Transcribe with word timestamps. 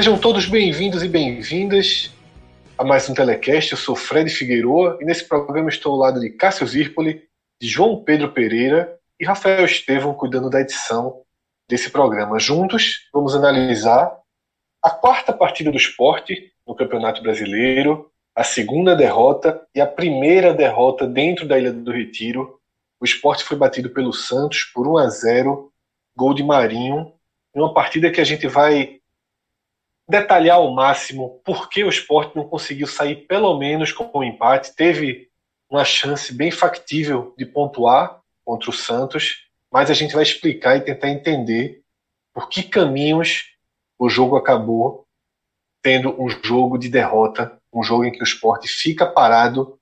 Sejam 0.00 0.18
todos 0.18 0.46
bem-vindos 0.46 1.02
e 1.02 1.08
bem-vindas 1.08 2.10
a 2.78 2.82
mais 2.82 3.06
um 3.10 3.12
Telecast. 3.12 3.72
Eu 3.72 3.76
sou 3.76 3.94
Fred 3.94 4.30
Figueiroa 4.30 4.96
e 4.98 5.04
nesse 5.04 5.28
programa 5.28 5.68
estou 5.68 5.92
ao 5.92 5.98
lado 5.98 6.18
de 6.18 6.30
Cássio 6.30 6.66
Zirpoli, 6.66 7.28
de 7.60 7.68
João 7.68 8.02
Pedro 8.02 8.32
Pereira 8.32 8.98
e 9.20 9.26
Rafael 9.26 9.62
Estevam 9.62 10.14
cuidando 10.14 10.48
da 10.48 10.62
edição 10.62 11.20
desse 11.68 11.90
programa. 11.90 12.38
Juntos 12.38 13.10
vamos 13.12 13.34
analisar 13.34 14.10
a 14.82 14.88
quarta 14.88 15.34
partida 15.34 15.70
do 15.70 15.76
esporte 15.76 16.50
no 16.66 16.74
Campeonato 16.74 17.22
Brasileiro, 17.22 18.10
a 18.34 18.42
segunda 18.42 18.96
derrota 18.96 19.60
e 19.74 19.82
a 19.82 19.86
primeira 19.86 20.54
derrota 20.54 21.06
dentro 21.06 21.46
da 21.46 21.58
Ilha 21.58 21.74
do 21.74 21.92
Retiro. 21.92 22.58
O 22.98 23.04
esporte 23.04 23.44
foi 23.44 23.58
batido 23.58 23.90
pelo 23.90 24.14
Santos 24.14 24.64
por 24.64 24.88
1 24.88 24.96
a 24.96 25.08
0, 25.10 25.70
gol 26.16 26.32
de 26.32 26.42
Marinho, 26.42 27.12
em 27.54 27.60
uma 27.60 27.74
partida 27.74 28.10
que 28.10 28.22
a 28.22 28.24
gente 28.24 28.46
vai 28.46 28.99
detalhar 30.10 30.56
ao 30.56 30.72
máximo 30.72 31.40
por 31.44 31.68
que 31.68 31.84
o 31.84 31.88
esporte 31.88 32.36
não 32.36 32.48
conseguiu 32.48 32.86
sair 32.86 33.26
pelo 33.26 33.56
menos 33.56 33.92
com 33.92 34.10
o 34.12 34.18
um 34.18 34.24
empate. 34.24 34.74
Teve 34.74 35.28
uma 35.70 35.84
chance 35.84 36.34
bem 36.34 36.50
factível 36.50 37.32
de 37.38 37.46
pontuar 37.46 38.20
contra 38.44 38.70
o 38.70 38.72
Santos, 38.72 39.46
mas 39.72 39.90
a 39.90 39.94
gente 39.94 40.14
vai 40.14 40.24
explicar 40.24 40.76
e 40.76 40.80
tentar 40.80 41.08
entender 41.08 41.82
por 42.34 42.48
que 42.48 42.62
caminhos 42.64 43.44
o 43.98 44.08
jogo 44.08 44.36
acabou 44.36 45.06
tendo 45.82 46.20
um 46.20 46.28
jogo 46.28 46.76
de 46.76 46.88
derrota, 46.88 47.58
um 47.72 47.82
jogo 47.82 48.04
em 48.04 48.12
que 48.12 48.20
o 48.20 48.24
esporte 48.24 48.66
fica 48.66 49.06
parado 49.06 49.78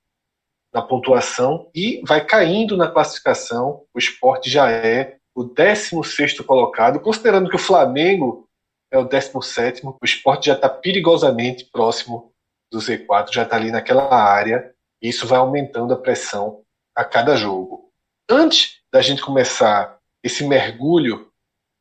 na 0.73 0.81
pontuação 0.81 1.69
e 1.73 2.01
vai 2.05 2.23
caindo 2.23 2.77
na 2.77 2.89
classificação. 2.89 3.83
O 3.93 3.97
esporte 3.97 4.49
já 4.49 4.69
é 4.69 5.17
o 5.35 5.43
16 5.43 6.39
colocado, 6.41 6.99
considerando 6.99 7.49
que 7.49 7.55
o 7.55 7.59
Flamengo 7.59 8.48
é 8.91 8.97
o 8.97 9.03
17. 9.03 9.85
O 9.85 9.97
esporte 10.03 10.47
já 10.47 10.53
está 10.53 10.69
perigosamente 10.69 11.65
próximo 11.65 12.33
do 12.71 12.79
Z4, 12.79 13.33
já 13.33 13.43
está 13.43 13.55
ali 13.55 13.71
naquela 13.71 14.13
área. 14.13 14.73
E 15.01 15.09
isso 15.09 15.27
vai 15.27 15.39
aumentando 15.39 15.93
a 15.93 15.97
pressão 15.97 16.63
a 16.95 17.03
cada 17.03 17.35
jogo. 17.35 17.91
Antes 18.29 18.79
da 18.91 19.01
gente 19.01 19.21
começar 19.21 19.97
esse 20.23 20.45
mergulho, 20.45 21.31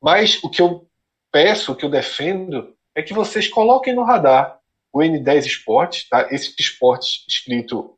Mas 0.00 0.42
o 0.42 0.48
que 0.48 0.62
eu 0.62 0.88
peço, 1.32 1.72
o 1.72 1.74
que 1.74 1.84
eu 1.84 1.90
defendo, 1.90 2.72
é 2.94 3.02
que 3.02 3.12
vocês 3.12 3.48
coloquem 3.48 3.94
no 3.94 4.04
radar 4.04 4.60
o 4.92 5.00
N10 5.00 5.44
Esportes, 5.44 6.08
tá? 6.08 6.28
esse 6.30 6.54
esporte 6.58 7.24
escrito 7.28 7.95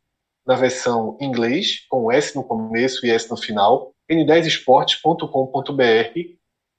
na 0.49 0.55
versão 0.55 1.19
inglês, 1.21 1.85
com 1.91 2.11
S 2.11 2.35
no 2.35 2.43
começo 2.43 3.05
e 3.05 3.11
S 3.11 3.31
no 3.31 3.37
final, 3.37 3.93
n10esportes.com.br. 4.11 6.21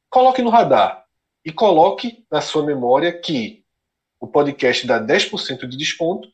Coloque 0.09 0.41
no 0.41 0.49
radar 0.49 1.05
e 1.45 1.51
coloque 1.51 2.25
na 2.31 2.41
sua 2.41 2.65
memória 2.65 3.13
que 3.13 3.63
o 4.19 4.25
podcast 4.25 4.87
dá 4.87 4.99
10% 4.99 5.67
de 5.67 5.77
desconto 5.77 6.27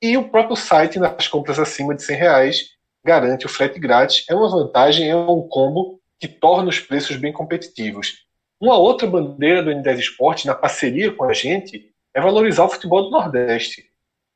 e 0.00 0.16
o 0.16 0.28
próprio 0.28 0.54
site, 0.54 1.00
nas 1.00 1.26
compras 1.26 1.58
acima 1.58 1.92
de 1.92 2.04
100 2.04 2.16
reais, 2.16 2.68
garante 3.04 3.46
o 3.46 3.48
frete 3.48 3.80
grátis. 3.80 4.24
É 4.30 4.34
uma 4.34 4.48
vantagem, 4.48 5.10
é 5.10 5.16
um 5.16 5.42
combo 5.48 6.00
que 6.20 6.28
torna 6.28 6.68
os 6.68 6.78
preços 6.78 7.16
bem 7.16 7.32
competitivos. 7.32 8.24
Uma 8.60 8.78
outra 8.78 9.08
bandeira 9.08 9.60
do 9.60 9.70
N10 9.70 9.98
Esporte, 9.98 10.46
na 10.46 10.54
parceria 10.54 11.12
com 11.12 11.24
a 11.24 11.32
gente, 11.32 11.92
é 12.14 12.20
valorizar 12.20 12.64
o 12.64 12.68
futebol 12.68 13.02
do 13.02 13.10
Nordeste. 13.10 13.90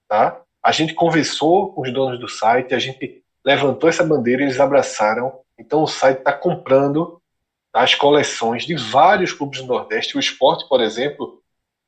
Tá? 0.08 0.43
A 0.64 0.72
gente 0.72 0.94
conversou 0.94 1.74
com 1.74 1.82
os 1.82 1.92
donos 1.92 2.18
do 2.18 2.26
site, 2.26 2.74
a 2.74 2.78
gente 2.78 3.22
levantou 3.44 3.86
essa 3.86 4.02
bandeira 4.02 4.42
eles 4.42 4.58
abraçaram. 4.58 5.40
Então 5.58 5.82
o 5.82 5.86
site 5.86 6.20
está 6.20 6.32
comprando 6.32 7.20
as 7.70 7.94
coleções 7.94 8.64
de 8.64 8.74
vários 8.74 9.30
clubes 9.30 9.60
do 9.60 9.66
Nordeste. 9.66 10.16
O 10.16 10.20
esporte, 10.20 10.66
por 10.66 10.80
exemplo, 10.80 11.42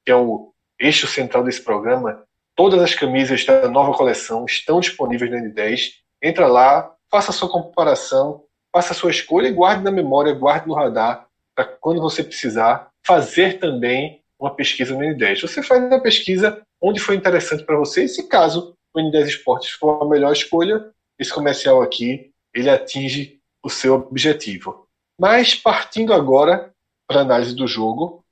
que 0.04 0.12
é 0.12 0.16
o 0.16 0.52
eixo 0.78 1.06
central 1.06 1.42
desse 1.42 1.62
programa, 1.62 2.22
todas 2.54 2.82
as 2.82 2.94
camisas 2.94 3.46
da 3.46 3.66
nova 3.66 3.96
coleção 3.96 4.44
estão 4.44 4.78
disponíveis 4.78 5.30
no 5.30 5.38
N10. 5.38 5.92
Entra 6.22 6.46
lá, 6.46 6.92
faça 7.10 7.30
a 7.30 7.34
sua 7.34 7.48
comparação, 7.48 8.44
faça 8.70 8.92
a 8.92 8.96
sua 8.96 9.10
escolha 9.10 9.48
e 9.48 9.52
guarde 9.52 9.82
na 9.82 9.90
memória, 9.90 10.34
guarde 10.34 10.68
no 10.68 10.74
radar, 10.74 11.26
para 11.54 11.64
quando 11.64 12.02
você 12.02 12.22
precisar 12.22 12.90
fazer 13.06 13.58
também 13.58 14.20
uma 14.38 14.54
pesquisa 14.54 14.94
no 14.94 15.00
N10. 15.00 15.40
Você 15.40 15.62
faz 15.62 15.90
a 15.90 15.98
pesquisa 15.98 16.65
onde 16.80 17.00
foi 17.00 17.16
interessante 17.16 17.64
para 17.64 17.76
você 17.76 18.04
e 18.04 18.08
se 18.08 18.28
caso 18.28 18.76
o 18.94 19.00
N10 19.00 19.26
Esportes 19.26 19.70
for 19.70 20.02
a 20.02 20.08
melhor 20.08 20.32
escolha, 20.32 20.90
esse 21.18 21.32
comercial 21.32 21.82
aqui 21.82 22.32
ele 22.54 22.70
atinge 22.70 23.40
o 23.62 23.68
seu 23.68 23.94
objetivo. 23.94 24.86
Mas 25.18 25.54
partindo 25.54 26.12
agora 26.12 26.72
para 27.06 27.20
a 27.20 27.22
análise 27.22 27.54
do 27.54 27.66
jogo, 27.66 28.24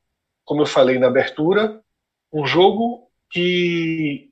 como 0.44 0.62
eu 0.62 0.66
falei 0.66 0.98
na 0.98 1.06
abertura, 1.06 1.82
um 2.32 2.46
jogo 2.46 3.08
que 3.30 4.30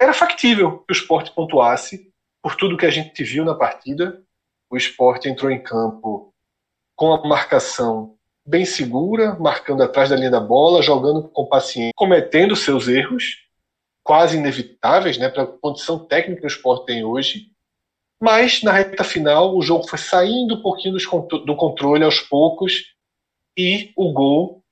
era 0.00 0.12
factível 0.12 0.78
que 0.78 0.92
o 0.92 0.96
esporte 0.96 1.32
pontuasse 1.32 2.12
por 2.42 2.56
tudo 2.56 2.76
que 2.76 2.86
a 2.86 2.90
gente 2.90 3.22
viu 3.22 3.44
na 3.44 3.54
partida. 3.54 4.22
O 4.70 4.76
esporte 4.76 5.28
entrou 5.28 5.50
em 5.50 5.62
campo 5.62 6.32
com 6.96 7.12
a 7.12 7.26
marcação 7.26 8.16
bem 8.44 8.64
segura, 8.64 9.36
marcando 9.38 9.82
atrás 9.82 10.10
da 10.10 10.16
linha 10.16 10.30
da 10.30 10.40
bola, 10.40 10.82
jogando 10.82 11.28
com 11.28 11.46
paciência, 11.46 11.92
cometendo 11.94 12.56
seus 12.56 12.88
erros, 12.88 13.41
quase 14.02 14.36
inevitáveis, 14.36 15.18
né, 15.18 15.28
para 15.28 15.44
a 15.44 15.46
condição 15.46 15.98
técnica 15.98 16.40
que 16.40 16.46
o 16.46 16.48
esporte 16.48 16.86
tem 16.86 17.04
hoje. 17.04 17.46
Mas 18.20 18.62
na 18.62 18.72
reta 18.72 19.04
final 19.04 19.56
o 19.56 19.62
jogo 19.62 19.88
foi 19.88 19.98
saindo 19.98 20.56
um 20.56 20.62
pouquinho 20.62 20.96
do 21.44 21.56
controle 21.56 22.04
aos 22.04 22.20
poucos 22.20 22.94
e 23.56 23.92
o 23.96 24.12
gol 24.12 24.62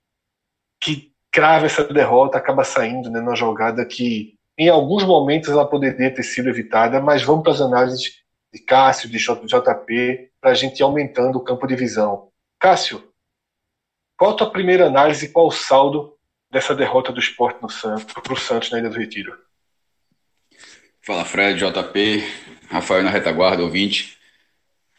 que 0.81 1.13
crava 1.31 1.67
essa 1.67 1.85
derrota 1.85 2.39
acaba 2.39 2.65
saindo 2.65 3.11
né, 3.11 3.21
na 3.21 3.35
jogada 3.35 3.85
que 3.85 4.35
em 4.59 4.69
alguns 4.69 5.05
momentos 5.05 5.49
ela 5.49 5.67
poderia 5.67 6.13
ter 6.13 6.23
sido 6.23 6.49
evitada, 6.49 7.01
mas 7.01 7.23
vamos 7.23 7.43
para 7.43 7.53
as 7.53 7.61
análises 7.61 8.21
de 8.53 8.61
Cássio, 8.61 9.09
de 9.09 9.19
JP, 9.19 10.31
para 10.41 10.51
a 10.51 10.55
gente 10.55 10.81
ir 10.81 10.83
aumentando 10.83 11.39
o 11.39 11.45
campo 11.45 11.67
de 11.67 11.77
visão. 11.77 12.29
Cássio, 12.59 13.11
qual 14.19 14.33
a 14.33 14.35
tua 14.35 14.51
primeira 14.51 14.87
análise 14.87 15.33
qual 15.33 15.47
o 15.47 15.53
saldo 15.53 16.15
dessa 16.51 16.75
derrota 16.75 17.13
do 17.13 17.21
esporte 17.21 17.59
para 17.61 18.33
o 18.33 18.37
Santos 18.37 18.71
na 18.71 18.79
Ilha 18.79 18.91
do 18.91 18.99
Retiro? 18.99 19.37
Fala 21.03 21.25
Fred, 21.25 21.59
JP, 21.59 22.25
Rafael 22.69 23.03
na 23.03 23.11
retaguarda, 23.11 23.63
ouvinte. 23.63 24.19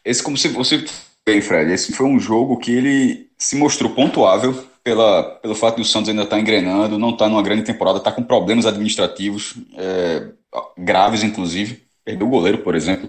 Esse, 0.04 0.22
como 0.22 0.36
você 0.36 0.84
bem, 1.24 1.40
Fred, 1.40 1.72
esse 1.72 1.92
foi 1.92 2.06
um 2.06 2.18
jogo 2.18 2.58
que 2.58 2.72
ele 2.72 3.30
se 3.38 3.56
mostrou 3.56 3.94
pontuável 3.94 4.52
pela, 4.82 5.22
pelo 5.36 5.54
fato 5.54 5.76
de 5.76 5.82
o 5.82 5.84
Santos 5.84 6.08
ainda 6.08 6.22
estar 6.22 6.36
tá 6.36 6.40
engrenando, 6.40 6.98
não 6.98 7.10
estar 7.10 7.26
tá 7.26 7.30
numa 7.30 7.42
grande 7.42 7.62
temporada, 7.62 7.98
está 7.98 8.10
com 8.10 8.22
problemas 8.22 8.66
administrativos 8.66 9.54
é, 9.76 10.28
graves, 10.76 11.22
inclusive. 11.22 11.82
Perdeu 12.04 12.26
o 12.26 12.30
goleiro, 12.30 12.58
por 12.58 12.74
exemplo. 12.74 13.08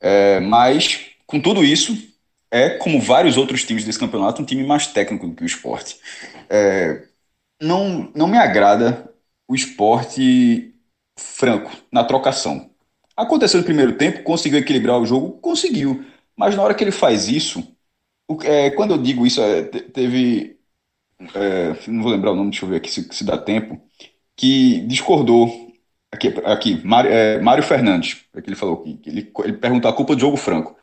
É, 0.00 0.40
mas, 0.40 1.10
com 1.26 1.38
tudo 1.38 1.62
isso, 1.62 1.96
é, 2.50 2.70
como 2.70 3.00
vários 3.00 3.36
outros 3.36 3.64
times 3.64 3.84
desse 3.84 3.98
campeonato, 3.98 4.40
um 4.40 4.46
time 4.46 4.64
mais 4.64 4.86
técnico 4.86 5.28
do 5.28 5.34
que 5.34 5.42
o 5.42 5.46
esporte. 5.46 5.98
É, 6.48 7.02
não, 7.60 8.10
não 8.14 8.26
me 8.26 8.38
agrada 8.38 9.12
o 9.46 9.54
esporte 9.54 10.74
franco 11.16 11.70
na 11.92 12.04
trocação. 12.04 12.70
Aconteceu 13.16 13.58
no 13.60 13.66
primeiro 13.66 13.96
tempo, 13.96 14.22
conseguiu 14.22 14.60
equilibrar 14.60 14.98
o 15.00 15.06
jogo, 15.06 15.32
conseguiu. 15.40 16.04
Mas 16.36 16.54
na 16.56 16.62
hora 16.62 16.74
que 16.74 16.84
ele 16.84 16.92
faz 16.92 17.28
isso, 17.28 17.66
é, 18.44 18.70
quando 18.70 18.92
eu 18.92 18.98
digo 18.98 19.26
isso, 19.26 19.40
é, 19.42 19.62
teve. 19.64 20.58
É, 21.34 21.90
não 21.90 22.02
vou 22.02 22.12
lembrar 22.12 22.32
o 22.32 22.36
nome, 22.36 22.50
deixa 22.50 22.64
eu 22.64 22.70
ver 22.70 22.76
aqui 22.76 22.90
se, 22.90 23.08
se 23.12 23.24
dá 23.24 23.36
tempo. 23.38 23.80
Que 24.36 24.80
discordou. 24.86 25.68
Aqui, 26.12 26.28
aqui 26.44 26.86
Mário, 26.86 27.10
é, 27.12 27.40
Mário 27.40 27.62
Fernandes, 27.62 28.24
é 28.34 28.40
que 28.40 28.48
ele 28.48 28.56
falou 28.56 28.82
que 28.82 29.00
ele, 29.06 29.32
ele 29.44 29.52
perguntou 29.54 29.90
a 29.90 29.94
culpa 29.94 30.14
do 30.14 30.20
jogo 30.20 30.36
franco. 30.36 30.76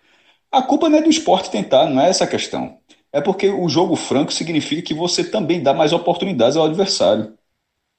A 0.52 0.62
culpa 0.62 0.90
não 0.90 1.00
é 1.00 1.02
do 1.02 1.10
esporte 1.10 1.52
tentar, 1.52 1.88
não 1.88 2.02
é 2.02 2.10
essa 2.10 2.26
a 2.26 2.28
questão. 2.28 2.80
É 3.16 3.22
porque 3.22 3.48
o 3.48 3.70
jogo 3.70 3.96
franco 3.96 4.34
significa 4.34 4.82
que 4.82 4.94
você 4.94 5.24
também 5.24 5.64
dá 5.64 5.74
mais 5.74 5.94
oportunidades 5.94 6.58
ao 6.58 6.66
adversário. 6.66 7.34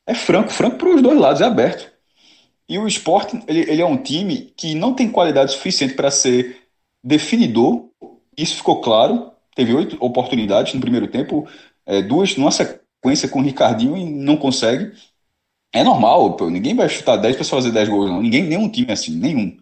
É 0.07 0.15
franco, 0.15 0.51
franco 0.51 0.77
para 0.77 0.91
os 0.91 1.01
dois 1.01 1.19
lados, 1.19 1.41
é 1.41 1.47
aberto. 1.47 1.91
E 2.69 2.79
o 2.79 2.87
esporte, 2.87 3.41
ele, 3.49 3.61
ele 3.61 3.81
é 3.81 3.87
um 3.87 3.97
time 3.97 4.53
que 4.55 4.75
não 4.75 4.93
tem 4.93 5.11
qualidade 5.11 5.53
suficiente 5.53 5.95
para 5.95 6.11
ser 6.11 6.59
definidor. 7.03 7.89
Isso 8.37 8.57
ficou 8.57 8.83
claro. 8.83 9.33
Teve 9.55 9.73
oito 9.73 9.97
oportunidades 10.01 10.75
no 10.75 10.83
primeiro 10.83 11.09
tempo, 11.09 11.49
é, 11.87 12.03
duas 12.03 12.37
numa 12.37 12.51
sequência 12.51 13.27
com 13.27 13.39
o 13.39 13.43
Ricardinho 13.43 13.97
e 13.97 14.05
não 14.05 14.37
consegue. 14.37 14.93
É 15.73 15.83
normal, 15.83 16.37
pô, 16.37 16.51
ninguém 16.51 16.77
vai 16.77 16.91
chutar 16.91 17.17
10 17.17 17.37
para 17.37 17.45
fazer 17.47 17.71
10 17.73 17.89
gols, 17.89 18.11
não. 18.11 18.21
Ninguém, 18.21 18.43
nenhum 18.43 18.69
time 18.69 18.91
é 18.91 18.93
assim, 18.93 19.17
nenhum. 19.17 19.57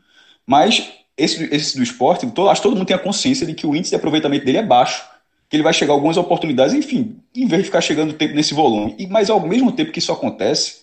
Mas 0.45 0.93
esse, 1.17 1.45
esse 1.55 1.77
do 1.77 1.83
esporte, 1.85 2.29
todo, 2.33 2.51
acho 2.51 2.61
que 2.61 2.69
todo 2.69 2.77
mundo 2.77 2.89
tem 2.89 2.97
a 2.97 2.99
consciência 2.99 3.47
de 3.47 3.55
que 3.55 3.69
o 3.69 3.77
índice 3.77 3.91
de 3.91 3.97
aproveitamento 3.97 4.45
dele 4.45 4.59
é 4.59 4.67
baixo. 4.67 5.14
Que 5.55 5.57
ele 5.57 5.63
vai 5.63 5.73
chegar 5.73 5.93
algumas 5.93 6.17
oportunidades, 6.17 6.75
enfim, 6.75 7.15
em 7.33 7.47
vez 7.47 7.63
de 7.63 7.67
ficar 7.67 7.81
chegando 7.81 8.13
tempo 8.13 8.35
nesse 8.35 8.53
volume. 8.53 8.93
E, 8.99 9.07
mas 9.07 9.31
ao 9.31 9.39
mesmo 9.39 9.71
tempo 9.71 9.93
que 9.93 10.01
isso 10.01 10.11
acontece, 10.11 10.83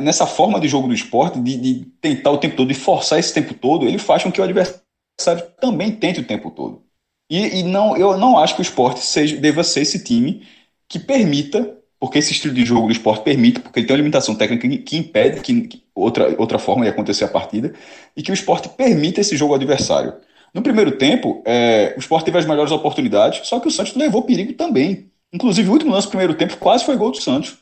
nessa 0.00 0.24
forma 0.24 0.60
de 0.60 0.68
jogo 0.68 0.86
do 0.86 0.94
esporte, 0.94 1.40
de, 1.40 1.56
de, 1.56 1.84
tentar 2.00 2.30
o 2.30 2.38
tempo 2.38 2.54
todo, 2.54 2.68
de 2.68 2.74
forçar 2.74 3.18
esse 3.18 3.34
tempo 3.34 3.54
todo, 3.54 3.88
ele 3.88 3.98
faz 3.98 4.22
com 4.22 4.30
que 4.30 4.40
o 4.40 4.44
adversário 4.44 5.42
também 5.60 5.90
tente 5.90 6.20
o 6.20 6.24
tempo 6.24 6.48
todo. 6.52 6.84
E, 7.28 7.58
e 7.58 7.62
não, 7.64 7.96
eu 7.96 8.16
não 8.16 8.38
acho 8.38 8.54
que 8.54 8.60
o 8.60 8.62
esporte 8.62 9.00
seja, 9.00 9.36
deva 9.36 9.64
ser 9.64 9.80
esse 9.80 10.04
time 10.04 10.46
que 10.88 11.00
permita, 11.00 11.76
porque 11.98 12.20
esse 12.20 12.30
estilo 12.30 12.54
de 12.54 12.64
jogo 12.64 12.86
do 12.86 12.92
esporte 12.92 13.24
permite, 13.24 13.58
porque 13.58 13.80
ele 13.80 13.86
tem 13.88 13.96
uma 13.96 14.00
limitação 14.00 14.36
técnica 14.36 14.68
que, 14.68 14.78
que 14.78 14.96
impede 14.96 15.40
que, 15.40 15.62
que, 15.62 15.82
outra, 15.92 16.36
outra 16.38 16.60
forma 16.60 16.84
de 16.84 16.90
acontecer 16.90 17.24
a 17.24 17.28
partida, 17.28 17.74
e 18.16 18.22
que 18.22 18.30
o 18.30 18.34
esporte 18.34 18.68
permita 18.68 19.20
esse 19.20 19.36
jogo 19.36 19.54
adversário. 19.54 20.14
No 20.54 20.62
primeiro 20.62 20.92
tempo, 20.92 21.42
é, 21.44 21.94
o 21.96 22.00
esporte 22.00 22.24
teve 22.24 22.38
as 22.38 22.46
melhores 22.46 22.72
oportunidades, 22.72 23.46
só 23.46 23.60
que 23.60 23.68
o 23.68 23.70
Santos 23.70 23.94
levou 23.94 24.22
perigo 24.22 24.52
também. 24.54 25.10
Inclusive, 25.32 25.68
o 25.68 25.72
último 25.72 25.92
lance 25.92 26.06
do 26.06 26.10
primeiro 26.10 26.34
tempo 26.34 26.56
quase 26.56 26.84
foi 26.84 26.96
gol 26.96 27.10
do 27.10 27.20
Santos. 27.20 27.58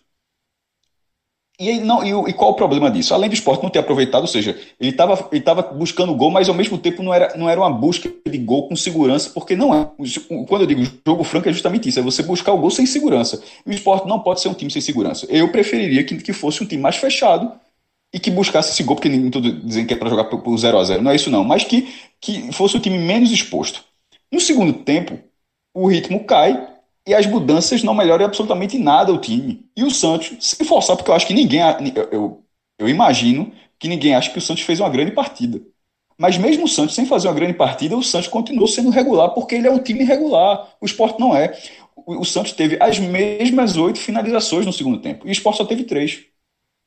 E, 1.59 1.81
não, 1.81 2.05
e, 2.05 2.31
e, 2.31 2.33
qual 2.35 2.51
o 2.51 2.55
problema 2.55 2.91
disso? 2.91 3.15
Além 3.15 3.31
do 3.31 3.35
esporte 3.35 3.63
não 3.63 3.71
ter 3.71 3.79
aproveitado, 3.79 4.23
ou 4.23 4.29
seja, 4.29 4.59
ele 4.79 4.91
estava 4.91 5.27
ele 5.33 5.41
tava 5.41 5.63
buscando 5.63 6.15
gol, 6.15 6.31
mas 6.31 6.51
ao 6.51 6.55
mesmo 6.55 6.77
tempo 6.77 7.03
não 7.03 7.15
era, 7.15 7.35
não 7.35 7.49
era 7.49 7.59
uma 7.59 7.71
busca 7.71 8.13
de 8.27 8.39
gol 8.39 8.69
com 8.69 8.77
segurança, 8.77 9.31
porque 9.31 9.57
não 9.57 9.75
é. 9.75 9.89
Quando 10.47 10.63
eu 10.63 10.67
digo 10.67 10.83
jogo 11.07 11.25
franco, 11.25 11.49
é 11.49 11.53
justamente 11.53 11.89
isso: 11.89 11.99
é 11.99 12.03
você 12.03 12.23
buscar 12.23 12.53
o 12.53 12.59
gol 12.59 12.71
sem 12.71 12.85
segurança. 12.85 13.43
E 13.65 13.71
o 13.71 13.73
esporte 13.73 14.07
não 14.07 14.21
pode 14.21 14.43
ser 14.43 14.49
um 14.49 14.55
time 14.55 14.71
sem 14.71 14.83
segurança. 14.83 15.27
Eu 15.31 15.51
preferiria 15.51 16.05
que, 16.05 16.19
que 16.19 16.33
fosse 16.35 16.63
um 16.63 16.67
time 16.67 16.83
mais 16.83 16.97
fechado 16.97 17.51
e 18.13 18.19
que 18.19 18.31
buscasse 18.31 18.73
esse 18.73 18.83
gol, 18.83 18.97
porque 18.97 19.09
nem 19.09 19.31
tudo 19.31 19.53
dizem 19.53 19.87
que 19.87 19.95
é 19.95 19.97
para 19.97 20.09
jogar 20.09 20.25
por 20.25 20.57
0 20.57 20.79
a 20.79 20.85
0 20.85 21.03
não 21.03 21.11
é 21.11 21.17
isso 21.17 21.31
não, 21.31 21.45
mas 21.45 21.65
que, 21.65 21.93
que 22.21 22.53
fosse 22.53 22.77
o 22.77 22.81
time 22.81 22.99
menos 22.99 23.31
exposto. 23.31 23.85
No 24.33 24.41
segundo 24.41 24.73
tempo, 24.73 25.19
o 25.75 25.87
ritmo 25.87 26.25
cai 26.25 26.69
e 27.07 27.15
as 27.15 27.27
mudanças 27.27 27.83
não 27.83 27.95
melhoram 27.95 28.25
absolutamente 28.25 28.79
nada 28.79 29.13
o 29.13 29.19
time. 29.19 29.65
E 29.77 29.85
o 29.85 29.91
Santos, 29.91 30.33
se 30.41 30.65
forçar, 30.65 30.97
porque 30.97 31.11
eu 31.11 31.15
acho 31.15 31.27
que 31.27 31.35
ninguém, 31.35 31.61
eu, 32.11 32.43
eu 32.79 32.89
imagino 32.89 33.53
que 33.79 33.89
ninguém 33.89 34.15
acha 34.15 34.31
que 34.31 34.39
o 34.39 34.43
Santos 34.43 34.65
fez 34.65 34.81
uma 34.81 34.89
grande 34.89 35.13
partida. 35.13 35.61
Mas 36.19 36.39
mesmo 36.39 36.65
o 36.65 36.69
Santos 36.69 36.95
sem 36.95 37.05
fazer 37.07 37.29
uma 37.29 37.35
grande 37.35 37.53
partida, 37.55 37.97
o 37.97 38.03
Santos 38.03 38.29
continuou 38.29 38.67
sendo 38.67 38.91
regular, 38.91 39.31
porque 39.31 39.55
ele 39.55 39.69
é 39.69 39.71
um 39.71 39.79
time 39.79 40.03
regular. 40.03 40.75
O 40.81 40.87
esporte 40.87 41.21
não 41.21 41.37
é. 41.37 41.57
O, 41.95 42.21
o 42.21 42.25
Santos 42.25 42.53
teve 42.53 42.79
as 42.81 42.99
mesmas 42.99 43.77
oito 43.77 43.99
finalizações 43.99 44.65
no 44.65 44.73
segundo 44.73 44.99
tempo. 44.99 45.27
E 45.27 45.31
o 45.31 45.33
esporte 45.33 45.59
só 45.59 45.65
teve 45.65 45.85
três. 45.85 46.25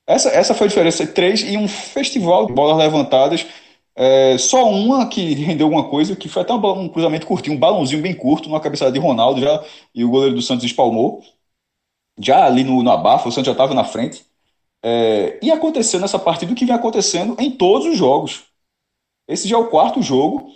Essa, 0.09 0.29
essa 0.29 0.53
foi 0.55 0.65
a 0.65 0.69
diferença. 0.69 1.05
Três 1.05 1.41
e 1.41 1.55
um 1.55 1.67
festival 1.67 2.47
de 2.47 2.53
bolas 2.53 2.77
levantadas 2.77 3.45
é, 3.95 4.37
só 4.37 4.69
uma 4.69 5.07
que 5.09 5.33
rendeu 5.33 5.67
alguma 5.67 5.89
coisa, 5.89 6.15
que 6.15 6.29
foi 6.29 6.41
até 6.41 6.53
um, 6.53 6.83
um, 6.83 6.89
cruzamento 6.89 7.27
curtinho, 7.27 7.55
um 7.57 7.59
balãozinho 7.59 8.01
bem 8.01 8.15
curto, 8.15 8.47
numa 8.47 8.61
cabeçada 8.61 8.91
de 8.93 8.97
Ronaldo 8.97 9.41
já, 9.41 9.63
e 9.93 10.05
o 10.05 10.09
goleiro 10.09 10.35
do 10.35 10.41
Santos 10.41 10.63
espalmou. 10.63 11.21
Já 12.17 12.45
ali 12.45 12.63
no, 12.63 12.81
no 12.81 12.91
abafa, 12.91 13.27
o 13.27 13.31
Santos 13.31 13.47
já 13.47 13.51
estava 13.51 13.73
na 13.73 13.83
frente. 13.83 14.25
É, 14.83 15.37
e 15.43 15.51
aconteceu 15.51 15.99
nessa 15.99 16.17
partida 16.17 16.51
o 16.53 16.55
que 16.55 16.65
vem 16.65 16.75
acontecendo 16.75 17.35
em 17.39 17.51
todos 17.51 17.87
os 17.87 17.97
jogos. 17.97 18.43
Esse 19.27 19.47
já 19.49 19.57
é 19.57 19.59
o 19.59 19.69
quarto 19.69 20.01
jogo, 20.01 20.53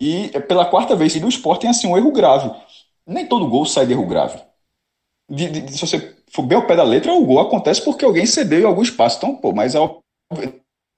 e 0.00 0.30
é 0.34 0.40
pela 0.40 0.66
quarta 0.66 0.96
vez 0.96 1.14
o 1.16 1.28
esporte 1.28 1.62
tem 1.62 1.70
assim, 1.70 1.86
um 1.86 1.96
erro 1.96 2.10
grave. 2.10 2.50
Nem 3.06 3.26
todo 3.26 3.48
gol 3.48 3.66
sai 3.66 3.86
de 3.86 3.92
erro 3.92 4.06
grave. 4.06 4.40
De, 5.28 5.48
de, 5.48 5.72
se 5.72 5.86
você 5.86 6.13
for 6.34 6.42
bem 6.42 6.58
ao 6.58 6.66
pé 6.66 6.74
da 6.74 6.82
letra, 6.82 7.12
o 7.12 7.24
gol 7.24 7.38
acontece 7.38 7.82
porque 7.82 8.04
alguém 8.04 8.26
cedeu 8.26 8.60
em 8.60 8.64
algum 8.64 8.82
espaço. 8.82 9.18
Então, 9.18 9.36
pô, 9.36 9.52
mas 9.52 9.74
é 9.74 9.78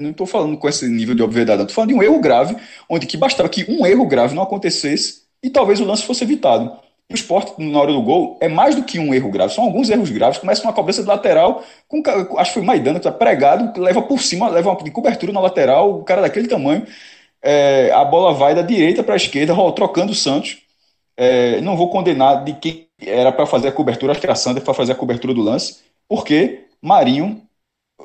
não 0.01 0.11
estou 0.11 0.27
falando 0.27 0.57
com 0.59 0.69
esse 0.69 0.89
nível 0.89 1.15
de 1.15 1.23
obviedade, 1.23 1.63
estou 1.63 1.75
falando 1.75 1.91
de 1.91 1.95
um 1.95 2.03
erro 2.03 2.19
grave, 2.21 2.57
onde 2.89 3.07
que 3.07 3.17
bastava 3.17 3.49
que 3.49 3.71
um 3.71 3.87
erro 3.87 4.07
grave 4.07 4.35
não 4.35 4.43
acontecesse 4.43 5.23
e 5.43 5.51
talvez 5.51 5.81
o 5.81 5.85
lance 5.85 6.05
fosse 6.05 6.25
evitado. 6.25 6.79
O 7.11 7.15
esporte, 7.15 7.55
na 7.63 7.79
hora 7.79 7.93
do 7.93 8.03
gol, 8.03 8.37
é 8.41 8.49
mais 8.49 8.75
do 8.75 8.83
que 8.83 8.99
um 8.99 9.15
erro 9.15 9.31
grave, 9.31 9.55
são 9.55 9.65
alguns 9.65 9.89
erros 9.89 10.11
graves. 10.11 10.39
Começa 10.39 10.61
com 10.61 10.69
uma 10.69 10.75
cobrança 10.75 11.03
de 11.03 11.09
lateral, 11.09 11.63
com, 11.87 12.03
acho 12.39 12.51
que 12.51 12.55
foi 12.55 12.63
Maidana 12.63 12.99
que 12.99 13.07
está 13.07 13.17
pregado, 13.17 13.81
leva 13.81 14.03
por 14.03 14.21
cima, 14.21 14.49
leva 14.49 14.71
uma 14.71 14.91
cobertura 14.91 15.33
na 15.33 15.41
lateral, 15.41 15.99
o 16.01 16.05
cara 16.05 16.23
daquele 16.23 16.49
tamanho. 16.49 16.85
É, 17.43 17.93
a 17.93 18.05
bola 18.05 18.35
vai 18.35 18.55
da 18.55 18.63
direita 18.63 19.05
para 19.05 19.15
a 19.15 19.17
esquerda, 19.17 19.55
trocando 19.73 20.13
o 20.13 20.15
Santos. 20.17 20.59
É, 21.17 21.61
não 21.61 21.77
vou 21.77 21.91
condenar 21.91 22.45
de 22.45 22.55
quem 22.55 22.86
era 23.01 23.33
para 23.33 23.47
fazer 23.47 23.69
a 23.69 23.73
cobertura, 23.73 24.13
acho 24.13 24.21
que 24.21 24.27
era 24.27 24.35
Sander 24.35 24.63
para 24.63 24.75
fazer 24.75 24.93
a 24.93 24.97
cobertura 24.97 25.35
do 25.35 25.43
lance, 25.43 25.81
porque 26.09 26.67
Marinho 26.81 27.47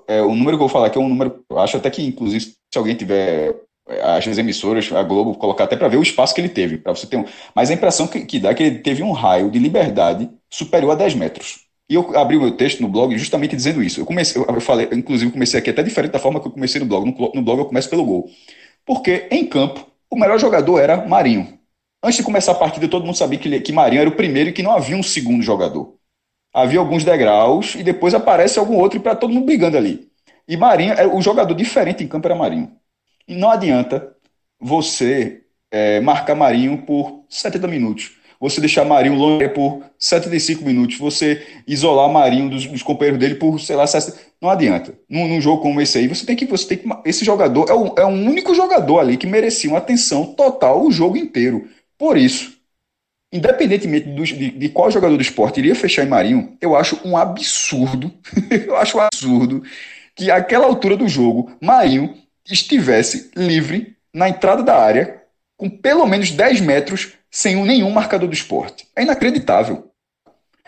é, 0.08 0.22
o 0.22 0.34
número 0.36 0.58
que 0.58 0.64
eu 0.64 0.68
vou 0.68 0.70
falar 0.70 0.88
aqui 0.88 0.98
é 0.98 1.02
um 1.02 1.10
número, 1.10 1.44
eu 1.50 1.60
acho 1.60 1.78
até 1.78 1.90
que, 1.90 2.04
inclusive, 2.04 2.46
se 2.46 2.78
alguém 2.78 2.96
tiver 2.96 3.56
as 4.04 4.26
emissoras, 4.38 4.92
a 4.92 5.04
Globo, 5.04 5.36
colocar 5.36 5.66
até 5.66 5.76
para 5.76 5.88
ver 5.88 5.98
o 5.98 6.04
espaço 6.04 6.34
que 6.34 6.42
ele 6.42 6.50
teve, 6.50 6.78
para 6.78 6.94
você 6.94 7.08
ter 7.08 7.18
um. 7.18 7.26
Mas 7.54 7.70
a 7.70 7.74
impressão 7.74 8.08
que, 8.08 8.22
que 8.22 8.40
dá 8.40 8.52
é 8.52 8.54
que 8.54 8.64
ele 8.64 8.80
teve 8.80 9.04
um 9.04 9.12
raio 9.12 9.50
de 9.50 9.60
liberdade 9.60 10.30
superior 10.50 10.92
a 10.92 10.96
10 10.96 11.16
metros. 11.16 11.66
E 11.90 11.96
eu 11.96 12.18
abri 12.18 12.38
o 12.38 12.42
meu 12.42 12.52
texto 12.56 12.80
no 12.80 12.88
blog 12.88 13.18
justamente 13.18 13.56
dizendo 13.56 13.84
isso. 13.84 14.00
Eu 14.00 14.06
comecei, 14.06 14.42
eu 14.42 14.62
falei, 14.62 14.88
inclusive, 14.94 15.32
comecei 15.32 15.60
aqui 15.60 15.70
até 15.70 15.84
diferente 15.84 16.12
da 16.12 16.20
forma 16.20 16.40
que 16.40 16.48
eu 16.48 16.52
comecei 16.52 16.80
no 16.80 16.88
blog. 16.88 17.06
No, 17.06 17.32
no 17.36 17.42
blog 17.42 17.60
eu 17.60 17.66
começo 17.66 17.90
pelo 17.90 18.06
gol. 18.06 18.30
Porque 18.86 19.28
em 19.30 19.46
campo, 19.46 19.86
o 20.10 20.18
melhor 20.18 20.40
jogador 20.40 20.80
era 20.80 21.06
Marinho. 21.06 21.60
Antes 22.04 22.18
de 22.18 22.24
começar 22.24 22.54
a 22.54 22.56
partida, 22.56 22.88
todo 22.88 23.06
mundo 23.06 23.18
sabia 23.18 23.38
que, 23.38 23.60
que 23.60 23.72
Marinho 23.72 24.02
era 24.02 24.10
o 24.10 24.16
primeiro 24.16 24.50
e 24.50 24.54
que 24.54 24.64
não 24.64 24.72
havia 24.72 24.96
um 24.96 25.04
segundo 25.04 25.44
jogador 25.44 26.00
havia 26.54 26.80
alguns 26.80 27.04
degraus 27.04 27.76
e 27.76 27.84
depois 27.84 28.14
aparece 28.14 28.60
algum 28.60 28.78
outro 28.78 29.00
para 29.00 29.16
todo 29.16 29.34
mundo 29.34 29.46
brigando 29.46 29.78
ali. 29.78 30.10
E 30.48 30.58
Marinho, 30.58 30.94
é, 30.94 31.08
o 31.08 31.22
jogador 31.22 31.54
diferente 31.54 32.04
em 32.04 32.08
campo 32.08 32.28
era 32.28 32.36
Marinho. 32.36 32.72
E 33.28 33.36
não 33.36 33.50
adianta 33.50 34.12
você 34.60 35.42
é, 35.72 36.02
marcar 36.02 36.36
Marinho 36.36 36.80
por 36.80 37.24
70 37.30 37.68
minutos. 37.68 38.18
Você 38.40 38.60
deixar 38.60 38.84
Marinho 38.84 39.16
longe 39.16 39.48
por 39.50 39.84
75 40.00 40.66
minutos. 40.66 40.98
Você 40.98 41.46
isolar 41.68 42.10
Marinho 42.10 42.50
dos, 42.50 42.66
dos 42.66 42.82
companheiros 42.82 43.20
dele 43.20 43.36
por, 43.36 43.60
sei 43.60 43.76
lá, 43.76 43.86
60. 43.86 44.18
Não 44.42 44.50
adianta. 44.50 44.96
Num, 45.08 45.28
num, 45.28 45.40
jogo 45.40 45.62
como 45.62 45.80
esse 45.80 46.00
aí, 46.00 46.08
você 46.08 46.26
tem 46.26 46.36
que. 46.36 46.48
Você 46.48 46.68
tem 46.68 46.78
que 46.80 46.90
esse 47.06 47.24
jogador 47.24 47.70
é 47.70 47.74
o, 47.74 47.94
é 48.00 48.04
o 48.04 48.10
único 48.10 48.56
jogador 48.56 48.98
ali 48.98 49.16
que 49.16 49.28
merecia 49.28 49.70
uma 49.70 49.78
atenção 49.78 50.26
total 50.34 50.84
o 50.84 50.92
jogo 50.92 51.18
inteiro. 51.18 51.70
Por 52.02 52.18
isso, 52.18 52.58
independentemente 53.32 54.10
do, 54.10 54.24
de, 54.24 54.50
de, 54.50 54.70
qual 54.70 54.90
jogador 54.90 55.16
do 55.16 55.22
esporte 55.22 55.60
iria 55.60 55.76
fechar 55.76 56.04
em 56.04 56.10
Marinho, 56.10 56.58
eu 56.60 56.76
acho 56.76 57.00
um 57.06 57.16
absurdo, 57.16 58.12
eu 58.50 58.76
acho 58.76 58.98
um 58.98 59.02
absurdo 59.02 59.62
que 60.16 60.32
àquela 60.32 60.66
altura 60.66 60.98
do 60.98 61.08
jogo, 61.08 61.56
Marinho 61.62 62.18
estivesse 62.44 63.30
livre 63.36 63.96
na 64.12 64.28
entrada 64.28 64.64
da 64.64 64.76
área, 64.76 65.22
com 65.56 65.70
pelo 65.70 66.08
menos 66.08 66.32
10 66.32 66.62
metros, 66.62 67.14
sem 67.30 67.56
nenhum 67.64 67.92
marcador 67.92 68.28
do 68.28 68.34
esporte. 68.34 68.88
É 68.96 69.04
inacreditável. 69.04 69.92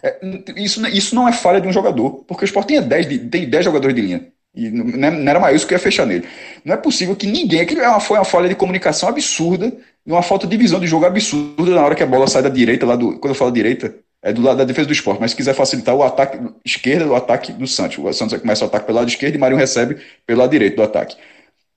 É, 0.03 0.19
isso, 0.55 0.85
isso 0.85 1.15
não 1.15 1.27
é 1.27 1.33
falha 1.33 1.59
de 1.59 1.67
um 1.67 1.73
jogador, 1.73 2.23
porque 2.27 2.43
o 2.43 2.45
esporte 2.45 2.67
tem 2.67 2.79
10, 2.79 3.07
tem 3.31 3.49
10 3.49 3.65
jogadores 3.65 3.95
de 3.95 4.03
linha. 4.03 4.27
E 4.53 4.69
não, 4.69 4.85
não 5.09 5.29
era 5.31 5.39
mais 5.39 5.55
isso 5.55 5.65
que 5.65 5.73
ia 5.73 5.79
fechar 5.79 6.05
nele. 6.05 6.27
Não 6.63 6.75
é 6.75 6.77
possível 6.77 7.15
que 7.15 7.25
ninguém. 7.25 7.61
Aquilo 7.61 7.81
é 7.81 7.99
foi 7.99 8.19
uma 8.19 8.23
falha 8.23 8.47
de 8.47 8.53
comunicação 8.53 9.09
absurda, 9.09 9.75
uma 10.05 10.22
falta 10.22 10.45
de 10.45 10.57
visão 10.57 10.79
de 10.79 10.88
jogo 10.88 11.05
absurda 11.05 11.74
na 11.74 11.83
hora 11.83 11.95
que 11.95 12.03
a 12.03 12.07
bola 12.07 12.27
sai 12.27 12.41
da 12.41 12.50
direita, 12.50 12.86
lá 12.86 12.95
do. 12.95 13.17
Quando 13.19 13.29
eu 13.31 13.36
falo 13.36 13.51
direita, 13.51 13.95
é 14.22 14.31
do 14.31 14.41
lado 14.41 14.57
da 14.57 14.63
defesa 14.63 14.88
do 14.88 14.93
esporte. 14.93 15.19
Mas 15.19 15.31
se 15.31 15.38
quiser 15.38 15.53
facilitar 15.53 15.95
o 15.95 16.03
ataque 16.03 16.39
esquerda 16.65 17.05
do 17.05 17.15
ataque 17.15 17.51
do 17.51 17.67
Santos. 17.67 17.98
O 17.98 18.13
Santos 18.13 18.39
começa 18.39 18.63
o 18.63 18.67
ataque 18.67 18.86
pelo 18.86 18.98
lado 18.98 19.10
esquerdo 19.10 19.36
e 19.36 19.38
Marinho 19.38 19.60
recebe 19.60 20.01
pelo 20.25 20.39
lado 20.39 20.51
direito 20.51 20.75
do 20.75 20.83
ataque. 20.83 21.15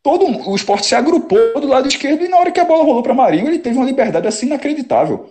Todo 0.02 0.24
o 0.48 0.54
esporte 0.54 0.86
se 0.86 0.94
agrupou 0.94 1.60
do 1.60 1.66
lado 1.66 1.88
esquerdo 1.88 2.24
e 2.24 2.28
na 2.28 2.38
hora 2.38 2.52
que 2.52 2.60
a 2.60 2.64
bola 2.64 2.84
rolou 2.84 3.02
para 3.02 3.12
Marinho, 3.12 3.48
ele 3.48 3.58
teve 3.58 3.76
uma 3.76 3.84
liberdade 3.84 4.28
assim 4.28 4.46
inacreditável 4.46 5.30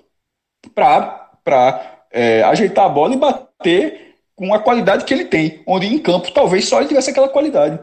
para 0.74 2.00
é, 2.12 2.44
ajeitar 2.44 2.86
a 2.86 2.90
bola 2.90 3.14
e 3.14 3.18
bater 3.18 4.16
com 4.36 4.54
a 4.54 4.60
qualidade 4.60 5.06
que 5.06 5.14
ele 5.14 5.26
tem, 5.26 5.62
onde 5.66 5.88
em 5.88 5.98
campo 5.98 6.32
talvez 6.34 6.68
só 6.68 6.80
ele 6.80 6.90
tivesse 6.90 7.10
aquela 7.10 7.30
qualidade. 7.30 7.80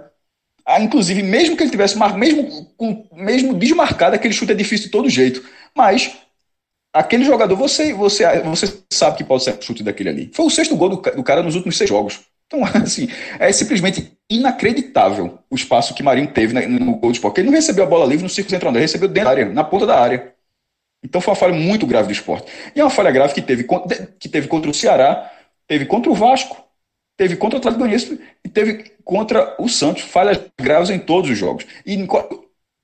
Ah, 0.64 0.80
inclusive, 0.80 1.22
mesmo 1.22 1.56
que 1.56 1.62
ele 1.62 1.70
tivesse, 1.70 1.98
mesmo, 2.16 2.66
com, 2.76 3.06
mesmo 3.12 3.54
desmarcado, 3.54 4.14
aquele 4.14 4.34
chute 4.34 4.52
é 4.52 4.54
difícil 4.54 4.86
de 4.86 4.92
todo 4.92 5.08
jeito. 5.08 5.42
Mas 5.76 6.16
aquele 6.92 7.24
jogador, 7.24 7.56
você, 7.56 7.92
você, 7.92 8.40
você 8.40 8.78
sabe 8.92 9.16
que 9.16 9.24
pode 9.24 9.44
ser 9.44 9.54
o 9.54 9.62
chute 9.62 9.82
daquele 9.82 10.08
ali. 10.08 10.30
Foi 10.32 10.46
o 10.46 10.50
sexto 10.50 10.76
gol 10.76 10.88
do, 10.90 10.96
do 10.96 11.22
cara 11.22 11.42
nos 11.42 11.54
últimos 11.54 11.76
seis 11.76 11.88
jogos. 11.88 12.20
Então, 12.46 12.64
assim, 12.80 13.08
é 13.38 13.50
simplesmente 13.52 14.12
inacreditável 14.30 15.38
o 15.50 15.56
espaço 15.56 15.94
que 15.94 16.02
Marinho 16.02 16.32
teve 16.32 16.54
no 16.66 16.96
gol 16.96 17.10
do 17.10 17.14
esporte. 17.14 17.40
Ele 17.40 17.48
não 17.48 17.56
recebeu 17.56 17.84
a 17.84 17.88
bola 17.88 18.06
livre 18.06 18.22
no 18.22 18.30
círculo 18.30 18.50
central, 18.50 18.72
ele 18.72 18.80
recebeu 18.80 19.08
dentro 19.08 19.24
da 19.24 19.30
área, 19.30 19.44
na 19.46 19.64
ponta 19.64 19.86
da 19.86 19.98
área. 19.98 20.32
Então 21.04 21.20
foi 21.20 21.32
uma 21.32 21.36
falha 21.36 21.54
muito 21.54 21.86
grave 21.86 22.06
do 22.06 22.12
esporte. 22.12 22.50
E 22.76 22.80
é 22.80 22.84
uma 22.84 22.90
falha 22.90 23.10
grave 23.10 23.34
que 23.34 23.42
teve, 23.42 23.66
que 24.20 24.28
teve 24.28 24.46
contra 24.46 24.70
o 24.70 24.74
Ceará, 24.74 25.30
Teve 25.72 25.86
contra 25.86 26.10
o 26.10 26.14
Vasco, 26.14 26.62
teve 27.16 27.36
contra 27.36 27.56
o 27.56 27.58
Atlético 27.58 27.80
Goianiense 27.80 28.20
e 28.44 28.48
teve 28.48 28.92
contra 29.04 29.54
o 29.58 29.68
Santos. 29.68 30.02
Falhas 30.02 30.40
graves 30.60 30.90
em 30.90 30.98
todos 30.98 31.30
os 31.30 31.38
jogos. 31.38 31.66
E 31.86 31.96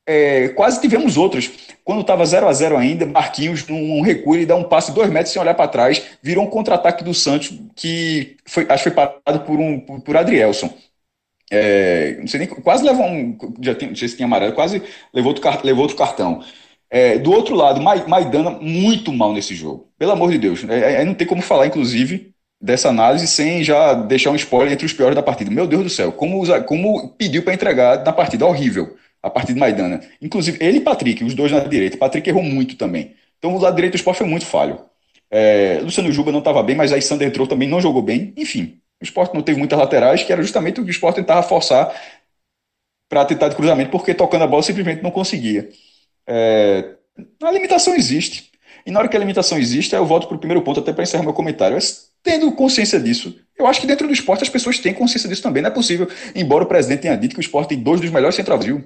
é, 0.07 0.49
quase 0.49 0.81
tivemos 0.81 1.17
outras. 1.17 1.51
Quando 1.85 2.01
estava 2.01 2.25
0 2.25 2.49
a 2.49 2.53
0 2.53 2.77
ainda, 2.77 3.07
Marquinhos, 3.07 3.67
num 3.67 4.01
recuo, 4.01 4.35
ele 4.35 4.47
dá 4.47 4.57
um 4.57 4.65
passe 4.65 4.93
dois 4.93 5.11
metros 5.11 5.33
sem 5.33 5.41
olhar 5.41 5.55
para 5.55 5.69
trás, 5.69 6.03
virou 6.23 6.45
um 6.45 6.51
contra-ataque 6.51 7.05
do 7.05 7.13
Santos, 7.13 7.53
que 7.77 8.37
foi, 8.47 8.67
acho 8.69 8.85
que 8.85 8.91
foi 8.91 8.93
parado 8.93 9.45
por, 9.45 9.59
um, 9.59 9.81
por, 9.81 10.01
por 10.01 10.17
Adrielson. 10.17 10.73
É, 11.51 12.17
não 12.21 12.27
sei 12.27 12.41
nem, 12.41 12.49
quase 12.49 12.85
levou 12.85 13.07
um. 13.07 13.37
Já 13.61 13.75
sei 13.79 14.09
se 14.09 14.17
tinha 14.17 14.27
amarelo, 14.27 14.55
quase 14.55 14.83
levou 15.13 15.33
outro, 15.33 15.61
levou 15.65 15.83
outro 15.83 15.97
cartão. 15.97 16.43
É, 16.91 17.19
do 17.19 17.33
outro 17.33 17.55
lado, 17.55 17.81
Maidana 17.83 18.51
muito 18.51 19.13
mal 19.13 19.33
nesse 19.33 19.55
jogo. 19.55 19.91
Pelo 19.99 20.13
amor 20.13 20.31
de 20.31 20.39
Deus. 20.39 20.65
É, 20.69 21.03
é, 21.03 21.05
não 21.05 21.15
tem 21.15 21.27
como 21.27 21.43
falar, 21.43 21.67
inclusive, 21.67 22.35
dessa 22.61 22.89
análise 22.89 23.27
sem 23.27 23.63
já 23.63 23.95
deixar 23.95 24.31
um 24.31 24.37
spoiler 24.37 24.73
entre 24.73 24.87
os 24.87 24.93
piores 24.93 25.15
da 25.15 25.23
partida. 25.23 25.51
Meu 25.51 25.67
Deus 25.67 25.85
do 25.85 25.91
céu, 25.91 26.13
como, 26.13 26.43
como 26.65 27.11
pediu 27.11 27.43
para 27.43 27.55
entregar 27.55 28.05
na 28.05 28.13
partida, 28.13 28.47
horrível, 28.47 28.97
a 29.23 29.31
partida 29.31 29.55
de 29.55 29.61
Maidana. 29.61 30.01
Inclusive, 30.21 30.59
ele 30.61 30.79
e 30.79 30.81
Patrick, 30.81 31.23
os 31.25 31.35
dois 31.35 31.53
na 31.53 31.61
direita. 31.61 31.97
Patrick 31.97 32.29
errou 32.29 32.43
muito 32.43 32.77
também. 32.77 33.15
Então, 33.39 33.55
o 33.55 33.59
lado 33.59 33.77
direito 33.77 33.93
do 33.93 33.97
esporte 33.97 34.19
foi 34.19 34.27
muito 34.27 34.47
falho. 34.47 34.81
É, 35.31 35.81
Luciano 35.83 36.11
Juba 36.11 36.33
não 36.33 36.39
estava 36.41 36.63
bem, 36.63 36.75
mas 36.75 36.93
aí 36.93 37.03
Sander 37.03 37.29
entrou 37.29 37.47
também, 37.47 37.69
não 37.69 37.81
jogou 37.81 38.03
bem. 38.03 38.33
Enfim, 38.37 38.81
o 39.01 39.05
esporte 39.05 39.35
não 39.35 39.43
teve 39.43 39.59
muitas 39.59 39.79
laterais, 39.79 40.23
que 40.23 40.33
era 40.33 40.43
justamente 40.43 40.81
o 40.81 40.85
que 40.85 40.91
o 40.91 40.93
esporte 40.93 41.17
tentava 41.17 41.43
forçar 41.43 41.95
para 43.09 43.25
tentar 43.25 43.49
de 43.49 43.57
cruzamento, 43.57 43.91
porque 43.91 44.13
tocando 44.15 44.45
a 44.45 44.47
bola 44.47 44.63
simplesmente 44.63 45.03
não 45.03 45.11
conseguia. 45.11 45.71
É, 46.27 46.97
a 47.43 47.51
limitação 47.51 47.95
existe. 47.95 48.51
E 48.85 48.91
na 48.91 49.01
hora 49.01 49.09
que 49.09 49.17
a 49.17 49.21
limitação 49.21 49.59
existe, 49.59 49.95
eu 49.95 50.05
volto 50.07 50.27
para 50.27 50.37
o 50.37 50.39
primeiro 50.39 50.63
ponto, 50.63 50.81
até 50.81 50.93
para 50.93 51.03
encerrar 51.03 51.23
meu 51.23 51.33
comentário. 51.33 51.77
Tendo 52.23 52.51
consciência 52.53 52.99
disso. 53.01 53.39
Eu 53.57 53.67
acho 53.67 53.81
que 53.81 53.87
dentro 53.87 54.07
do 54.07 54.13
esporte 54.13 54.43
as 54.43 54.49
pessoas 54.49 54.79
têm 54.79 54.95
consciência 54.95 55.29
disso 55.29 55.43
também. 55.43 55.63
Não 55.63 55.71
é 55.71 55.73
possível, 55.73 56.09
embora 56.35 56.65
o 56.65 56.67
presidente 56.67 57.01
tenha 57.01 57.17
dito 57.17 57.35
que 57.35 57.41
o 57.41 57.43
esporte 57.43 57.71
tem 57.71 57.79
dois 57.83 58.01
dos 58.01 58.11
melhores 58.11 58.37
centroavantes, 58.37 58.85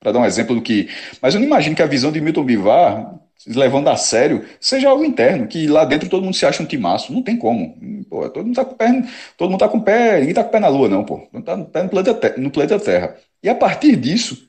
para 0.00 0.12
dar 0.12 0.20
um 0.20 0.24
exemplo 0.24 0.54
do 0.54 0.62
que. 0.62 0.88
Mas 1.20 1.34
eu 1.34 1.40
não 1.40 1.46
imagino 1.46 1.74
que 1.74 1.82
a 1.82 1.86
visão 1.86 2.12
de 2.12 2.20
Milton 2.20 2.44
Bivar, 2.44 3.18
levando 3.46 3.88
a 3.88 3.96
sério, 3.96 4.44
seja 4.60 4.88
algo 4.88 5.04
interno, 5.04 5.46
que 5.46 5.66
lá 5.66 5.84
dentro 5.84 6.08
todo 6.08 6.22
mundo 6.22 6.36
se 6.36 6.46
acha 6.46 6.62
um 6.62 6.66
timaço. 6.66 7.12
Não 7.12 7.22
tem 7.22 7.36
como. 7.36 7.76
Pô, 8.08 8.28
todo 8.30 8.44
mundo 8.44 8.56
tá 8.56 8.64
com 8.64 8.74
pé, 8.74 9.04
todo 9.36 9.50
mundo 9.50 9.60
tá 9.60 9.68
com 9.68 9.80
pé, 9.80 10.20
ninguém 10.20 10.34
tá 10.34 10.44
com 10.44 10.50
pé 10.50 10.60
na 10.60 10.68
lua, 10.68 10.88
não, 10.88 11.04
pô. 11.04 11.26
Não 11.32 11.42
tá 11.42 11.56
no 11.56 11.66
pé 11.66 11.82
no 11.82 11.88
planeta, 11.88 12.34
no 12.38 12.50
planeta 12.50 12.78
Terra. 12.78 13.16
E 13.42 13.48
a 13.48 13.54
partir 13.54 13.96
disso, 13.96 14.48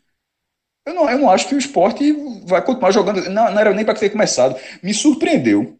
eu 0.85 0.93
não, 0.93 1.09
eu 1.09 1.17
não 1.17 1.29
acho 1.29 1.47
que 1.47 1.55
o 1.55 1.57
esporte 1.57 2.15
vai 2.45 2.61
continuar 2.61 2.91
jogando. 2.91 3.29
Não, 3.29 3.51
não 3.51 3.59
era 3.59 3.73
nem 3.73 3.85
para 3.85 3.95
ter 3.95 4.09
começado. 4.09 4.55
Me 4.83 4.93
surpreendeu 4.93 5.79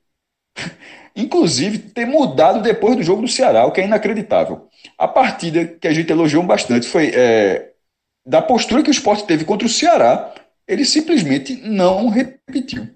inclusive 1.16 1.78
ter 1.78 2.06
mudado 2.06 2.62
depois 2.62 2.96
do 2.96 3.04
jogo 3.04 3.22
do 3.22 3.28
Ceará, 3.28 3.66
o 3.66 3.72
que 3.72 3.82
é 3.82 3.86
inacreditável. 3.86 4.68
A 4.98 5.08
partida 5.08 5.66
que 5.66 5.88
a 5.88 5.94
gente 5.94 6.12
elogiou 6.12 6.44
bastante 6.44 6.88
foi 6.88 7.12
é, 7.14 7.72
da 8.26 8.42
postura 8.42 8.84
que 8.84 8.90
o 8.90 8.92
esporte 8.92 9.26
teve 9.26 9.46
contra 9.46 9.66
o 9.68 9.70
Ceará, 9.70 10.34
ele 10.68 10.84
simplesmente 10.84 11.56
não 11.64 12.10
repetiu. 12.10 12.88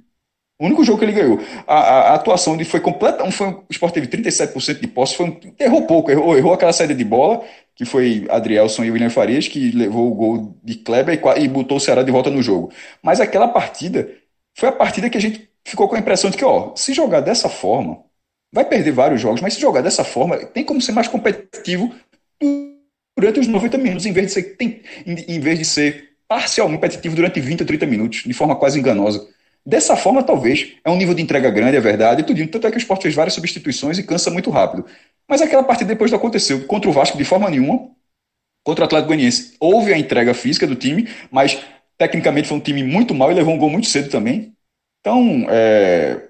O 0.59 0.65
único 0.65 0.83
jogo 0.83 0.99
que 0.99 1.05
ele 1.05 1.13
ganhou. 1.13 1.39
A, 1.65 1.75
a, 1.75 1.99
a 2.11 2.15
atuação 2.15 2.57
dele 2.57 2.67
foi 2.67 2.81
completa. 2.81 3.29
Foi, 3.31 3.47
o 3.47 3.65
Sport 3.69 3.93
teve 3.93 4.07
37% 4.07 4.81
de 4.81 4.87
posse, 4.87 5.15
foi 5.15 5.27
um, 5.29 5.39
errou 5.57 5.87
pouco, 5.87 6.11
errou, 6.11 6.37
errou 6.37 6.53
aquela 6.53 6.73
saída 6.73 6.93
de 6.93 7.03
bola, 7.05 7.41
que 7.73 7.85
foi 7.85 8.27
Adrielson 8.29 8.83
e 8.83 8.91
William 8.91 9.09
Farias, 9.09 9.47
que 9.47 9.71
levou 9.71 10.11
o 10.11 10.15
gol 10.15 10.59
de 10.61 10.75
Kleber 10.75 11.17
e, 11.17 11.43
e 11.43 11.47
botou 11.47 11.77
o 11.77 11.79
Ceará 11.79 12.03
de 12.03 12.11
volta 12.11 12.29
no 12.29 12.41
jogo. 12.41 12.73
Mas 13.01 13.21
aquela 13.21 13.47
partida 13.47 14.09
foi 14.53 14.67
a 14.67 14.73
partida 14.73 15.09
que 15.09 15.17
a 15.17 15.21
gente 15.21 15.49
ficou 15.63 15.87
com 15.87 15.95
a 15.95 15.99
impressão 15.99 16.29
de 16.29 16.35
que, 16.37 16.43
ó, 16.43 16.75
se 16.75 16.93
jogar 16.93 17.21
dessa 17.21 17.47
forma, 17.47 18.03
vai 18.51 18.65
perder 18.65 18.91
vários 18.91 19.21
jogos, 19.21 19.41
mas 19.41 19.53
se 19.53 19.61
jogar 19.61 19.81
dessa 19.81 20.03
forma, 20.03 20.37
tem 20.37 20.63
como 20.63 20.81
ser 20.81 20.91
mais 20.91 21.07
competitivo 21.07 21.93
durante 23.17 23.39
os 23.39 23.47
90 23.47 23.77
minutos, 23.77 24.05
em 24.05 24.11
vez 24.11 24.27
de 24.27 24.33
ser, 24.33 24.43
tem, 24.55 24.81
em 25.05 25.39
vez 25.39 25.59
de 25.59 25.65
ser 25.65 26.09
parcialmente 26.27 26.77
competitivo 26.77 27.15
durante 27.15 27.39
20 27.39 27.61
ou 27.61 27.67
30 27.67 27.85
minutos, 27.85 28.23
de 28.23 28.33
forma 28.33 28.55
quase 28.55 28.79
enganosa. 28.79 29.27
Dessa 29.65 29.95
forma, 29.95 30.23
talvez, 30.23 30.73
é 30.83 30.89
um 30.89 30.95
nível 30.95 31.13
de 31.13 31.21
entrega 31.21 31.49
grande, 31.49 31.75
é 31.77 31.81
verdade, 31.81 32.23
tudo, 32.23 32.47
tanto 32.47 32.65
é 32.65 32.71
que 32.71 32.77
o 32.77 32.79
Sport 32.79 33.01
fez 33.01 33.13
várias 33.13 33.33
substituições 33.33 33.97
e 33.97 34.03
cansa 34.03 34.31
muito 34.31 34.49
rápido. 34.49 34.85
Mas 35.27 35.41
aquela 35.41 35.63
partida 35.63 35.89
depois 35.89 36.09
não 36.09 36.17
aconteceu. 36.17 36.65
Contra 36.65 36.89
o 36.89 36.93
Vasco, 36.93 37.17
de 37.17 37.23
forma 37.25 37.49
nenhuma. 37.49 37.91
Contra 38.63 38.83
o 38.83 38.85
Atlético 38.85 39.09
Goianiense, 39.09 39.55
houve 39.59 39.93
a 39.93 39.97
entrega 39.97 40.33
física 40.33 40.65
do 40.65 40.75
time, 40.75 41.07
mas 41.31 41.61
tecnicamente 41.97 42.47
foi 42.47 42.57
um 42.57 42.61
time 42.61 42.83
muito 42.83 43.13
mal 43.13 43.31
e 43.31 43.35
levou 43.35 43.53
um 43.53 43.57
gol 43.57 43.69
muito 43.69 43.87
cedo 43.87 44.09
também. 44.09 44.53
Então, 45.01 45.45
é, 45.49 46.28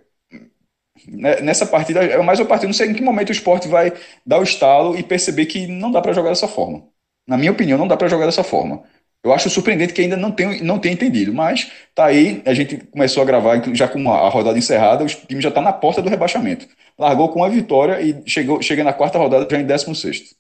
nessa 1.08 1.65
partida, 1.65 2.03
é 2.03 2.22
mais 2.22 2.39
uma 2.39 2.48
partida, 2.48 2.68
não 2.68 2.74
sei 2.74 2.89
em 2.89 2.94
que 2.94 3.01
momento 3.01 3.29
o 3.29 3.32
esporte 3.32 3.68
vai 3.68 3.94
dar 4.25 4.39
o 4.39 4.44
estalo 4.44 4.98
e 4.98 5.03
perceber 5.03 5.46
que 5.46 5.68
não 5.68 5.91
dá 5.91 6.01
para 6.01 6.13
jogar 6.13 6.29
dessa 6.29 6.48
forma. 6.48 6.84
Na 7.27 7.38
minha 7.38 7.51
opinião, 7.51 7.77
não 7.77 7.88
dá 7.88 7.96
para 7.96 8.08
jogar 8.08 8.25
dessa 8.25 8.44
forma. 8.44 8.84
Eu 9.24 9.34
acho 9.34 9.50
surpreendente 9.50 9.94
que 9.94 10.01
ainda 10.01 10.15
não 10.15 10.32
tenha, 10.32 10.63
não 10.63 10.79
tenha 10.79 10.94
entendido, 10.94 11.34
mas 11.34 11.72
tá 11.94 12.06
aí, 12.06 12.41
a 12.46 12.53
gente 12.53 12.77
começou 12.88 13.22
a 13.22 13.25
gravar 13.25 13.62
já 13.74 13.88
com 13.88 14.12
a 14.12 14.29
rodada 14.29 14.58
encerrada, 14.58 15.03
o 15.03 15.08
time 15.08 15.41
já 15.41 15.50
está 15.50 15.62
na 15.62 15.74
porta 15.74 16.01
do 16.01 16.10
rebaixamento. 16.10 16.68
Largou 16.98 17.29
com 17.29 17.44
a 17.44 17.50
vitória 17.50 18.01
e 18.01 18.24
chegou, 18.27 18.62
chega 18.62 18.84
na 18.84 18.94
quarta 18.94 19.18
rodada 19.18 19.48
já 19.50 19.60
em 19.60 19.65
16 19.65 20.36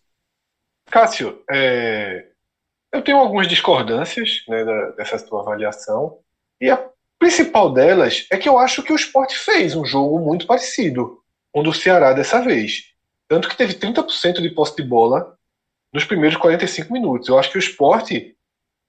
Cássio, 0.89 1.43
é... 1.51 2.27
eu 2.91 3.03
tenho 3.03 3.17
algumas 3.17 3.47
discordâncias 3.47 4.43
né, 4.47 4.63
dessa 4.97 5.19
tua 5.19 5.41
avaliação, 5.41 6.19
e 6.59 6.69
a 6.69 6.89
principal 7.19 7.71
delas 7.71 8.25
é 8.31 8.37
que 8.37 8.47
eu 8.47 8.57
acho 8.57 8.81
que 8.81 8.93
o 8.93 8.95
esporte 8.95 9.37
fez 9.37 9.75
um 9.75 9.85
jogo 9.85 10.19
muito 10.19 10.47
parecido 10.47 11.19
com 11.51 11.59
o 11.59 11.63
do 11.63 11.73
Ceará 11.73 12.13
dessa 12.13 12.41
vez. 12.41 12.85
Tanto 13.27 13.49
que 13.49 13.57
teve 13.57 13.73
30% 13.73 14.41
de 14.41 14.49
posse 14.49 14.75
de 14.75 14.83
bola 14.83 15.37
nos 15.93 16.05
primeiros 16.05 16.37
45 16.37 16.91
minutos. 16.91 17.27
Eu 17.27 17.37
acho 17.37 17.51
que 17.51 17.57
o 17.57 17.59
esporte 17.59 18.35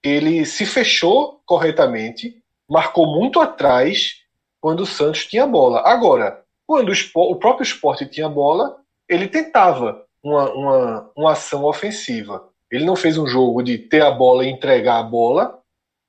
ele 0.02 0.46
se 0.46 0.64
fechou 0.64 1.42
corretamente, 1.44 2.42
marcou 2.68 3.06
muito 3.06 3.40
atrás 3.40 4.20
quando 4.60 4.80
o 4.80 4.86
Santos 4.86 5.26
tinha 5.26 5.46
bola. 5.46 5.82
Agora, 5.86 6.42
quando 6.66 6.90
o, 6.90 7.32
o 7.32 7.36
próprio 7.36 7.64
esporte 7.64 8.06
tinha 8.06 8.28
bola, 8.28 8.76
ele 9.08 9.26
tentava 9.26 10.04
uma, 10.22 10.50
uma, 10.52 11.10
uma 11.16 11.32
ação 11.32 11.64
ofensiva. 11.64 12.48
Ele 12.70 12.84
não 12.84 12.94
fez 12.94 13.18
um 13.18 13.26
jogo 13.26 13.62
de 13.62 13.76
ter 13.76 14.02
a 14.02 14.10
bola 14.10 14.44
e 14.44 14.50
entregar 14.50 14.98
a 14.98 15.02
bola, 15.02 15.59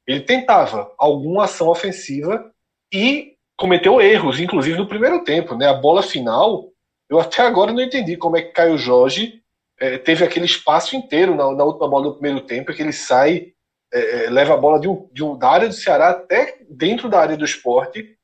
ele 0.08 0.22
tentava 0.22 0.94
alguma 0.98 1.46
ação 1.46 1.68
ofensiva 1.68 2.52
e 2.94 3.36
cometeu 3.58 4.02
erros, 4.02 4.40
inclusive 4.40 4.78
no 4.78 4.88
primeiro 4.88 5.24
tempo. 5.24 5.56
Né? 5.56 5.68
A 5.68 5.74
bola 5.74 6.02
final, 6.02 6.70
eu 7.10 7.20
até 7.20 7.42
agora 7.44 7.72
não 7.72 7.82
entendi 7.82 8.18
como 8.18 8.38
é 8.38 8.42
que 8.42 8.52
Caio 8.52 8.78
Jorge 8.78 9.42
é, 9.80 9.98
teve 9.98 10.24
aquele 10.24 10.46
espaço 10.46 10.96
inteiro 10.96 11.36
na, 11.36 11.52
na, 11.54 11.64
última 11.64 11.90
bola 11.90 12.06
do 12.06 12.14
primeiro 12.14 12.42
tempo, 12.42 12.74
que 12.74 12.82
ele 12.82 12.94
sai, 12.94 13.54
é, 13.94 14.26
é, 14.26 14.30
leva 14.30 14.54
a 14.54 14.58
bola 14.58 14.80
de 14.80 14.88
um, 14.88 15.10
de 15.12 15.24
um, 15.24 15.38
da 15.38 15.50
área 15.50 15.68
do 15.68 15.74
Ceará 15.74 16.10
até 16.10 16.58
dentro 16.70 17.10
da 17.10 17.20
área 17.20 17.38
do 17.38 17.46
esporte 17.46 18.18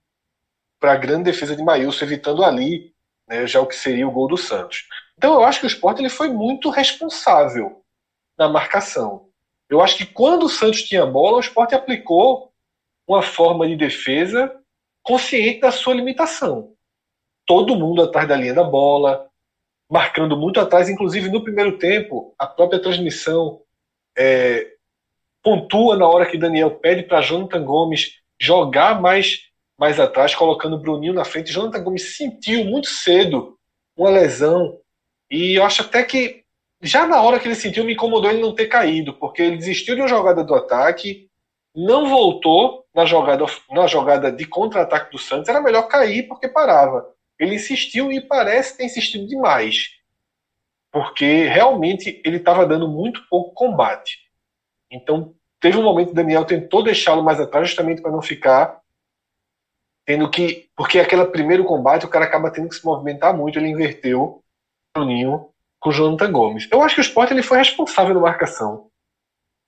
para 0.80 0.94
a 0.94 0.98
grande 0.98 1.24
defesa 1.24 1.56
de 1.56 1.64
Maílson, 1.64 2.06
evitando 2.06 2.44
ali 2.44 2.94
né, 3.28 3.46
já 3.48 3.60
o 3.60 3.66
que 3.66 3.76
seria 3.76 4.08
o 4.08 4.12
gol 4.12 4.28
do 4.28 4.38
Santos. 4.38 4.88
Então 5.18 5.34
eu 5.34 5.44
acho 5.44 5.60
que 5.60 5.66
o 5.66 5.68
esporte 5.68 6.00
ele 6.00 6.10
foi 6.10 6.30
muito 6.30 6.70
responsável 6.70 7.84
na 8.38 8.48
marcação. 8.48 9.27
Eu 9.70 9.82
acho 9.82 9.98
que 9.98 10.06
quando 10.06 10.44
o 10.44 10.50
Santos 10.50 10.84
tinha 10.84 11.06
bola, 11.06 11.38
o 11.38 11.42
esporte 11.42 11.76
aplicou 11.76 12.52
uma 13.08 13.22
forma 13.22 13.68
de 13.68 13.76
defesa 13.76 14.54
consciente 15.04 15.62
da 15.62 15.72
sua 15.72 15.94
limitação. 15.94 16.74
Todo 17.46 17.76
mundo 17.76 18.02
atrás 18.04 18.28
da 18.28 18.36
linha 18.36 18.54
da 18.54 18.64
bola, 18.64 19.30
marcando 19.90 20.36
muito 20.36 20.60
atrás, 20.60 20.90
inclusive 20.90 21.30
no 21.30 21.44
primeiro 21.44 21.78
tempo, 21.78 22.34
a 22.38 22.46
própria 22.46 22.82
transmissão 22.82 23.62
é, 24.18 24.74
pontua 25.42 25.96
na 25.96 26.08
hora 26.08 26.26
que 26.26 26.38
Daniel 26.38 26.72
pede 26.72 27.04
para 27.04 27.22
Jonathan 27.22 27.64
Gomes 27.64 28.20
jogar 28.40 29.02
mais, 29.02 29.44
mais 29.78 30.00
atrás, 30.00 30.36
colocando 30.36 30.76
o 30.76 30.80
Bruninho 30.80 31.14
na 31.14 31.24
frente. 31.24 31.54
Jonathan 31.54 31.84
Gomes 31.84 32.18
sentiu 32.18 32.66
muito 32.66 32.88
cedo 32.88 33.58
uma 33.96 34.10
lesão 34.10 34.78
e 35.32 35.58
eu 35.58 35.64
acho 35.64 35.82
até 35.82 36.04
que 36.04 36.44
já 36.82 37.08
na 37.08 37.22
hora 37.22 37.40
que 37.40 37.48
ele 37.48 37.56
sentiu 37.56 37.84
me 37.84 37.94
incomodou 37.94 38.30
ele 38.30 38.42
não 38.42 38.54
ter 38.54 38.68
caído, 38.68 39.14
porque 39.14 39.42
ele 39.42 39.58
desistiu 39.58 39.96
de 39.96 40.02
uma 40.02 40.08
jogada 40.08 40.44
do 40.44 40.54
ataque, 40.54 41.30
não 41.76 42.10
voltou 42.10 42.86
na 42.94 43.06
jogada, 43.06 43.46
na 43.72 43.88
jogada 43.88 44.32
de 44.32 44.46
contra-ataque 44.46 45.12
do 45.12 45.18
Santos, 45.18 45.50
era 45.50 45.62
melhor 45.62 45.88
cair 45.88 46.28
porque 46.28 46.48
parava. 46.48 47.08
Ele 47.40 47.56
insistiu 47.56 48.12
e 48.12 48.22
parece 48.22 48.78
ter 48.78 48.86
insistido 48.86 49.28
demais, 49.28 49.90
porque 50.92 51.44
realmente 51.44 52.22
ele 52.26 52.38
estava 52.38 52.66
dando 52.66 52.88
muito 52.88 53.28
pouco 53.30 53.54
combate. 53.54 54.20
Então, 54.90 55.36
teve 55.60 55.78
um 55.78 55.84
momento 55.84 56.10
que 56.10 56.16
Daniel 56.16 56.46
tentou 56.46 56.84
deixá-lo 56.84 57.24
mais 57.24 57.40
atrás, 57.40 57.68
justamente 57.68 58.02
para 58.02 58.12
não 58.12 58.22
ficar 58.22 58.82
tendo 60.06 60.30
que. 60.30 60.70
Porque 60.76 61.00
aquele 61.00 61.26
primeiro 61.26 61.66
combate, 61.66 62.06
o 62.06 62.10
cara 62.10 62.26
acaba 62.26 62.50
tendo 62.50 62.70
que 62.70 62.76
se 62.76 62.86
movimentar 62.86 63.36
muito, 63.36 63.60
ele 63.60 63.68
inverteu 63.68 64.44
o 64.96 65.04
Ninho 65.04 65.50
com 65.80 65.90
o 65.90 65.92
Jonathan 65.92 66.32
Gomes. 66.32 66.68
Eu 66.72 66.82
acho 66.82 66.96
que 66.96 67.02
o 67.02 67.04
Sport 67.04 67.32
ele 67.32 67.44
foi 67.44 67.58
responsável 67.58 68.14
na 68.14 68.22
marcação. 68.22 68.90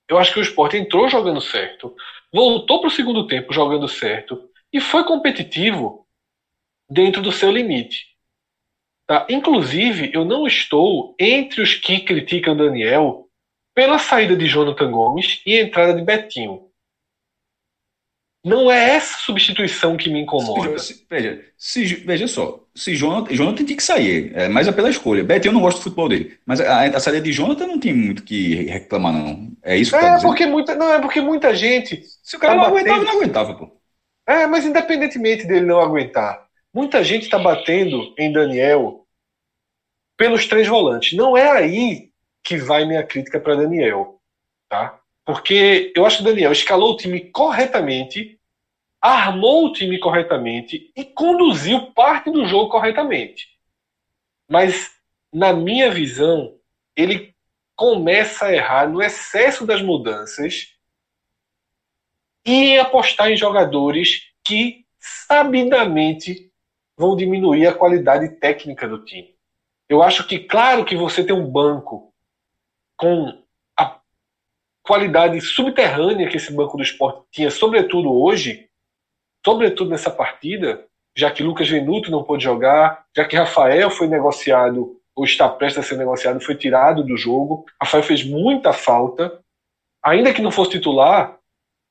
Eu 0.08 0.18
acho 0.18 0.34
que 0.34 0.40
o 0.40 0.44
Sport 0.44 0.74
entrou 0.74 1.08
jogando 1.08 1.40
certo, 1.40 1.96
voltou 2.34 2.80
para 2.80 2.88
o 2.88 2.92
segundo 2.92 3.28
tempo 3.28 3.54
jogando 3.54 3.88
certo 3.88 4.50
e 4.74 4.80
foi 4.80 5.04
competitivo 5.04 6.08
dentro 6.90 7.22
do 7.22 7.32
seu 7.32 7.52
limite. 7.52 8.08
Tá? 9.06 9.26
Inclusive, 9.30 10.12
eu 10.14 10.26
não 10.26 10.46
estou 10.48 11.16
entre 11.20 11.62
os 11.62 11.76
que 11.76 12.00
criticam 12.00 12.56
Daniel 12.56 13.28
pela 13.74 14.00
saída 14.00 14.36
de 14.36 14.46
Jonathan 14.46 14.92
Gomes 14.92 15.42
e 15.46 15.58
entrada 15.58 15.94
de 15.94 16.04
Betinho. 16.04 16.69
Não 18.50 18.72
é 18.72 18.96
essa 18.96 19.20
substituição 19.20 19.96
que 19.96 20.10
me 20.10 20.22
incomoda. 20.22 20.80
Se, 20.80 21.06
veja, 21.08 21.46
se, 21.56 21.86
veja 21.86 22.28
só, 22.28 22.64
se 22.74 22.96
Jonathan, 22.96 23.34
Jonathan 23.34 23.64
tem 23.64 23.76
que 23.76 23.84
sair, 23.84 24.32
é, 24.34 24.48
mas 24.50 24.68
é 24.68 24.72
pela 24.72 24.90
escolha. 24.90 25.24
Betinho 25.24 25.52
eu 25.52 25.54
não 25.54 25.62
gosto 25.62 25.78
do 25.78 25.84
futebol 25.84 26.10
dele, 26.10 26.38
mas 26.46 26.60
a, 26.60 26.86
a 26.86 27.00
saída 27.00 27.22
de 27.22 27.32
Jonathan 27.32 27.68
não 27.68 27.80
tem 27.80 27.94
muito 27.94 28.24
que 28.24 28.56
reclamar, 28.66 29.14
não. 29.14 29.52
É 29.62 29.78
isso 29.78 29.92
que 29.92 29.98
é, 29.98 30.02
tá 30.02 30.20
porque 30.22 30.48
muita, 30.48 30.74
Não, 30.74 30.92
é 30.92 31.00
porque 31.00 31.22
muita 31.22 31.54
gente. 31.54 32.04
Se 32.24 32.36
o 32.36 32.40
cara 32.40 32.56
tá 32.56 32.58
não 32.58 32.72
batendo... 32.72 32.92
aguentava, 32.92 33.04
não 33.04 33.18
aguentava, 33.20 33.54
pô. 33.54 33.80
É, 34.28 34.48
mas 34.48 34.66
independentemente 34.66 35.46
dele 35.46 35.66
não 35.66 35.80
aguentar, 35.80 36.48
muita 36.74 37.04
gente 37.04 37.24
está 37.24 37.38
batendo 37.38 38.14
em 38.18 38.32
Daniel 38.32 39.06
pelos 40.18 40.48
três 40.48 40.68
volantes. 40.68 41.18
Não 41.18 41.38
é 41.38 41.52
aí 41.52 42.10
que 42.44 42.58
vai 42.58 42.86
minha 42.86 43.04
crítica 43.04 43.40
para 43.40 43.56
Daniel, 43.56 44.20
tá? 44.68 45.00
Porque 45.26 45.94
eu 45.96 46.06
acho 46.06 46.18
que 46.18 46.24
o 46.24 46.26
Daniel 46.26 46.52
escalou 46.52 46.94
o 46.94 46.98
time 46.98 47.20
corretamente, 47.20 48.39
armou 49.02 49.66
o 49.66 49.74
time 49.74 49.98
corretamente 50.00 50.92
e 50.96 51.06
conduziu 51.06 51.92
parte 51.92 52.30
do 52.30 52.46
jogo 52.46 52.70
corretamente. 52.70 53.48
Mas, 54.48 54.92
na 55.34 55.54
minha 55.54 55.90
visão, 55.92 56.58
ele 56.96 57.34
começa 57.76 58.48
a 58.48 58.54
errar 58.54 58.90
no 58.90 59.02
excesso 59.02 59.66
das 59.66 59.82
mudanças 59.82 60.76
e 62.46 62.78
apostar 62.78 63.32
em 63.32 63.38
jogadores 63.38 64.34
que 64.44 64.86
sabidamente 65.00 66.52
vão 66.98 67.16
diminuir 67.16 67.68
a 67.68 67.74
qualidade 67.74 68.36
técnica 68.36 68.88
do 68.88 69.06
time. 69.06 69.34
Eu 69.88 70.04
acho 70.04 70.28
que, 70.28 70.40
claro 70.40 70.84
que 70.84 70.96
você 70.96 71.24
tem 71.24 71.34
um 71.34 71.50
banco 71.50 72.14
com 72.98 73.44
a 73.78 74.00
qualidade 74.84 75.40
subterrânea 75.40 76.30
que 76.30 76.38
esse 76.38 76.54
Banco 76.54 76.76
do 76.76 76.84
Esporte 76.84 77.26
tinha, 77.32 77.50
sobretudo 77.50 78.12
hoje, 78.12 78.69
sobretudo 79.46 79.90
nessa 79.90 80.10
partida, 80.10 80.86
já 81.16 81.30
que 81.32 81.44
Lucas 81.44 81.68
Venuto 81.68 82.12
não 82.12 82.24
pôde 82.24 82.44
jogar, 82.44 83.06
já 83.16 83.26
que 83.26 83.36
Rafael 83.36 83.90
foi 83.90 84.08
negociado 84.08 85.00
ou 85.16 85.26
está 85.26 85.50
prestes 85.50 85.84
a 85.84 85.88
ser 85.88 85.98
negociado, 85.98 86.40
foi 86.40 86.56
tirado 86.56 87.04
do 87.04 87.18
jogo. 87.18 87.66
Rafael 87.82 88.04
fez 88.04 88.24
muita 88.24 88.72
falta. 88.72 89.40
Ainda 90.02 90.34
que 90.34 90.42
não 90.42 90.52
fosse 90.52 90.72
titular, 90.72 91.38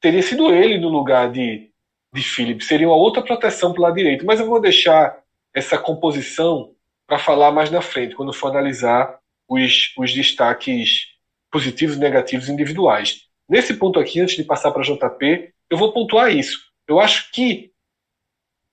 teria 0.01 0.23
sido 0.23 0.53
ele 0.53 0.79
no 0.79 0.89
lugar 0.89 1.31
de, 1.31 1.71
de 2.13 2.23
Felipe. 2.23 2.65
Seria 2.65 2.89
uma 2.89 2.97
outra 2.97 3.23
proteção 3.23 3.73
para 3.73 3.81
o 3.81 3.83
lado 3.83 3.97
direito. 3.97 4.25
Mas 4.25 4.41
eu 4.41 4.47
vou 4.47 4.59
deixar 4.59 5.19
essa 5.55 5.77
composição 5.77 6.73
para 7.07 7.19
falar 7.19 7.53
mais 7.53 7.71
na 7.71 7.83
frente, 7.83 8.15
quando 8.15 8.33
for 8.33 8.49
analisar 8.49 9.19
os, 9.49 9.93
os 9.99 10.13
destaques 10.13 11.09
positivos 11.51 11.97
e 11.97 12.01
negativos 12.01 12.49
individuais. 12.49 13.23
Nesse 13.49 13.75
ponto 13.75 13.99
aqui, 13.99 14.21
antes 14.21 14.37
de 14.37 14.45
passar 14.45 14.71
para 14.71 14.83
JP, 14.83 15.53
eu 15.71 15.77
vou 15.77 15.93
pontuar 15.93 16.35
isso. 16.35 16.68
Eu 16.89 16.99
acho 16.99 17.31
que 17.31 17.73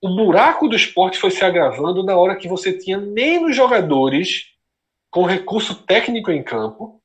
o 0.02 0.08
buraco 0.08 0.68
do 0.68 0.74
esporte 0.74 1.18
foi 1.18 1.30
se 1.30 1.44
agravando 1.44 2.02
na 2.02 2.16
hora 2.16 2.36
que 2.36 2.48
você 2.48 2.76
tinha 2.76 2.98
menos 2.98 3.54
jogadores 3.54 4.54
com 5.10 5.24
recurso 5.24 5.82
técnico 5.84 6.30
em 6.30 6.42
campo 6.42 7.02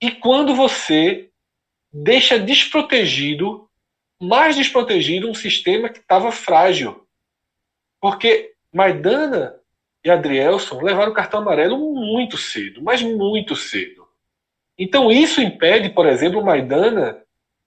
e 0.00 0.10
quando 0.10 0.54
você 0.54 1.30
deixa 1.92 2.38
desprotegido, 2.38 3.68
mais 4.20 4.56
desprotegido, 4.56 5.28
um 5.28 5.34
sistema 5.34 5.88
que 5.88 5.98
estava 5.98 6.32
frágil. 6.32 7.06
Porque 8.00 8.54
Maidana 8.72 9.60
e 10.04 10.10
Adrielson 10.10 10.80
levaram 10.80 11.12
o 11.12 11.14
cartão 11.14 11.40
amarelo 11.40 11.78
muito 11.94 12.38
cedo, 12.38 12.82
mas 12.82 13.02
muito 13.02 13.54
cedo. 13.54 14.08
Então 14.78 15.10
isso 15.10 15.42
impede, 15.42 15.90
por 15.90 16.06
exemplo, 16.06 16.42
Maidana 16.42 17.22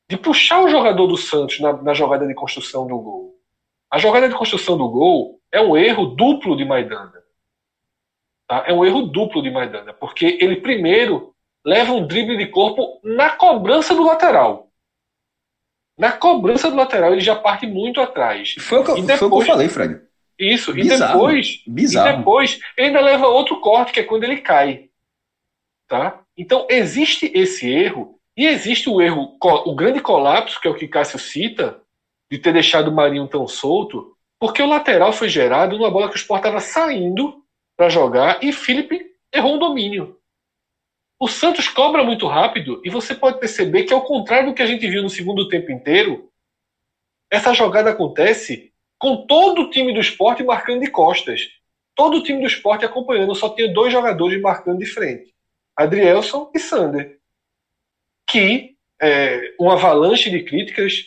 de 0.09 0.17
puxar 0.17 0.63
o 0.63 0.69
jogador 0.69 1.07
do 1.07 1.17
Santos 1.17 1.59
na, 1.59 1.73
na, 1.73 1.93
jogada 1.93 2.27
de 2.27 2.33
construção 2.33 2.85
do 2.87 2.97
gol. 2.97 3.35
A 3.89 3.97
jogada 3.97 4.27
de 4.27 4.35
construção 4.35 4.77
do 4.77 4.89
gol 4.89 5.39
é 5.51 5.61
um 5.61 5.77
erro 5.77 6.07
duplo 6.07 6.55
de 6.55 6.65
Maidana. 6.65 7.23
Tá? 8.47 8.65
É 8.67 8.73
um 8.73 8.83
erro 8.83 9.03
duplo 9.03 9.41
de 9.41 9.49
Maidana, 9.49 9.93
porque 9.93 10.37
ele 10.41 10.57
primeiro 10.57 11.33
leva 11.65 11.93
um 11.93 12.05
drible 12.05 12.37
de 12.37 12.47
corpo 12.47 12.99
na 13.03 13.29
cobrança 13.31 13.95
do 13.95 14.03
lateral. 14.03 14.69
Na 15.97 16.11
cobrança 16.11 16.69
do 16.69 16.75
lateral 16.75 17.13
ele 17.13 17.21
já 17.21 17.35
parte 17.35 17.65
muito 17.65 18.01
atrás. 18.01 18.55
Foi 18.59 18.79
o 18.79 18.83
que, 18.83 19.01
depois, 19.01 19.19
foi 19.19 19.27
o 19.27 19.31
que 19.31 19.37
eu 19.37 19.45
falei, 19.45 19.69
Fred. 19.69 20.01
Isso. 20.37 20.73
Bizarro. 20.73 21.03
E 21.03 21.13
depois, 21.13 21.63
Bizarro. 21.67 22.09
e 22.09 22.17
depois 22.17 22.59
ele 22.77 22.87
ainda 22.87 22.99
leva 22.99 23.27
outro 23.27 23.59
corte, 23.61 23.93
que 23.93 23.99
é 23.99 24.03
quando 24.03 24.23
ele 24.23 24.37
cai. 24.37 24.89
Tá? 25.87 26.19
Então 26.37 26.65
existe 26.69 27.31
esse 27.33 27.69
erro 27.69 28.19
e 28.35 28.45
existe 28.47 28.89
o 28.89 29.01
erro, 29.01 29.37
o 29.41 29.75
grande 29.75 29.99
colapso, 29.99 30.59
que 30.59 30.67
é 30.67 30.71
o 30.71 30.75
que 30.75 30.87
Cássio 30.87 31.19
cita, 31.19 31.79
de 32.31 32.37
ter 32.39 32.51
deixado 32.51 32.87
o 32.89 32.91
Marinho 32.91 33.27
tão 33.27 33.47
solto, 33.47 34.17
porque 34.39 34.61
o 34.61 34.67
lateral 34.67 35.13
foi 35.13 35.29
gerado 35.29 35.77
numa 35.77 35.91
bola 35.91 36.09
que 36.09 36.15
o 36.15 36.17
Sport 36.17 36.39
estava 36.39 36.59
saindo 36.59 37.43
para 37.77 37.89
jogar 37.89 38.43
e 38.43 38.51
Felipe 38.51 39.05
errou 39.31 39.55
um 39.55 39.59
domínio. 39.59 40.17
O 41.19 41.27
Santos 41.27 41.69
cobra 41.69 42.03
muito 42.03 42.27
rápido 42.27 42.81
e 42.83 42.89
você 42.89 43.15
pode 43.15 43.39
perceber 43.39 43.83
que, 43.83 43.93
ao 43.93 44.01
contrário 44.01 44.49
do 44.49 44.53
que 44.53 44.61
a 44.61 44.65
gente 44.65 44.87
viu 44.89 45.01
no 45.01 45.09
segundo 45.09 45.47
tempo 45.47 45.71
inteiro, 45.71 46.29
essa 47.31 47.53
jogada 47.53 47.91
acontece 47.91 48.73
com 48.99 49.25
todo 49.25 49.63
o 49.63 49.69
time 49.69 49.93
do 49.93 49.99
esporte 49.99 50.43
marcando 50.43 50.81
de 50.81 50.91
costas. 50.91 51.49
Todo 51.95 52.17
o 52.17 52.23
time 52.23 52.41
do 52.41 52.47
esporte 52.47 52.83
acompanhando, 52.83 53.35
só 53.35 53.49
tinha 53.49 53.71
dois 53.71 53.93
jogadores 53.93 54.41
marcando 54.41 54.79
de 54.79 54.85
frente: 54.85 55.33
Adrielson 55.75 56.51
e 56.53 56.59
Sander. 56.59 57.19
Que 58.33 58.71
é, 58.99 59.53
uma 59.59 59.73
avalanche 59.73 60.27
de 60.31 60.41
críticas 60.41 61.05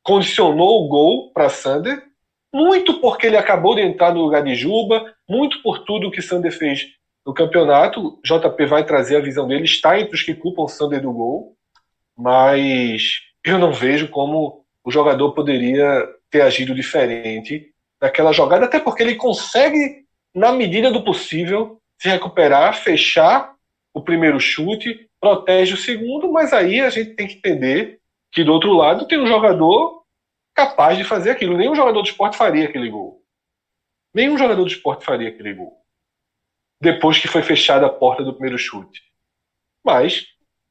condicionou 0.00 0.84
o 0.84 0.88
gol 0.88 1.32
para 1.32 1.48
Sander, 1.48 2.00
muito 2.54 3.00
porque 3.00 3.26
ele 3.26 3.36
acabou 3.36 3.74
de 3.74 3.80
entrar 3.80 4.14
no 4.14 4.20
lugar 4.20 4.44
de 4.44 4.54
Juba, 4.54 5.12
muito 5.28 5.60
por 5.60 5.80
tudo 5.80 6.08
que 6.08 6.22
Sander 6.22 6.56
fez 6.56 6.86
no 7.26 7.34
campeonato. 7.34 8.20
JP 8.24 8.64
vai 8.66 8.86
trazer 8.86 9.16
a 9.16 9.20
visão 9.20 9.48
dele, 9.48 9.64
está 9.64 9.98
entre 9.98 10.14
os 10.14 10.22
que 10.22 10.36
culpam 10.36 10.68
Sander 10.68 11.02
do 11.02 11.12
gol, 11.12 11.56
mas 12.16 13.22
eu 13.44 13.58
não 13.58 13.72
vejo 13.72 14.06
como 14.06 14.64
o 14.84 14.90
jogador 14.92 15.32
poderia 15.32 16.08
ter 16.30 16.42
agido 16.42 16.76
diferente 16.76 17.72
naquela 18.00 18.32
jogada, 18.32 18.66
até 18.66 18.78
porque 18.78 19.02
ele 19.02 19.16
consegue, 19.16 20.04
na 20.32 20.52
medida 20.52 20.92
do 20.92 21.02
possível, 21.02 21.80
se 21.98 22.08
recuperar, 22.08 22.72
fechar 22.76 23.52
o 23.92 24.00
primeiro 24.00 24.38
chute, 24.38 25.05
protege 25.20 25.74
o 25.74 25.78
segundo, 25.78 26.30
mas 26.30 26.52
aí 26.52 26.80
a 26.80 26.90
gente 26.90 27.14
tem 27.14 27.26
que 27.26 27.34
entender 27.34 28.00
que 28.32 28.44
do 28.44 28.52
outro 28.52 28.72
lado 28.72 29.06
tem 29.06 29.18
um 29.18 29.26
jogador 29.26 30.04
capaz 30.54 30.96
de 30.96 31.04
fazer 31.04 31.30
aquilo. 31.30 31.56
Nenhum 31.56 31.74
jogador 31.74 32.02
de 32.02 32.10
esporte 32.10 32.36
faria 32.36 32.66
aquele 32.66 32.90
gol. 32.90 33.22
Nenhum 34.14 34.38
jogador 34.38 34.64
de 34.64 34.72
esporte 34.74 35.04
faria 35.04 35.28
aquele 35.28 35.54
gol. 35.54 35.76
Depois 36.80 37.18
que 37.18 37.28
foi 37.28 37.42
fechada 37.42 37.86
a 37.86 37.92
porta 37.92 38.22
do 38.22 38.32
primeiro 38.32 38.58
chute. 38.58 39.02
Mas 39.84 40.26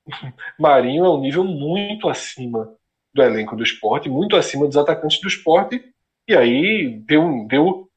Marinho 0.59 1.05
é 1.05 1.09
um 1.09 1.19
nível 1.19 1.43
muito 1.43 2.07
acima 2.07 2.75
do 3.13 3.21
elenco 3.21 3.55
do 3.55 3.63
esporte, 3.63 4.09
muito 4.09 4.35
acima 4.35 4.67
dos 4.67 4.77
atacantes 4.77 5.21
do 5.21 5.27
esporte, 5.27 5.81
e 6.27 6.35
aí 6.35 6.89
deu, 7.05 7.45
deu. 7.47 7.89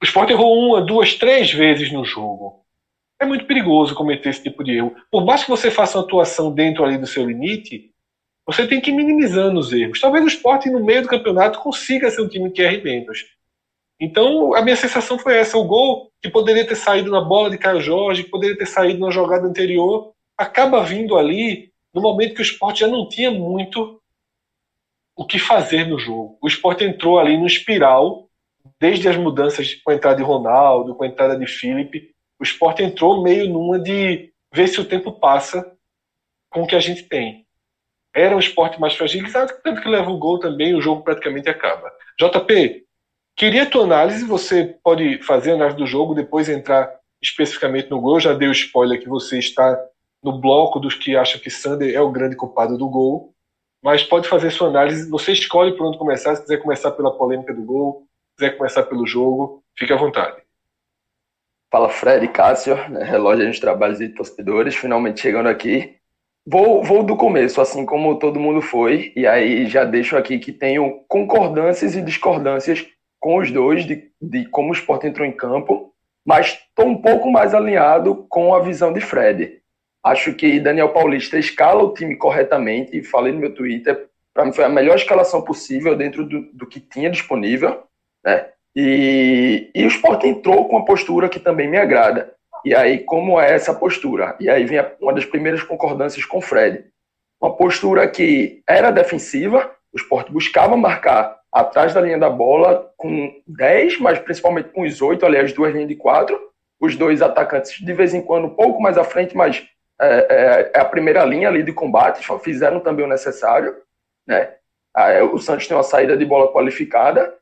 O 0.00 0.04
esporte 0.04 0.32
errou 0.32 0.58
uma, 0.58 0.82
duas, 0.82 1.14
três 1.14 1.52
vezes 1.52 1.90
no 1.90 2.04
jogo. 2.04 2.64
É 3.20 3.26
muito 3.26 3.46
perigoso 3.46 3.94
cometer 3.94 4.30
esse 4.30 4.42
tipo 4.42 4.62
de 4.62 4.76
erro. 4.76 4.94
Por 5.10 5.24
mais 5.24 5.44
que 5.44 5.50
você 5.50 5.70
faça 5.70 5.98
uma 5.98 6.04
atuação 6.04 6.52
dentro 6.52 6.84
ali 6.84 6.96
do 6.96 7.06
seu 7.06 7.26
limite, 7.26 7.90
você 8.46 8.66
tem 8.66 8.80
que 8.80 8.90
ir 8.90 8.94
minimizando 8.94 9.58
os 9.58 9.72
erros. 9.72 10.00
Talvez 10.00 10.24
o 10.24 10.28
esporte, 10.28 10.70
no 10.70 10.84
meio 10.84 11.02
do 11.02 11.08
campeonato, 11.08 11.58
consiga 11.58 12.10
ser 12.10 12.22
um 12.22 12.28
time 12.28 12.50
que 12.50 12.62
erre 12.62 12.80
menos. 12.80 13.26
Então, 14.00 14.54
a 14.54 14.62
minha 14.62 14.76
sensação 14.76 15.18
foi 15.18 15.36
essa. 15.36 15.58
O 15.58 15.64
gol 15.64 16.10
que 16.22 16.30
poderia 16.30 16.66
ter 16.66 16.76
saído 16.76 17.10
na 17.10 17.20
bola 17.20 17.50
de 17.50 17.58
Caio 17.58 17.80
Jorge, 17.80 18.24
que 18.24 18.30
poderia 18.30 18.56
ter 18.56 18.66
saído 18.66 19.00
na 19.00 19.10
jogada 19.10 19.46
anterior, 19.46 20.12
acaba 20.36 20.82
vindo 20.84 21.18
ali 21.18 21.72
no 21.92 22.00
momento 22.00 22.34
que 22.34 22.40
o 22.40 22.42
esporte 22.42 22.80
já 22.80 22.86
não 22.86 23.08
tinha 23.08 23.30
muito 23.30 24.00
o 25.16 25.26
que 25.26 25.38
fazer 25.38 25.84
no 25.84 25.98
jogo. 25.98 26.38
O 26.40 26.46
esporte 26.46 26.84
entrou 26.84 27.18
ali 27.18 27.36
no 27.36 27.46
espiral, 27.46 28.28
desde 28.80 29.08
as 29.08 29.16
mudanças 29.16 29.74
com 29.74 29.90
a 29.90 29.94
entrada 29.94 30.16
de 30.16 30.22
Ronaldo, 30.22 30.94
com 30.94 31.02
a 31.02 31.08
entrada 31.08 31.36
de 31.36 31.46
Felipe. 31.46 32.14
O 32.40 32.44
esporte 32.44 32.82
entrou 32.82 33.22
meio 33.22 33.48
numa 33.48 33.78
de 33.78 34.32
ver 34.52 34.68
se 34.68 34.80
o 34.80 34.84
tempo 34.84 35.12
passa 35.12 35.76
com 36.50 36.62
o 36.62 36.66
que 36.66 36.76
a 36.76 36.80
gente 36.80 37.04
tem. 37.04 37.46
Era 38.14 38.34
um 38.34 38.40
esporte 38.40 38.80
mais 38.80 38.94
fragilizado, 38.94 39.52
tanto 39.62 39.82
que 39.82 39.88
leva 39.88 40.10
o 40.10 40.18
gol 40.18 40.38
também, 40.38 40.74
o 40.74 40.80
jogo 40.80 41.02
praticamente 41.02 41.48
acaba. 41.48 41.92
JP, 42.18 42.88
Queria 43.38 43.62
a 43.62 43.66
tua 43.66 43.84
análise, 43.84 44.24
você 44.24 44.76
pode 44.82 45.22
fazer 45.22 45.52
a 45.52 45.54
análise 45.54 45.76
do 45.76 45.86
jogo, 45.86 46.12
depois 46.12 46.48
entrar 46.48 46.92
especificamente 47.22 47.88
no 47.88 48.00
gol. 48.00 48.16
Eu 48.16 48.20
já 48.20 48.32
dei 48.32 48.48
o 48.48 48.52
spoiler 48.52 49.00
que 49.00 49.08
você 49.08 49.38
está 49.38 49.80
no 50.20 50.40
bloco 50.40 50.80
dos 50.80 50.96
que 50.96 51.16
acham 51.16 51.40
que 51.40 51.48
Sander 51.48 51.94
é 51.94 52.00
o 52.00 52.10
grande 52.10 52.34
culpado 52.34 52.76
do 52.76 52.88
gol. 52.88 53.32
Mas 53.80 54.02
pode 54.02 54.26
fazer 54.26 54.50
sua 54.50 54.66
análise. 54.66 55.08
Você 55.08 55.30
escolhe 55.30 55.76
por 55.76 55.86
onde 55.86 55.98
começar. 55.98 56.34
Se 56.34 56.42
quiser 56.42 56.56
começar 56.56 56.90
pela 56.90 57.16
polêmica 57.16 57.54
do 57.54 57.62
gol, 57.62 58.08
se 58.30 58.38
quiser 58.38 58.56
começar 58.56 58.82
pelo 58.82 59.06
jogo, 59.06 59.62
fique 59.78 59.92
à 59.92 59.96
vontade. 59.96 60.42
Fala 61.70 61.88
Fred, 61.88 62.26
Cássio, 62.28 62.76
né, 62.88 63.04
relógio 63.04 63.46
dos 63.46 63.60
trabalhos 63.60 64.00
e 64.00 64.08
torcedores, 64.08 64.74
finalmente 64.74 65.20
chegando 65.20 65.48
aqui. 65.48 65.96
Vou, 66.46 66.82
vou 66.82 67.02
do 67.02 67.14
começo, 67.14 67.60
assim 67.60 67.84
como 67.84 68.18
todo 68.18 68.40
mundo 68.40 68.62
foi, 68.62 69.12
e 69.14 69.26
aí 69.26 69.66
já 69.66 69.84
deixo 69.84 70.16
aqui 70.16 70.38
que 70.38 70.50
tenho 70.50 71.04
concordâncias 71.06 71.94
e 71.94 72.00
discordâncias 72.00 72.86
com 73.20 73.36
os 73.36 73.50
dois 73.50 73.84
de, 73.84 74.10
de 74.20 74.46
como 74.48 74.70
o 74.70 74.72
esporte 74.72 75.06
entrou 75.06 75.26
em 75.26 75.32
campo, 75.32 75.92
mas 76.26 76.58
estou 76.68 76.86
um 76.86 77.02
pouco 77.02 77.30
mais 77.30 77.54
alinhado 77.54 78.26
com 78.30 78.54
a 78.54 78.60
visão 78.60 78.92
de 78.92 79.00
Fred. 79.02 79.60
Acho 80.02 80.32
que 80.34 80.58
Daniel 80.58 80.88
Paulista 80.90 81.38
escala 81.38 81.82
o 81.82 81.92
time 81.92 82.16
corretamente, 82.16 82.96
e 82.96 83.04
falei 83.04 83.32
no 83.32 83.40
meu 83.40 83.54
Twitter, 83.54 84.08
para 84.32 84.46
mim 84.46 84.52
foi 84.52 84.64
a 84.64 84.70
melhor 84.70 84.96
escalação 84.96 85.42
possível 85.42 85.94
dentro 85.94 86.24
do, 86.24 86.50
do 86.52 86.66
que 86.66 86.80
tinha 86.80 87.10
disponível, 87.10 87.82
né? 88.24 88.52
E, 88.74 89.70
e 89.74 89.84
o 89.84 89.88
Sport 89.88 90.24
entrou 90.24 90.68
com 90.68 90.76
uma 90.76 90.84
postura 90.84 91.28
que 91.28 91.40
também 91.40 91.68
me 91.68 91.78
agrada. 91.78 92.34
E 92.64 92.74
aí, 92.74 92.98
como 92.98 93.40
é 93.40 93.52
essa 93.52 93.74
postura? 93.74 94.36
E 94.40 94.48
aí 94.48 94.64
vem 94.64 94.84
uma 95.00 95.12
das 95.12 95.24
primeiras 95.24 95.62
concordâncias 95.62 96.24
com 96.24 96.38
o 96.38 96.42
Fred. 96.42 96.84
Uma 97.40 97.54
postura 97.56 98.08
que 98.08 98.62
era 98.68 98.90
defensiva, 98.90 99.70
o 99.92 99.96
Sport 99.96 100.30
buscava 100.30 100.76
marcar 100.76 101.38
atrás 101.52 101.94
da 101.94 102.00
linha 102.00 102.18
da 102.18 102.28
bola 102.28 102.92
com 102.96 103.32
10, 103.46 104.00
mas 104.00 104.18
principalmente 104.18 104.70
com 104.70 104.82
os 104.82 105.00
8, 105.00 105.24
aliás, 105.24 105.52
duas 105.52 105.72
linhas 105.72 105.88
de 105.88 105.96
quatro. 105.96 106.38
Os 106.80 106.94
dois 106.94 107.22
atacantes, 107.22 107.84
de 107.84 107.92
vez 107.92 108.14
em 108.14 108.22
quando, 108.22 108.46
um 108.46 108.54
pouco 108.54 108.80
mais 108.80 108.96
à 108.96 109.04
frente, 109.04 109.36
mas 109.36 109.66
é, 110.00 110.26
é, 110.30 110.70
é 110.74 110.80
a 110.80 110.84
primeira 110.84 111.24
linha 111.24 111.48
ali 111.48 111.62
de 111.62 111.72
combate, 111.72 112.24
fizeram 112.40 112.80
também 112.80 113.04
o 113.04 113.08
necessário. 113.08 113.76
Né? 114.26 114.54
O 115.32 115.38
Santos 115.38 115.66
tem 115.66 115.76
uma 115.76 115.82
saída 115.82 116.16
de 116.16 116.24
bola 116.24 116.52
qualificada. 116.52 117.34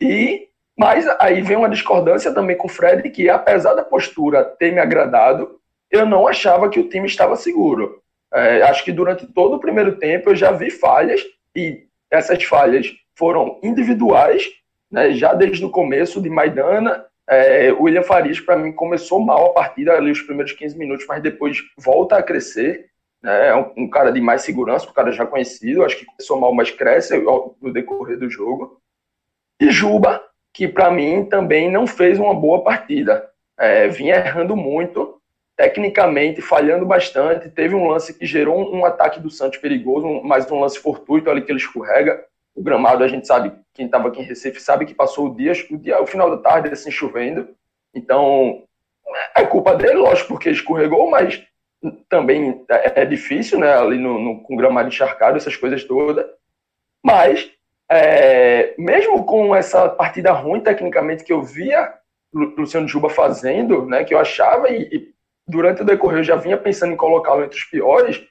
E 0.00 0.47
mas 0.78 1.04
aí 1.18 1.42
vem 1.42 1.56
uma 1.56 1.68
discordância 1.68 2.32
também 2.32 2.56
com 2.56 2.68
o 2.68 2.70
Fred, 2.70 3.10
que 3.10 3.28
apesar 3.28 3.74
da 3.74 3.82
postura 3.82 4.44
ter 4.44 4.72
me 4.72 4.78
agradado, 4.78 5.58
eu 5.90 6.06
não 6.06 6.28
achava 6.28 6.68
que 6.68 6.78
o 6.78 6.88
time 6.88 7.06
estava 7.06 7.34
seguro. 7.34 8.00
É, 8.32 8.62
acho 8.62 8.84
que 8.84 8.92
durante 8.92 9.26
todo 9.26 9.56
o 9.56 9.60
primeiro 9.60 9.96
tempo 9.96 10.30
eu 10.30 10.36
já 10.36 10.52
vi 10.52 10.70
falhas, 10.70 11.20
e 11.56 11.84
essas 12.08 12.44
falhas 12.44 12.94
foram 13.16 13.58
individuais, 13.60 14.48
né, 14.88 15.10
já 15.12 15.34
desde 15.34 15.64
o 15.64 15.70
começo 15.70 16.22
de 16.22 16.30
Maidana. 16.30 17.04
É, 17.28 17.72
o 17.72 17.82
William 17.82 18.04
Farias, 18.04 18.38
para 18.38 18.56
mim, 18.56 18.70
começou 18.70 19.18
mal 19.18 19.46
a 19.46 19.54
partida 19.54 19.94
ali 19.94 20.12
os 20.12 20.22
primeiros 20.22 20.52
15 20.52 20.78
minutos, 20.78 21.04
mas 21.08 21.20
depois 21.20 21.58
volta 21.76 22.16
a 22.16 22.22
crescer. 22.22 22.86
Né, 23.20 23.48
é 23.48 23.56
um, 23.56 23.72
um, 23.76 23.90
cara 23.90 24.12
de 24.12 24.20
mais 24.20 24.42
segurança, 24.42 24.88
um 24.88 24.92
cara 24.92 25.10
já 25.10 25.26
conhecido. 25.26 25.84
Acho 25.84 25.98
que 25.98 26.06
começou 26.06 26.38
mal, 26.38 26.54
mas 26.54 26.70
cresce 26.70 27.18
no 27.18 27.72
decorrer 27.72 28.16
do 28.16 28.30
jogo. 28.30 28.80
E 29.60 29.70
Juba, 29.72 30.22
que 30.58 30.66
para 30.66 30.90
mim 30.90 31.24
também 31.24 31.70
não 31.70 31.86
fez 31.86 32.18
uma 32.18 32.34
boa 32.34 32.64
partida. 32.64 33.30
É, 33.56 33.86
vinha 33.86 34.16
errando 34.16 34.56
muito, 34.56 35.20
tecnicamente 35.56 36.42
falhando 36.42 36.84
bastante. 36.84 37.48
Teve 37.48 37.76
um 37.76 37.86
lance 37.86 38.12
que 38.12 38.26
gerou 38.26 38.58
um, 38.58 38.78
um 38.78 38.84
ataque 38.84 39.20
do 39.20 39.30
Santos 39.30 39.60
perigoso, 39.60 40.04
um, 40.04 40.20
mais 40.20 40.50
um 40.50 40.58
lance 40.58 40.80
fortuito 40.80 41.30
ali 41.30 41.42
que 41.42 41.52
ele 41.52 41.60
escorrega. 41.60 42.24
O 42.56 42.60
gramado, 42.60 43.04
a 43.04 43.08
gente 43.08 43.24
sabe, 43.24 43.52
quem 43.72 43.86
estava 43.86 44.08
aqui 44.08 44.20
em 44.20 44.24
Recife 44.24 44.60
sabe 44.60 44.84
que 44.84 44.94
passou 44.94 45.28
o 45.28 45.36
dia, 45.36 45.52
o 45.70 45.76
dia, 45.76 46.02
o 46.02 46.06
final 46.08 46.28
da 46.28 46.38
tarde, 46.38 46.70
assim, 46.70 46.90
chovendo. 46.90 47.50
Então, 47.94 48.64
é 49.36 49.44
culpa 49.44 49.76
dele, 49.76 49.94
lógico, 49.94 50.30
porque 50.30 50.50
escorregou, 50.50 51.08
mas 51.08 51.40
também 52.08 52.64
é, 52.68 53.02
é 53.02 53.04
difícil, 53.04 53.60
né? 53.60 53.78
Ali 53.78 53.96
no, 53.96 54.18
no, 54.18 54.42
com 54.42 54.56
gramado 54.56 54.88
encharcado, 54.88 55.36
essas 55.36 55.54
coisas 55.54 55.84
todas. 55.84 56.26
Mas, 57.00 57.48
é, 57.90 58.74
mesmo 58.78 59.24
com 59.24 59.54
essa 59.54 59.88
partida 59.88 60.32
ruim, 60.32 60.60
tecnicamente, 60.60 61.24
que 61.24 61.32
eu 61.32 61.42
via 61.42 61.92
Luciano 62.32 62.86
Juba 62.86 63.08
fazendo, 63.08 63.86
né? 63.86 64.04
Que 64.04 64.14
eu 64.14 64.18
achava, 64.18 64.68
e, 64.70 64.82
e 64.82 65.14
durante 65.46 65.82
o 65.82 65.84
decorrer 65.84 66.18
eu 66.18 66.24
já 66.24 66.36
vinha 66.36 66.58
pensando 66.58 66.92
em 66.92 66.96
colocá-lo 66.96 67.44
entre 67.44 67.58
os 67.58 67.64
piores, 67.64 68.22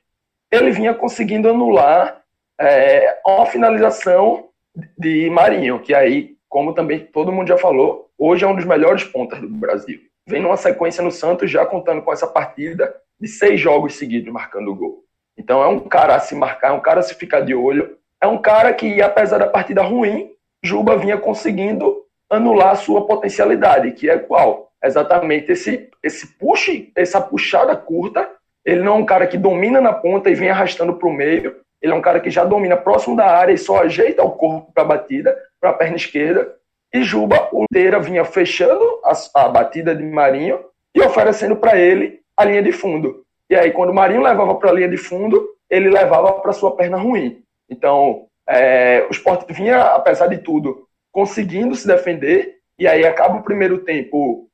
ele 0.51 0.71
vinha 0.71 0.93
conseguindo 0.93 1.49
anular 1.49 2.21
é, 2.59 3.19
uma 3.25 3.45
finalização 3.45 4.49
de 4.97 5.29
Marinho, 5.29 5.79
que 5.79 5.93
aí, 5.93 6.35
como 6.47 6.73
também 6.73 6.99
todo 6.99 7.31
mundo 7.31 7.47
já 7.47 7.57
falou, 7.57 8.09
hoje 8.17 8.45
é 8.45 8.47
um 8.47 8.55
dos 8.55 8.65
melhores 8.65 9.03
pontas 9.03 9.39
do 9.41 9.49
Brasil. 9.49 9.99
Vem 10.27 10.41
numa 10.41 10.57
sequência 10.57 11.03
no 11.03 11.11
Santos 11.11 11.49
já 11.49 11.65
contando 11.65 12.01
com 12.01 12.13
essa 12.13 12.27
partida 12.27 12.95
de 13.19 13.27
seis 13.27 13.59
jogos 13.59 13.95
seguidos 13.95 14.31
marcando 14.31 14.75
gol. 14.75 15.03
Então 15.37 15.61
é 15.63 15.67
um 15.67 15.79
cara 15.79 16.15
a 16.15 16.19
se 16.19 16.35
marcar, 16.35 16.69
é 16.69 16.73
um 16.73 16.79
cara 16.79 16.99
a 16.99 17.03
se 17.03 17.15
ficar 17.15 17.41
de 17.41 17.55
olho, 17.55 17.97
é 18.21 18.27
um 18.27 18.37
cara 18.37 18.73
que, 18.73 19.01
apesar 19.01 19.37
da 19.37 19.47
partida 19.47 19.81
ruim, 19.81 20.31
Juba 20.63 20.97
vinha 20.97 21.17
conseguindo 21.17 22.03
anular 22.29 22.71
a 22.71 22.75
sua 22.75 23.05
potencialidade, 23.05 23.91
que 23.91 24.09
é 24.09 24.17
qual? 24.17 24.71
Exatamente 24.83 25.51
esse, 25.51 25.89
esse 26.03 26.27
push, 26.37 26.91
essa 26.95 27.21
puxada 27.21 27.75
curta. 27.75 28.29
Ele 28.65 28.81
não 28.81 28.95
é 28.95 28.97
um 28.97 29.05
cara 29.05 29.27
que 29.27 29.37
domina 29.37 29.79
na 29.79 29.93
ponta 29.93 30.29
e 30.29 30.35
vem 30.35 30.49
arrastando 30.49 30.95
para 30.95 31.07
o 31.07 31.13
meio. 31.13 31.55
Ele 31.81 31.93
é 31.93 31.95
um 31.95 32.01
cara 32.01 32.19
que 32.19 32.29
já 32.29 32.43
domina 32.43 32.75
próximo 32.75 33.15
da 33.15 33.25
área 33.25 33.53
e 33.53 33.57
só 33.57 33.81
ajeita 33.81 34.23
o 34.23 34.31
corpo 34.31 34.71
para 34.73 34.83
a 34.83 34.87
batida, 34.87 35.37
para 35.59 35.69
a 35.69 35.73
perna 35.73 35.95
esquerda. 35.95 36.53
E 36.93 37.03
Juba 37.03 37.49
Ulteira 37.51 37.99
vinha 37.99 38.25
fechando 38.25 38.83
a, 39.03 39.13
a 39.35 39.49
batida 39.49 39.95
de 39.95 40.03
Marinho 40.03 40.59
e 40.95 41.01
oferecendo 41.01 41.55
para 41.55 41.77
ele 41.77 42.19
a 42.35 42.43
linha 42.43 42.61
de 42.61 42.71
fundo. 42.71 43.23
E 43.49 43.55
aí, 43.55 43.71
quando 43.71 43.91
o 43.91 43.95
Marinho 43.95 44.21
levava 44.21 44.55
para 44.55 44.69
a 44.69 44.73
linha 44.73 44.89
de 44.89 44.97
fundo, 44.97 45.47
ele 45.69 45.89
levava 45.89 46.33
para 46.33 46.51
sua 46.51 46.75
perna 46.75 46.97
ruim. 46.97 47.41
Então, 47.69 48.27
é, 48.47 49.05
o 49.09 49.11
esporte 49.11 49.51
vinha, 49.53 49.81
apesar 49.81 50.27
de 50.27 50.37
tudo, 50.37 50.87
conseguindo 51.11 51.75
se 51.75 51.87
defender. 51.87 52.57
E 52.79 52.87
aí 52.87 53.05
acaba 53.05 53.37
o 53.37 53.43
primeiro 53.43 53.79
tempo. 53.79 54.49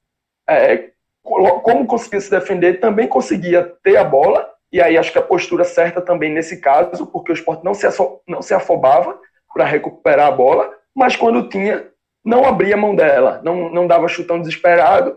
É, 0.48 0.90
como 1.24 1.86
conseguia 1.86 2.20
se 2.20 2.30
defender, 2.30 2.80
também 2.80 3.08
conseguia 3.08 3.64
ter 3.82 3.98
a 3.98 4.04
bola 4.04 4.54
e 4.74 4.82
aí 4.82 4.98
acho 4.98 5.12
que 5.12 5.20
a 5.20 5.24
postura 5.24 5.64
certa 5.64 6.02
também 6.02 6.34
nesse 6.34 6.60
caso, 6.60 7.06
porque 7.06 7.32
o 7.32 7.36
esporte 7.36 7.64
não 7.64 7.76
se, 7.76 7.88
não 8.28 8.42
se 8.42 8.56
afobava 8.56 9.20
para 9.54 9.66
recuperar 9.66 10.26
a 10.26 10.32
bola, 10.32 10.74
mas 10.96 11.16
quando 11.16 11.48
tinha, 11.48 11.86
não 12.26 12.44
abria 12.44 12.74
a 12.74 12.78
mão 12.78 12.96
dela, 12.96 13.40
não, 13.44 13.70
não 13.70 13.86
dava 13.86 14.08
chutão 14.08 14.40
desesperado, 14.40 15.16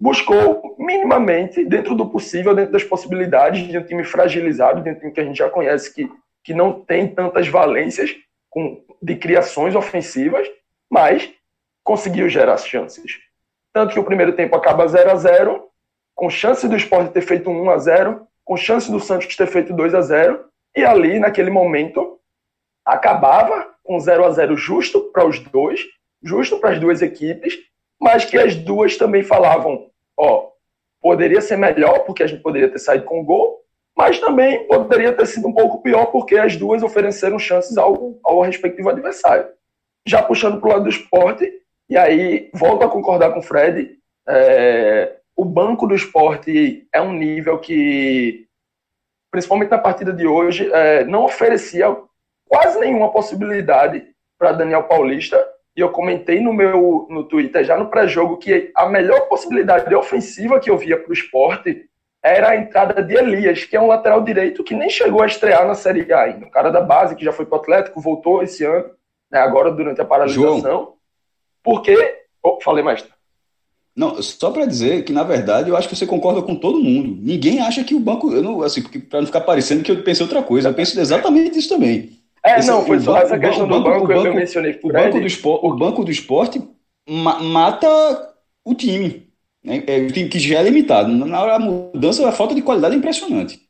buscou 0.00 0.76
minimamente, 0.78 1.64
dentro 1.64 1.96
do 1.96 2.08
possível, 2.08 2.54
dentro 2.54 2.72
das 2.72 2.84
possibilidades 2.84 3.66
de 3.66 3.76
um 3.76 3.82
time 3.82 4.04
fragilizado, 4.04 4.80
de 4.80 4.90
um 4.90 4.94
time 4.94 5.10
que 5.10 5.20
a 5.20 5.24
gente 5.24 5.38
já 5.38 5.50
conhece 5.50 5.92
que, 5.92 6.08
que 6.42 6.54
não 6.54 6.80
tem 6.80 7.08
tantas 7.08 7.48
valências 7.48 8.14
com, 8.50 8.84
de 9.00 9.16
criações 9.16 9.74
ofensivas, 9.74 10.48
mas 10.90 11.32
conseguiu 11.82 12.28
gerar 12.28 12.56
chances. 12.58 13.18
Tanto 13.72 13.94
que 13.94 14.00
o 14.00 14.04
primeiro 14.04 14.34
tempo 14.34 14.54
acaba 14.54 14.86
0 14.86 15.10
a 15.10 15.14
0 15.16 15.68
com 16.14 16.28
chance 16.28 16.68
do 16.68 16.76
esporte 16.76 17.12
ter 17.12 17.22
feito 17.22 17.50
um 17.50 17.62
1 17.62 17.70
a 17.70 17.78
0 17.78 18.26
com 18.44 18.56
chance 18.56 18.90
do 18.90 19.00
Santos 19.00 19.34
ter 19.34 19.46
feito 19.46 19.72
2 19.72 19.94
a 19.94 20.00
0 20.00 20.44
e 20.76 20.84
ali, 20.84 21.18
naquele 21.18 21.50
momento, 21.50 22.18
acabava 22.84 23.74
com 23.82 23.98
0 23.98 24.24
a 24.24 24.30
0 24.30 24.56
justo 24.56 25.10
para 25.12 25.26
os 25.26 25.38
dois, 25.38 25.80
justo 26.22 26.58
para 26.58 26.70
as 26.70 26.80
duas 26.80 27.02
equipes, 27.02 27.58
mas 28.00 28.24
que 28.24 28.38
as 28.38 28.56
duas 28.56 28.96
também 28.96 29.22
falavam, 29.22 29.90
ó, 30.16 30.50
poderia 31.00 31.40
ser 31.40 31.56
melhor, 31.56 32.00
porque 32.00 32.22
a 32.22 32.26
gente 32.26 32.42
poderia 32.42 32.70
ter 32.70 32.78
saído 32.78 33.04
com 33.04 33.24
gol, 33.24 33.61
mas 33.96 34.18
também 34.18 34.66
poderia 34.66 35.12
ter 35.12 35.26
sido 35.26 35.48
um 35.48 35.52
pouco 35.52 35.82
pior 35.82 36.06
porque 36.06 36.36
as 36.36 36.56
duas 36.56 36.82
ofereceram 36.82 37.38
chances 37.38 37.76
ao, 37.76 38.18
ao 38.24 38.40
respectivo 38.40 38.88
adversário. 38.88 39.46
Já 40.06 40.22
puxando 40.22 40.60
para 40.60 40.68
o 40.68 40.72
lado 40.72 40.84
do 40.84 40.90
esporte, 40.90 41.50
e 41.88 41.96
aí 41.96 42.50
volto 42.54 42.84
a 42.84 42.88
concordar 42.88 43.32
com 43.32 43.40
o 43.40 43.42
Fred, 43.42 43.98
é, 44.28 45.16
o 45.36 45.44
banco 45.44 45.86
do 45.86 45.94
esporte 45.94 46.86
é 46.92 47.00
um 47.00 47.12
nível 47.12 47.58
que, 47.58 48.46
principalmente 49.30 49.70
na 49.70 49.78
partida 49.78 50.12
de 50.12 50.26
hoje, 50.26 50.70
é, 50.72 51.04
não 51.04 51.24
oferecia 51.24 51.94
quase 52.46 52.78
nenhuma 52.78 53.10
possibilidade 53.10 54.06
para 54.38 54.52
Daniel 54.52 54.84
Paulista. 54.84 55.42
E 55.76 55.80
eu 55.80 55.90
comentei 55.90 56.40
no 56.40 56.52
meu 56.52 57.06
no 57.08 57.24
Twitter 57.24 57.64
já 57.64 57.78
no 57.78 57.88
pré-jogo 57.88 58.36
que 58.36 58.70
a 58.76 58.86
melhor 58.86 59.20
possibilidade 59.28 59.94
ofensiva 59.94 60.60
que 60.60 60.70
eu 60.70 60.76
via 60.76 60.98
para 60.98 61.08
o 61.08 61.14
esporte 61.14 61.88
era 62.22 62.50
a 62.50 62.56
entrada 62.56 63.02
de 63.02 63.14
Elias, 63.14 63.64
que 63.64 63.76
é 63.76 63.80
um 63.80 63.88
lateral 63.88 64.22
direito 64.22 64.62
que 64.62 64.74
nem 64.74 64.88
chegou 64.88 65.22
a 65.22 65.26
estrear 65.26 65.66
na 65.66 65.74
Série 65.74 66.10
A 66.12 66.20
ainda. 66.22 66.46
Um 66.46 66.50
cara 66.50 66.70
da 66.70 66.80
base 66.80 67.16
que 67.16 67.24
já 67.24 67.32
foi 67.32 67.44
para 67.44 67.58
o 67.58 67.60
Atlético, 67.60 68.00
voltou 68.00 68.42
esse 68.42 68.64
ano, 68.64 68.90
né, 69.30 69.40
agora 69.40 69.72
durante 69.72 70.00
a 70.00 70.04
paralisação. 70.04 70.60
João. 70.60 70.92
Porque. 71.62 71.96
Oh, 72.42 72.60
falei 72.60 72.84
mais. 72.84 73.04
Não, 73.94 74.22
só 74.22 74.50
para 74.50 74.64
dizer 74.64 75.04
que, 75.04 75.12
na 75.12 75.22
verdade, 75.22 75.68
eu 75.68 75.76
acho 75.76 75.88
que 75.88 75.94
você 75.94 76.06
concorda 76.06 76.40
com 76.40 76.54
todo 76.54 76.82
mundo. 76.82 77.18
Ninguém 77.20 77.60
acha 77.60 77.84
que 77.84 77.94
o 77.94 78.00
banco. 78.00 78.32
Eu 78.32 78.42
não, 78.42 78.62
assim, 78.62 78.82
para 78.82 79.20
não 79.20 79.26
ficar 79.26 79.42
parecendo 79.42 79.82
que 79.82 79.90
eu 79.90 80.02
pensei 80.02 80.24
outra 80.24 80.42
coisa. 80.42 80.68
Eu 80.68 80.74
penso 80.74 80.98
exatamente 80.98 81.58
isso 81.58 81.68
também. 81.68 82.18
É, 82.44 82.58
Esse, 82.58 82.68
não, 82.68 82.84
foi 82.84 82.98
só 82.98 83.12
banco, 83.12 83.26
essa 83.26 83.38
questão 83.38 83.68
do 83.68 83.82
banco, 83.82 84.06
banco, 84.06 84.26
eu 84.26 84.34
mencionei. 84.34 84.80
O 84.82 84.88
banco, 84.88 85.20
do 85.20 85.26
esporte, 85.26 85.66
o 85.66 85.76
banco 85.76 86.04
do 86.04 86.10
esporte 86.10 86.62
mata 87.08 87.88
o 88.64 88.74
time. 88.74 89.31
É 89.64 89.96
um 89.98 90.08
time 90.08 90.28
que 90.28 90.38
já 90.38 90.58
é 90.58 90.62
limitado. 90.62 91.08
Na 91.08 91.40
hora 91.40 91.58
da 91.58 91.64
mudança, 91.64 92.28
a 92.28 92.32
falta 92.32 92.54
de 92.54 92.62
qualidade 92.62 92.94
é 92.94 92.98
impressionante. 92.98 93.60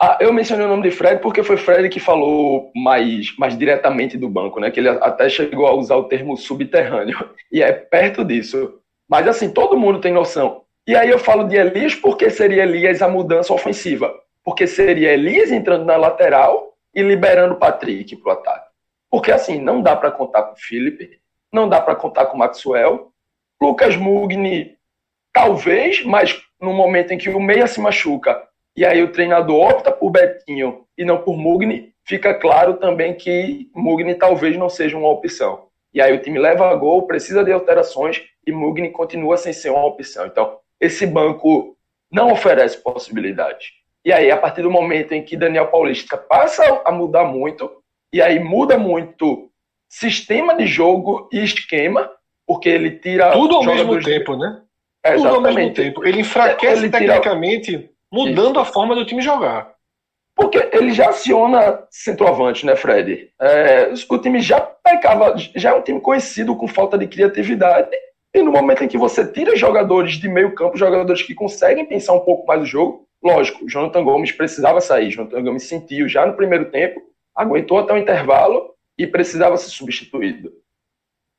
Ah, 0.00 0.18
eu 0.20 0.32
mencionei 0.32 0.66
o 0.66 0.68
nome 0.68 0.82
de 0.82 0.90
Fred 0.90 1.20
porque 1.20 1.42
foi 1.42 1.56
Fred 1.56 1.88
que 1.88 2.00
falou 2.00 2.72
mais, 2.74 3.36
mais 3.38 3.56
diretamente 3.56 4.18
do 4.18 4.28
banco, 4.28 4.58
né? 4.58 4.70
Que 4.70 4.80
ele 4.80 4.88
até 4.88 5.28
chegou 5.28 5.66
a 5.66 5.74
usar 5.74 5.96
o 5.96 6.04
termo 6.04 6.36
subterrâneo. 6.36 7.16
E 7.50 7.62
é 7.62 7.72
perto 7.72 8.24
disso. 8.24 8.80
Mas 9.08 9.28
assim, 9.28 9.50
todo 9.50 9.78
mundo 9.78 10.00
tem 10.00 10.12
noção. 10.12 10.62
E 10.86 10.96
aí 10.96 11.10
eu 11.10 11.18
falo 11.18 11.44
de 11.44 11.56
Elias 11.56 11.94
porque 11.94 12.28
seria 12.30 12.64
Elias 12.64 13.02
a 13.02 13.08
mudança 13.08 13.52
ofensiva. 13.52 14.12
Porque 14.42 14.66
seria 14.66 15.12
Elias 15.12 15.52
entrando 15.52 15.84
na 15.84 15.96
lateral 15.96 16.72
e 16.94 17.02
liberando 17.02 17.54
o 17.54 17.58
Patrick 17.58 18.16
para 18.16 18.30
o 18.30 18.32
ataque. 18.32 18.66
Porque 19.08 19.30
assim, 19.30 19.60
não 19.60 19.80
dá 19.80 19.94
para 19.94 20.10
contar 20.10 20.42
com 20.42 20.54
o 20.54 20.58
Felipe, 20.60 21.20
não 21.52 21.68
dá 21.68 21.80
para 21.80 21.94
contar 21.94 22.26
com 22.26 22.36
o 22.36 22.38
Maxwell. 22.38 23.11
Lucas 23.62 23.96
Mugni, 23.96 24.76
talvez, 25.32 26.04
mas 26.04 26.42
no 26.60 26.72
momento 26.72 27.12
em 27.12 27.18
que 27.18 27.28
o 27.28 27.40
meia 27.40 27.68
se 27.68 27.80
machuca 27.80 28.42
e 28.76 28.84
aí 28.84 29.00
o 29.00 29.12
treinador 29.12 29.70
opta 29.70 29.92
por 29.92 30.10
Betinho 30.10 30.84
e 30.98 31.04
não 31.04 31.22
por 31.22 31.36
Mugni, 31.36 31.92
fica 32.04 32.34
claro 32.34 32.74
também 32.74 33.14
que 33.14 33.70
Mugni 33.72 34.16
talvez 34.16 34.56
não 34.56 34.68
seja 34.68 34.98
uma 34.98 35.08
opção. 35.08 35.68
E 35.94 36.02
aí 36.02 36.12
o 36.12 36.20
time 36.20 36.40
leva 36.40 36.70
a 36.70 36.74
gol, 36.74 37.06
precisa 37.06 37.44
de 37.44 37.52
alterações 37.52 38.20
e 38.44 38.50
Mugni 38.50 38.90
continua 38.90 39.36
sem 39.36 39.52
ser 39.52 39.70
uma 39.70 39.86
opção. 39.86 40.26
Então, 40.26 40.58
esse 40.80 41.06
banco 41.06 41.76
não 42.10 42.32
oferece 42.32 42.78
possibilidades. 42.78 43.68
E 44.04 44.12
aí, 44.12 44.28
a 44.28 44.36
partir 44.36 44.62
do 44.62 44.70
momento 44.70 45.12
em 45.12 45.22
que 45.22 45.36
Daniel 45.36 45.68
Paulista 45.68 46.16
passa 46.16 46.82
a 46.84 46.90
mudar 46.90 47.24
muito, 47.24 47.70
e 48.12 48.20
aí 48.20 48.40
muda 48.40 48.76
muito 48.76 49.48
sistema 49.88 50.56
de 50.56 50.66
jogo 50.66 51.28
e 51.32 51.44
esquema, 51.44 52.10
porque 52.46 52.68
ele 52.68 52.92
tira. 52.92 53.32
Tudo 53.32 53.56
ao 53.56 53.64
mesmo 53.64 54.00
tempo, 54.00 54.36
né? 54.36 54.62
É, 55.04 55.14
Tudo 55.14 55.28
ao 55.28 55.40
mesmo 55.40 55.72
tempo. 55.72 56.04
Ele 56.04 56.20
enfraquece 56.20 56.82
ele 56.82 56.90
tecnicamente, 56.90 57.72
tira... 57.72 57.90
mudando 58.10 58.52
Isso. 58.52 58.60
a 58.60 58.64
forma 58.64 58.94
do 58.94 59.04
time 59.04 59.20
jogar. 59.20 59.72
Porque 60.34 60.70
ele 60.72 60.92
já 60.92 61.10
aciona 61.10 61.82
centroavante, 61.90 62.64
né, 62.64 62.74
Fred? 62.74 63.30
É, 63.40 63.92
o 64.08 64.18
time 64.18 64.40
já 64.40 64.60
pecava, 64.60 65.34
já 65.36 65.70
é 65.70 65.74
um 65.74 65.82
time 65.82 66.00
conhecido 66.00 66.56
com 66.56 66.66
falta 66.66 66.96
de 66.96 67.06
criatividade. 67.06 67.90
E 68.34 68.42
no 68.42 68.50
momento 68.50 68.82
em 68.82 68.88
que 68.88 68.96
você 68.96 69.26
tira 69.30 69.54
jogadores 69.56 70.14
de 70.14 70.28
meio 70.28 70.54
campo, 70.54 70.78
jogadores 70.78 71.20
que 71.22 71.34
conseguem 71.34 71.84
pensar 71.84 72.14
um 72.14 72.20
pouco 72.20 72.46
mais 72.46 72.62
o 72.62 72.66
jogo, 72.66 73.06
lógico, 73.22 73.68
Jonathan 73.68 74.02
Gomes 74.02 74.32
precisava 74.32 74.80
sair. 74.80 75.10
Jonathan 75.10 75.42
Gomes 75.42 75.64
sentiu 75.64 76.08
já 76.08 76.24
no 76.24 76.34
primeiro 76.34 76.70
tempo, 76.70 77.02
aguentou 77.34 77.78
até 77.78 77.92
o 77.92 77.98
intervalo 77.98 78.70
e 78.96 79.06
precisava 79.06 79.56
ser 79.58 79.68
substituído. 79.68 80.50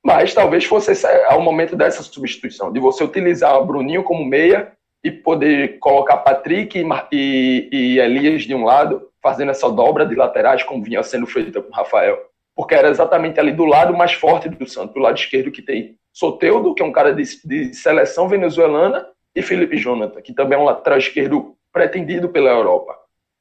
Mas 0.05 0.33
talvez 0.33 0.65
fosse 0.65 0.91
ao 1.27 1.41
momento 1.41 1.75
dessa 1.75 2.03
substituição, 2.03 2.71
de 2.71 2.79
você 2.79 3.03
utilizar 3.03 3.57
o 3.57 3.65
Bruninho 3.65 4.03
como 4.03 4.25
meia 4.25 4.73
e 5.03 5.09
poder 5.09 5.79
colocar 5.79 6.17
Patrick 6.17 6.77
e, 6.77 6.85
e, 7.11 7.69
e 7.71 7.99
Elias 7.99 8.43
de 8.43 8.53
um 8.53 8.63
lado, 8.63 9.09
fazendo 9.21 9.51
essa 9.51 9.69
dobra 9.71 10.05
de 10.05 10.15
laterais, 10.15 10.63
como 10.63 10.83
vinha 10.83 11.01
sendo 11.03 11.25
feita 11.25 11.61
com 11.61 11.73
Rafael. 11.73 12.17
Porque 12.55 12.75
era 12.75 12.89
exatamente 12.89 13.39
ali 13.39 13.51
do 13.51 13.65
lado 13.65 13.95
mais 13.95 14.13
forte 14.13 14.49
do 14.49 14.67
Santos, 14.67 14.93
do 14.93 14.99
lado 14.99 15.17
esquerdo 15.17 15.51
que 15.51 15.61
tem 15.61 15.95
Soteudo, 16.11 16.75
que 16.75 16.83
é 16.83 16.85
um 16.85 16.91
cara 16.91 17.13
de, 17.13 17.23
de 17.45 17.73
seleção 17.73 18.27
venezuelana, 18.27 19.07
e 19.35 19.41
Felipe 19.41 19.77
Jonathan, 19.77 20.21
que 20.21 20.33
também 20.33 20.57
é 20.57 20.61
um 20.61 20.65
lateral 20.65 20.99
esquerdo 20.99 21.55
pretendido 21.71 22.29
pela 22.29 22.51
Europa. 22.51 22.95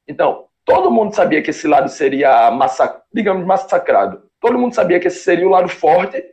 Então, 0.07 0.45
todo 0.65 0.89
mundo 0.89 1.13
sabia 1.13 1.41
que 1.41 1.51
esse 1.51 1.67
lado 1.67 1.87
seria, 1.87 2.49
massac 2.49 3.01
digamos, 3.13 3.45
massacrado. 3.45 4.23
Todo 4.39 4.57
mundo 4.57 4.73
sabia 4.73 4.99
que 4.99 5.07
esse 5.07 5.19
seria 5.19 5.47
o 5.47 5.51
lado 5.51 5.69
forte 5.69 6.23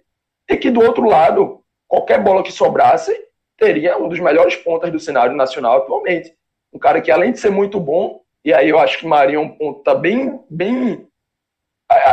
e 0.48 0.57
que 0.57 0.70
do 0.70 0.81
outro 0.81 1.09
lado, 1.09 1.61
qualquer 1.88 2.22
bola 2.22 2.42
que 2.42 2.53
sobrasse, 2.53 3.14
teria 3.57 3.98
um 3.98 4.09
dos 4.09 4.18
melhores 4.18 4.57
pontas 4.57 4.90
do 4.90 4.98
cenário 4.98 5.37
nacional 5.37 5.79
atualmente. 5.79 6.33
Um 6.72 6.79
cara 6.79 7.00
que, 7.00 7.11
além 7.11 7.33
de 7.33 7.38
ser 7.38 7.50
muito 7.50 7.79
bom, 7.79 8.20
e 8.44 8.55
aí 8.55 8.68
eu 8.68 8.79
acho 8.79 8.98
que 8.98 9.07
Marinho 9.07 9.40
é 9.40 9.42
um 9.42 9.48
ponta 9.48 9.94
bem, 9.94 10.40
bem. 10.48 11.07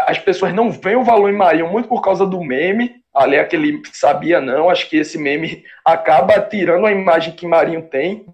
As 0.08 0.20
pessoas 0.20 0.54
não 0.54 0.70
veem 0.70 0.98
o 0.98 1.04
valor 1.04 1.30
em 1.30 1.36
Marinho 1.36 1.72
muito 1.72 1.88
por 1.88 2.02
causa 2.02 2.26
do 2.26 2.44
meme. 2.44 2.96
Ali, 3.13 3.38
aquele 3.38 3.82
sabia 3.94 4.42
não. 4.42 4.70
Acho 4.70 4.90
que 4.90 4.98
esse 4.98 5.18
meme 5.18 5.63
acaba 5.86 6.42
tirando 6.42 6.86
a 6.86 6.92
imagem 6.92 7.34
que 7.34 7.48
Marinho 7.48 7.84
tem. 7.84 8.26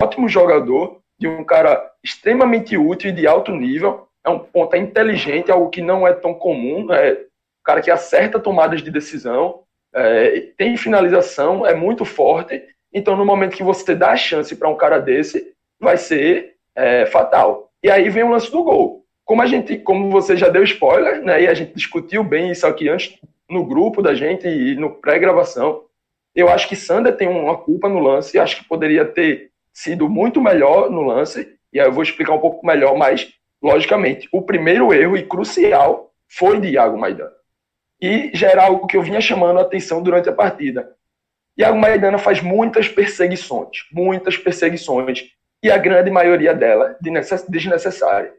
Ótimo 0.00 0.28
jogador, 0.28 1.00
de 1.18 1.26
um 1.26 1.42
cara 1.42 1.90
extremamente 2.04 2.76
útil 2.76 3.10
e 3.10 3.14
de 3.14 3.26
alto 3.26 3.52
nível. 3.52 4.08
É 4.24 4.30
um 4.30 4.38
ponta 4.38 4.76
inteligente, 4.76 5.50
algo 5.50 5.70
que 5.70 5.80
não 5.80 6.06
é 6.06 6.12
tão 6.12 6.34
comum. 6.34 6.92
É 6.92 7.27
cara 7.68 7.82
que 7.82 7.90
acerta 7.90 8.40
tomadas 8.40 8.82
de 8.82 8.90
decisão 8.90 9.60
é, 9.94 10.48
tem 10.56 10.74
finalização, 10.78 11.66
é 11.66 11.74
muito 11.74 12.02
forte. 12.02 12.62
Então, 12.90 13.14
no 13.14 13.26
momento 13.26 13.58
que 13.58 13.62
você 13.62 13.94
dá 13.94 14.12
a 14.12 14.16
chance 14.16 14.56
para 14.56 14.70
um 14.70 14.74
cara 14.74 14.98
desse, 14.98 15.52
vai 15.78 15.98
ser 15.98 16.54
é, 16.74 17.04
fatal. 17.04 17.70
E 17.82 17.90
aí 17.90 18.08
vem 18.08 18.22
o 18.22 18.30
lance 18.30 18.50
do 18.50 18.62
gol. 18.62 19.04
Como 19.22 19.42
a 19.42 19.46
gente, 19.46 19.76
como 19.76 20.10
você 20.10 20.34
já 20.34 20.48
deu 20.48 20.64
spoiler, 20.64 21.22
né? 21.22 21.42
E 21.42 21.46
a 21.46 21.52
gente 21.52 21.74
discutiu 21.74 22.24
bem 22.24 22.50
isso 22.50 22.66
aqui 22.66 22.88
antes 22.88 23.18
no 23.50 23.66
grupo 23.66 24.00
da 24.00 24.14
gente 24.14 24.48
e 24.48 24.74
no 24.74 24.94
pré-gravação. 24.94 25.82
Eu 26.34 26.48
acho 26.48 26.66
que 26.68 26.76
Sander 26.76 27.18
tem 27.18 27.28
uma 27.28 27.58
culpa 27.58 27.86
no 27.86 27.98
lance. 27.98 28.38
Acho 28.38 28.56
que 28.56 28.64
poderia 28.64 29.04
ter 29.04 29.50
sido 29.74 30.08
muito 30.08 30.40
melhor 30.40 30.90
no 30.90 31.02
lance. 31.02 31.46
E 31.70 31.78
aí 31.78 31.86
eu 31.86 31.92
vou 31.92 32.02
explicar 32.02 32.32
um 32.32 32.40
pouco 32.40 32.66
melhor, 32.66 32.96
mas 32.96 33.30
logicamente 33.62 34.26
o 34.32 34.40
primeiro 34.40 34.90
erro 34.94 35.18
e 35.18 35.22
crucial 35.22 36.10
foi 36.26 36.58
de 36.60 36.68
Iago 36.68 36.96
Maidana 36.96 37.37
e 38.00 38.30
já 38.34 38.48
era 38.48 38.64
algo 38.64 38.86
que 38.86 38.96
eu 38.96 39.02
vinha 39.02 39.20
chamando 39.20 39.58
a 39.58 39.62
atenção 39.62 40.02
durante 40.02 40.28
a 40.28 40.32
partida. 40.32 40.94
Iago 41.56 41.76
Maidana 41.76 42.18
faz 42.18 42.40
muitas 42.40 42.88
perseguições, 42.88 43.84
muitas 43.92 44.36
perseguições, 44.36 45.24
e 45.62 45.70
a 45.70 45.76
grande 45.76 46.10
maioria 46.10 46.54
dela 46.54 46.96
desnecessária. 47.48 48.32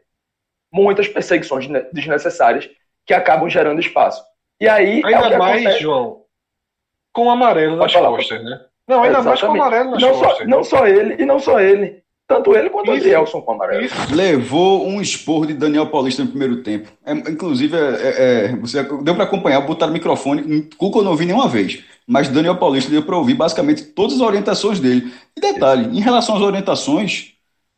Muitas 0.72 1.06
perseguições 1.06 1.68
desnecessárias 1.92 2.70
que 3.04 3.12
acabam 3.12 3.48
gerando 3.48 3.80
espaço. 3.80 4.24
E 4.58 4.68
aí. 4.68 5.02
É 5.02 5.06
ainda 5.06 5.34
é 5.34 5.38
mais, 5.38 5.60
acontece... 5.60 5.82
João, 5.82 6.24
com 7.12 7.26
o 7.26 7.30
amarelo 7.30 7.76
nas 7.76 7.92
costas, 7.92 8.42
né? 8.42 8.64
Não, 8.86 9.02
ainda 9.02 9.22
mais 9.22 9.40
com 9.40 9.48
o 9.48 9.50
amarelo 9.50 9.90
nas 9.90 10.02
não 10.02 10.18
costas. 10.18 10.38
Só, 10.38 10.44
não 10.44 10.64
só 10.64 10.86
ele, 10.86 11.22
e 11.22 11.26
não 11.26 11.38
só 11.38 11.60
ele. 11.60 12.02
Tanto 12.30 12.54
ele 12.54 12.70
quanto 12.70 12.92
o 12.92 12.94
Adielson 12.94 13.40
com 13.40 13.54
amarelo. 13.54 13.84
Isso. 13.84 13.94
Levou 14.14 14.86
um 14.86 15.00
esporro 15.00 15.46
de 15.46 15.52
Daniel 15.52 15.88
Paulista 15.88 16.22
no 16.22 16.28
primeiro 16.28 16.62
tempo. 16.62 16.88
É, 17.04 17.12
inclusive, 17.12 17.76
é, 17.76 17.80
é, 17.80 18.44
é 18.44 18.56
você 18.56 18.84
deu 19.02 19.16
para 19.16 19.24
acompanhar, 19.24 19.60
botar 19.62 19.88
o 19.88 19.90
microfone. 19.90 20.62
Cuca 20.78 21.00
eu 21.00 21.02
não 21.02 21.10
ouvi 21.10 21.26
nenhuma 21.26 21.48
vez. 21.48 21.82
Mas 22.06 22.28
Daniel 22.28 22.54
Paulista 22.54 22.88
deu 22.88 23.02
para 23.02 23.16
ouvir 23.16 23.34
basicamente 23.34 23.82
todas 23.82 24.14
as 24.14 24.20
orientações 24.20 24.78
dele. 24.78 25.12
E 25.36 25.40
detalhe, 25.40 25.86
em 25.86 26.00
relação 26.00 26.36
às 26.36 26.40
orientações, 26.40 27.32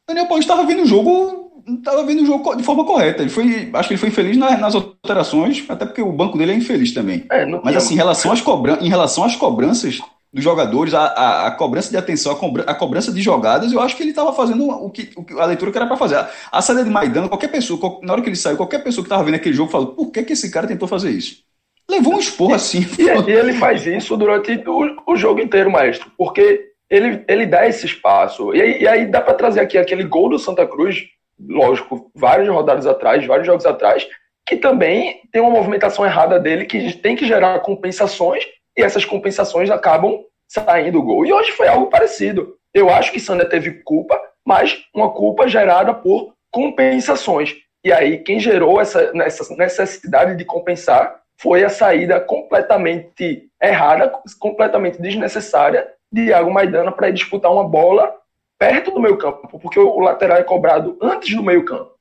Daniel 0.07 0.27
Paulista 0.27 0.53
estava 0.53 0.69
vendo 0.69 0.83
o 0.83 0.87
jogo 0.87 1.51
estava 1.67 2.05
vendo 2.05 2.23
o 2.23 2.27
jogo 2.27 2.55
de 2.55 2.62
forma 2.62 2.85
correta. 2.85 3.23
Ele 3.23 3.31
foi, 3.31 3.71
acho 3.73 3.88
que 3.88 3.95
ele 3.95 4.01
foi 4.01 4.11
infeliz 4.11 4.37
nas, 4.37 4.61
nas 4.61 4.75
alterações, 4.75 5.65
até 5.67 5.87
porque 5.87 6.03
o 6.03 6.12
banco 6.12 6.37
dele 6.37 6.53
é 6.53 6.57
infeliz 6.57 6.93
também. 6.93 7.25
É, 7.31 7.47
Mas 7.47 7.77
assim, 7.77 7.95
em 7.95 7.97
relação 7.97 8.33
às 8.33 8.43
cobran 8.43 8.77
em 8.83 8.88
relação 8.91 9.25
às 9.25 9.35
cobranças, 9.35 10.01
dos 10.33 10.42
jogadores, 10.42 10.95
a, 10.95 11.05
a, 11.05 11.47
a, 11.49 11.51
cobrança 11.51 11.90
de 11.90 11.97
atenção, 11.97 12.33
a, 12.33 12.37
cobra, 12.37 12.62
a, 12.62 12.75
cobrança 12.75 13.12
de 13.12 13.21
jogadas, 13.21 13.71
eu 13.71 13.81
acho 13.81 13.95
que 13.95 14.03
ele 14.03 14.11
estava 14.11 14.33
fazendo 14.33 14.66
o 14.66 14.88
que, 14.88 15.11
o, 15.14 15.38
a 15.38 15.45
leitura 15.45 15.71
que 15.71 15.77
era 15.77 15.87
para 15.87 15.97
fazer. 15.97 16.16
A, 16.16 16.31
a 16.51 16.62
saída 16.62 16.83
de 16.83 16.90
Maidana, 16.90 17.29
qualquer 17.29 17.49
pessoa, 17.49 18.01
na 18.03 18.14
hora 18.14 18.23
que 18.23 18.31
ele 18.31 18.37
saiu, 18.37 18.57
qualquer 18.57 18.83
pessoa 18.83 19.05
que 19.05 19.09
estava 19.09 19.23
vendo 19.23 19.35
aquele 19.35 19.55
jogo 19.55 19.71
falou: 19.71 19.88
por 19.88 20.11
que, 20.11 20.23
que 20.23 20.33
esse 20.33 20.51
cara 20.51 20.66
tentou 20.66 20.88
fazer 20.88 21.11
isso? 21.11 21.42
Levou 21.90 22.14
um 22.14 22.18
esporro 22.18 22.55
assim. 22.55 22.87
E, 22.99 23.03
e 23.03 23.33
ele 23.33 23.53
faz 23.55 23.87
isso 23.87 24.16
durante 24.16 24.53
o, 24.66 24.97
o, 25.07 25.16
jogo 25.16 25.40
inteiro, 25.40 25.71
maestro, 25.71 26.11
porque 26.16 26.71
ele, 26.88 27.23
ele 27.29 27.45
dá 27.45 27.68
esse 27.68 27.85
espaço. 27.85 28.55
E 28.55 28.62
aí, 28.62 28.83
e 28.83 28.88
aí 28.88 29.07
dá 29.07 29.21
para 29.21 29.35
trazer 29.35 29.61
aqui 29.61 29.77
aquele 29.77 30.05
gol 30.05 30.31
do 30.31 30.38
Santa 30.38 30.66
Cruz, 30.66 30.97
lógico, 31.38 32.11
várias 32.14 32.49
rodadas 32.49 32.87
atrás, 32.87 33.27
vários 33.27 33.47
jogos 33.47 33.66
atrás, 33.66 34.09
que 34.47 34.57
também 34.57 35.21
tem 35.31 35.42
uma 35.42 35.51
movimentação 35.51 36.07
errada 36.07 36.40
dele 36.40 36.64
que 36.64 36.95
tem 36.95 37.14
que 37.14 37.27
gerar 37.27 37.61
compensações 37.61 38.45
e 38.76 38.82
essas 38.82 39.04
compensações 39.04 39.70
acabam 39.70 40.24
saindo 40.48 40.92
do 40.92 41.02
gol. 41.02 41.24
E 41.24 41.32
hoje 41.32 41.52
foi 41.52 41.68
algo 41.68 41.87
parecido. 41.87 42.56
Eu 42.74 42.90
acho 42.90 43.12
que 43.12 43.20
Sander 43.20 43.48
teve 43.48 43.82
culpa, 43.82 44.20
mas 44.44 44.85
uma 44.94 45.11
culpa 45.11 45.48
gerada 45.48 45.94
por 45.94 46.35
compensações. 46.50 47.54
E 47.85 47.92
aí 47.92 48.18
quem 48.18 48.38
gerou 48.38 48.80
essa, 48.80 49.12
essa 49.22 49.54
necessidade 49.56 50.37
de 50.37 50.44
compensar 50.44 51.20
foi 51.40 51.64
a 51.64 51.68
saída 51.68 52.20
completamente 52.20 53.50
errada, 53.61 54.12
completamente 54.38 55.00
desnecessária 55.00 55.88
de 56.11 56.26
Iago 56.26 56.52
Maidana 56.52 56.92
para 56.92 57.11
disputar 57.11 57.50
uma 57.50 57.66
bola 57.66 58.14
perto 58.58 58.92
do 58.92 59.00
meio 59.00 59.16
campo, 59.16 59.58
porque 59.58 59.78
o 59.78 59.98
lateral 59.98 60.38
é 60.38 60.44
cobrado 60.44 60.96
antes 61.02 61.35
do 61.35 61.42
meio 61.42 61.64
campo. 61.64 61.92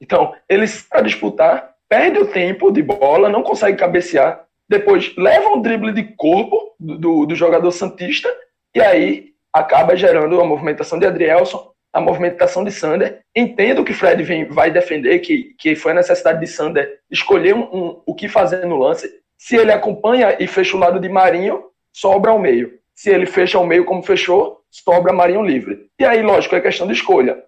Então, 0.00 0.34
ele 0.48 0.64
para 0.88 1.02
disputar, 1.02 1.74
perde 1.88 2.18
o 2.18 2.28
tempo 2.28 2.70
de 2.72 2.82
bola, 2.82 3.28
não 3.28 3.42
consegue 3.42 3.76
cabecear, 3.76 4.46
depois 4.70 5.12
leva 5.16 5.48
um 5.48 5.60
drible 5.60 5.92
de 5.92 6.04
corpo 6.14 6.76
do, 6.78 7.26
do 7.26 7.34
jogador 7.34 7.72
Santista, 7.72 8.32
e 8.72 8.80
aí 8.80 9.30
acaba 9.52 9.96
gerando 9.96 10.40
a 10.40 10.44
movimentação 10.44 10.96
de 10.96 11.04
Adrielson, 11.04 11.72
a 11.92 12.00
movimentação 12.00 12.62
de 12.62 12.70
Sander. 12.70 13.18
Entendo 13.34 13.82
que 13.82 13.92
Fred 13.92 14.22
vem, 14.22 14.44
vai 14.44 14.70
defender 14.70 15.18
que, 15.18 15.56
que 15.58 15.74
foi 15.74 15.90
a 15.90 15.96
necessidade 15.96 16.38
de 16.38 16.46
Sander 16.46 17.00
escolher 17.10 17.52
um, 17.52 17.62
um, 17.62 18.02
o 18.06 18.14
que 18.14 18.28
fazer 18.28 18.64
no 18.64 18.76
lance. 18.76 19.12
Se 19.36 19.56
ele 19.56 19.72
acompanha 19.72 20.36
e 20.38 20.46
fecha 20.46 20.76
o 20.76 20.80
lado 20.80 21.00
de 21.00 21.08
Marinho, 21.08 21.64
sobra 21.92 22.30
ao 22.30 22.38
meio. 22.38 22.78
Se 22.94 23.10
ele 23.10 23.26
fecha 23.26 23.58
ao 23.58 23.66
meio 23.66 23.84
como 23.84 24.04
fechou, 24.04 24.60
sobra 24.70 25.12
Marinho 25.12 25.42
livre. 25.42 25.88
E 25.98 26.04
aí, 26.04 26.22
lógico, 26.22 26.54
é 26.54 26.60
questão 26.60 26.86
de 26.86 26.92
escolha. 26.92 27.42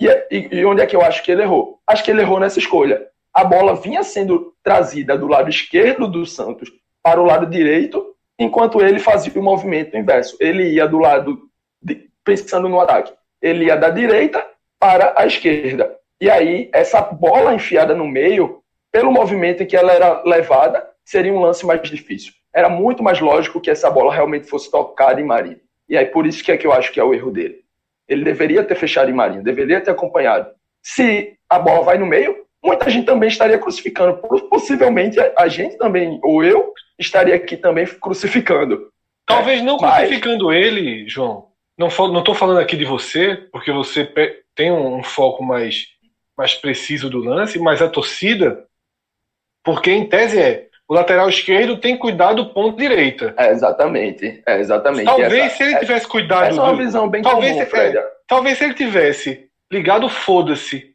E, 0.00 0.06
e, 0.30 0.48
e 0.52 0.64
onde 0.64 0.80
é 0.80 0.86
que 0.86 0.96
eu 0.96 1.02
acho 1.02 1.22
que 1.22 1.32
ele 1.32 1.42
errou? 1.42 1.80
Acho 1.86 2.02
que 2.02 2.10
ele 2.10 2.22
errou 2.22 2.40
nessa 2.40 2.58
escolha. 2.58 3.11
A 3.32 3.44
bola 3.44 3.74
vinha 3.74 4.02
sendo 4.02 4.54
trazida 4.62 5.16
do 5.16 5.26
lado 5.26 5.48
esquerdo 5.48 6.06
do 6.06 6.26
Santos 6.26 6.70
para 7.02 7.20
o 7.20 7.24
lado 7.24 7.46
direito, 7.46 8.14
enquanto 8.38 8.80
ele 8.80 8.98
fazia 8.98 9.32
o 9.40 9.42
movimento 9.42 9.96
inverso. 9.96 10.36
Ele 10.38 10.70
ia 10.70 10.86
do 10.86 10.98
lado, 10.98 11.48
de, 11.82 12.08
pensando 12.24 12.68
no 12.68 12.80
ataque, 12.80 13.12
ele 13.40 13.66
ia 13.66 13.76
da 13.76 13.90
direita 13.90 14.44
para 14.78 15.14
a 15.16 15.26
esquerda. 15.26 15.96
E 16.20 16.30
aí, 16.30 16.70
essa 16.72 17.00
bola 17.00 17.54
enfiada 17.54 17.94
no 17.94 18.06
meio, 18.06 18.62
pelo 18.92 19.10
movimento 19.10 19.62
em 19.62 19.66
que 19.66 19.76
ela 19.76 19.92
era 19.92 20.22
levada, 20.24 20.88
seria 21.04 21.32
um 21.32 21.40
lance 21.40 21.66
mais 21.66 21.82
difícil. 21.82 22.32
Era 22.54 22.68
muito 22.68 23.02
mais 23.02 23.20
lógico 23.20 23.60
que 23.60 23.70
essa 23.70 23.90
bola 23.90 24.12
realmente 24.12 24.48
fosse 24.48 24.70
tocada 24.70 25.20
em 25.20 25.24
Marinho. 25.24 25.60
E 25.88 25.96
aí, 25.96 26.06
por 26.06 26.26
isso 26.26 26.44
que 26.44 26.52
é 26.52 26.56
que 26.56 26.66
eu 26.66 26.72
acho 26.72 26.92
que 26.92 27.00
é 27.00 27.04
o 27.04 27.14
erro 27.14 27.30
dele. 27.30 27.62
Ele 28.08 28.24
deveria 28.24 28.62
ter 28.62 28.74
fechado 28.74 29.10
em 29.10 29.14
Marinho, 29.14 29.42
deveria 29.42 29.80
ter 29.80 29.90
acompanhado. 29.90 30.50
Se 30.82 31.36
a 31.48 31.58
bola 31.58 31.82
vai 31.82 31.98
no 31.98 32.06
meio, 32.06 32.44
muita 32.62 32.88
gente 32.88 33.06
também 33.06 33.28
estaria 33.28 33.58
crucificando. 33.58 34.16
Possivelmente 34.48 35.18
a 35.36 35.48
gente 35.48 35.76
também, 35.76 36.20
ou 36.22 36.44
eu, 36.44 36.72
estaria 36.98 37.34
aqui 37.34 37.56
também 37.56 37.86
crucificando. 37.86 38.90
Talvez 39.26 39.62
não 39.62 39.76
Mas... 39.78 39.96
crucificando 39.96 40.52
ele, 40.52 41.08
João. 41.08 41.48
Não 41.76 41.88
estou 41.88 42.34
falando 42.34 42.60
aqui 42.60 42.76
de 42.76 42.84
você, 42.84 43.34
porque 43.50 43.72
você 43.72 44.04
tem 44.54 44.70
um 44.70 45.02
foco 45.02 45.42
mais, 45.42 45.86
mais 46.36 46.54
preciso 46.54 47.10
do 47.10 47.18
lance, 47.18 47.58
mas 47.58 47.82
a 47.82 47.88
torcida, 47.88 48.64
porque 49.64 49.90
em 49.90 50.06
tese 50.06 50.40
é 50.40 50.68
o 50.88 50.94
lateral 50.94 51.28
esquerdo 51.28 51.78
tem 51.78 51.96
cuidado 51.96 52.44
do 52.44 52.50
ponto 52.52 52.76
direita. 52.76 53.34
É, 53.38 53.50
exatamente. 53.50 54.42
É, 54.46 54.60
exatamente. 54.60 55.06
Talvez 55.06 55.32
essa, 55.32 55.56
se 55.56 55.62
ele 55.62 55.76
tivesse 55.78 56.06
cuidado. 56.06 56.44
Essa 56.44 56.60
é 56.60 56.62
uma 56.62 56.76
visão 56.76 57.08
bem 57.08 57.22
talvez, 57.22 57.52
comum, 57.54 57.66
Fred. 57.66 57.96
É, 57.96 58.10
talvez 58.26 58.58
se 58.58 58.64
ele 58.64 58.74
tivesse 58.74 59.48
ligado 59.72 60.08
foda-se 60.10 60.91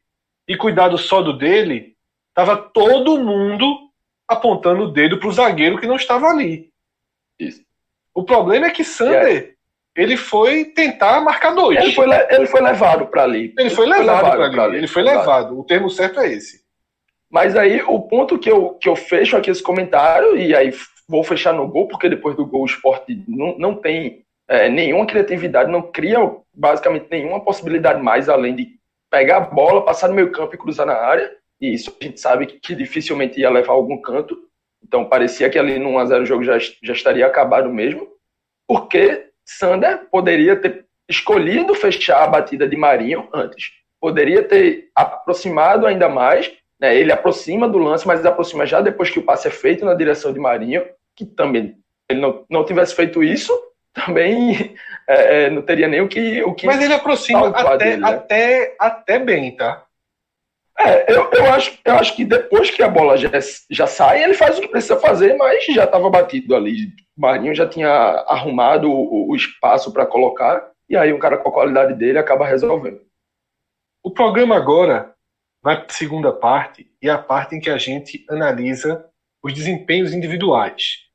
e 0.47 0.55
cuidado 0.55 0.97
só 0.97 1.21
do 1.21 1.37
dele, 1.37 1.95
tava 2.33 2.55
todo 2.55 3.19
mundo 3.19 3.65
apontando 4.27 4.83
o 4.83 4.91
dedo 4.91 5.19
pro 5.19 5.31
zagueiro 5.31 5.77
que 5.77 5.87
não 5.87 5.95
estava 5.95 6.27
ali. 6.27 6.69
Isso. 7.39 7.61
O 8.13 8.23
problema 8.23 8.67
é 8.67 8.71
que 8.71 8.83
Sander, 8.83 9.55
ele 9.95 10.17
foi 10.17 10.65
tentar 10.65 11.21
marcar 11.21 11.53
dois. 11.53 11.77
Ele 11.77 11.91
foi, 11.93 12.07
ele 12.29 12.47
foi 12.47 12.61
levado 12.61 13.07
para 13.07 13.23
ali. 13.23 13.53
Ele 13.57 13.69
foi 13.69 13.85
levado, 13.85 14.05
levado 14.05 14.37
para 14.37 14.45
ali. 14.45 14.59
ali. 14.59 14.77
Ele 14.77 14.87
foi 14.87 15.03
levado. 15.03 15.59
O 15.59 15.63
termo 15.63 15.89
certo 15.89 16.19
é 16.19 16.31
esse. 16.31 16.65
Mas 17.29 17.55
aí 17.55 17.81
o 17.81 17.99
ponto 17.99 18.39
que 18.39 18.49
eu, 18.49 18.71
que 18.75 18.87
eu 18.87 18.95
fecho 18.95 19.35
aqui 19.35 19.49
esse 19.49 19.61
comentário, 19.61 20.37
e 20.37 20.55
aí 20.55 20.73
vou 21.07 21.23
fechar 21.23 21.53
no 21.53 21.67
gol, 21.67 21.87
porque 21.87 22.09
depois 22.09 22.35
do 22.35 22.45
gol 22.45 22.63
o 22.63 22.65
esporte 22.65 23.23
não, 23.27 23.57
não 23.57 23.75
tem 23.75 24.23
é, 24.47 24.69
nenhuma 24.69 25.05
criatividade, 25.05 25.71
não 25.71 25.81
cria 25.81 26.19
basicamente 26.53 27.07
nenhuma 27.09 27.43
possibilidade 27.43 28.01
mais 28.01 28.29
além 28.29 28.55
de 28.55 28.76
pegar 29.09 29.37
a 29.37 29.41
bola, 29.41 29.85
passar 29.85 30.07
no 30.07 30.13
meio 30.13 30.31
campo 30.31 30.55
e 30.55 30.57
cruzar 30.57 30.85
na 30.85 30.95
área. 30.95 31.31
E 31.59 31.73
isso 31.73 31.95
a 31.99 32.03
gente 32.03 32.19
sabe 32.19 32.45
que, 32.45 32.75
dificilmente 32.75 33.39
ia 33.39 33.49
levar 33.49 33.73
algum 33.73 34.01
canto. 34.01 34.37
Então 34.83 35.05
parecia 35.05 35.49
que 35.49 35.57
ali 35.57 35.79
no 35.79 35.89
1x0 35.89 36.21
o 36.21 36.25
jogo 36.25 36.43
já, 36.43 36.57
já 36.59 36.93
estaria 36.93 37.25
acabado 37.25 37.69
mesmo. 37.69 38.07
Porque 38.67 39.29
Sander 39.45 40.07
poderia 40.11 40.55
ter 40.55 40.85
escolhido 41.09 41.73
fechar 41.73 42.23
a 42.23 42.27
batida 42.27 42.67
de 42.67 42.75
Marinho 42.75 43.27
antes. 43.33 43.71
Poderia 43.99 44.43
ter 44.43 44.89
aproximado 44.95 45.87
ainda 45.87 46.07
mais 46.07 46.53
né, 46.79 46.95
ele 46.95 47.11
aproxima 47.11 47.67
do 47.67 47.77
lance, 47.77 48.05
mas 48.05 48.25
aproxima 48.25 48.65
já 48.65 48.81
depois 48.81 49.09
que 49.09 49.19
o 49.19 49.23
passe 49.23 49.47
é 49.47 49.51
feito 49.51 49.83
na 49.83 49.93
direção 49.93 50.31
de 50.31 50.39
Marinho, 50.39 50.85
que 51.15 51.25
também 51.25 51.75
ele 52.09 52.21
não, 52.21 52.45
não 52.49 52.63
tivesse 52.63 52.95
feito 52.95 53.23
isso, 53.23 53.51
também 53.93 54.75
é, 55.07 55.45
é, 55.45 55.49
não 55.49 55.61
teria 55.61 55.87
nem 55.87 56.01
o 56.01 56.07
que, 56.07 56.43
o 56.43 56.53
que. 56.53 56.65
Mas 56.65 56.81
ele 56.81 56.93
aproxima 56.93 57.47
até, 57.47 57.77
dele, 57.77 58.01
né? 58.01 58.09
até, 58.09 58.75
até 58.77 59.19
bem, 59.19 59.55
tá? 59.55 59.85
É, 60.79 61.11
eu, 61.11 61.31
eu, 61.31 61.53
acho, 61.53 61.79
eu 61.83 61.95
acho 61.95 62.15
que 62.15 62.23
depois 62.23 62.69
que 62.69 62.83
a 62.83 62.87
bola 62.87 63.17
já, 63.17 63.31
já 63.69 63.87
sai, 63.87 64.23
ele 64.23 64.35
faz 64.35 64.57
o 64.57 64.61
que 64.61 64.67
precisa 64.67 64.99
fazer, 64.99 65.35
mas 65.35 65.65
já 65.65 65.85
estava 65.85 66.09
batido 66.09 66.55
ali. 66.55 66.93
Marinho 67.17 67.55
já 67.55 67.67
tinha 67.67 67.89
arrumado 67.89 68.91
o, 68.91 69.31
o 69.31 69.35
espaço 69.35 69.91
para 69.91 70.05
colocar, 70.05 70.69
e 70.87 70.95
aí 70.95 71.11
um 71.11 71.19
cara 71.19 71.37
com 71.37 71.49
a 71.49 71.53
qualidade 71.53 71.95
dele 71.95 72.19
acaba 72.19 72.45
resolvendo. 72.45 73.01
O 74.03 74.11
programa 74.11 74.55
agora 74.55 75.15
vai 75.63 75.77
para 75.77 75.87
a 75.87 75.93
segunda 75.93 76.31
parte, 76.31 76.91
e 77.01 77.09
é 77.09 77.11
a 77.11 77.17
parte 77.17 77.55
em 77.55 77.59
que 77.59 77.71
a 77.71 77.77
gente 77.77 78.23
analisa 78.29 79.03
os 79.43 79.53
desempenhos 79.53 80.13
individuais. 80.13 81.07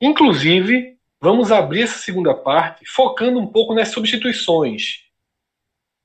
Inclusive, 0.00 0.93
vamos 1.24 1.50
abrir 1.50 1.84
essa 1.84 1.96
segunda 2.00 2.34
parte 2.34 2.84
focando 2.84 3.40
um 3.40 3.46
pouco 3.46 3.72
nas 3.74 3.88
substituições, 3.88 5.04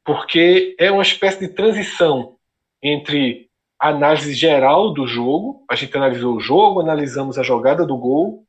porque 0.06 0.78
é 0.80 0.90
uma 0.90 1.02
espécie 1.02 1.42
de 1.42 1.50
transição 1.50 2.38
entre 2.82 3.50
a 3.78 3.90
análise 3.90 4.34
geral 4.34 4.94
do 4.94 5.06
jogo, 5.06 5.66
a 5.70 5.76
gente 5.76 5.96
analisou 5.98 6.38
o 6.38 6.40
jogo, 6.40 6.80
analisamos 6.80 7.38
a 7.38 7.44
jogada 7.44 7.86
do 7.86 7.98
gol, 7.98 8.46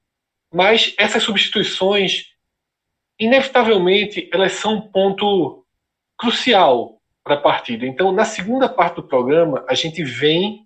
mas 0.54 0.94
essas 0.96 1.24
substituições, 1.24 2.26
inevitavelmente, 3.18 4.30
elas 4.32 4.52
são 4.52 4.74
um 4.74 4.80
ponto 4.80 5.66
crucial 6.16 7.00
para 7.24 7.34
a 7.34 7.40
partida. 7.40 7.84
Então, 7.84 8.12
na 8.12 8.24
segunda 8.24 8.68
parte 8.68 8.96
do 8.96 9.02
programa, 9.02 9.64
a 9.68 9.74
gente 9.74 10.04
vem 10.04 10.64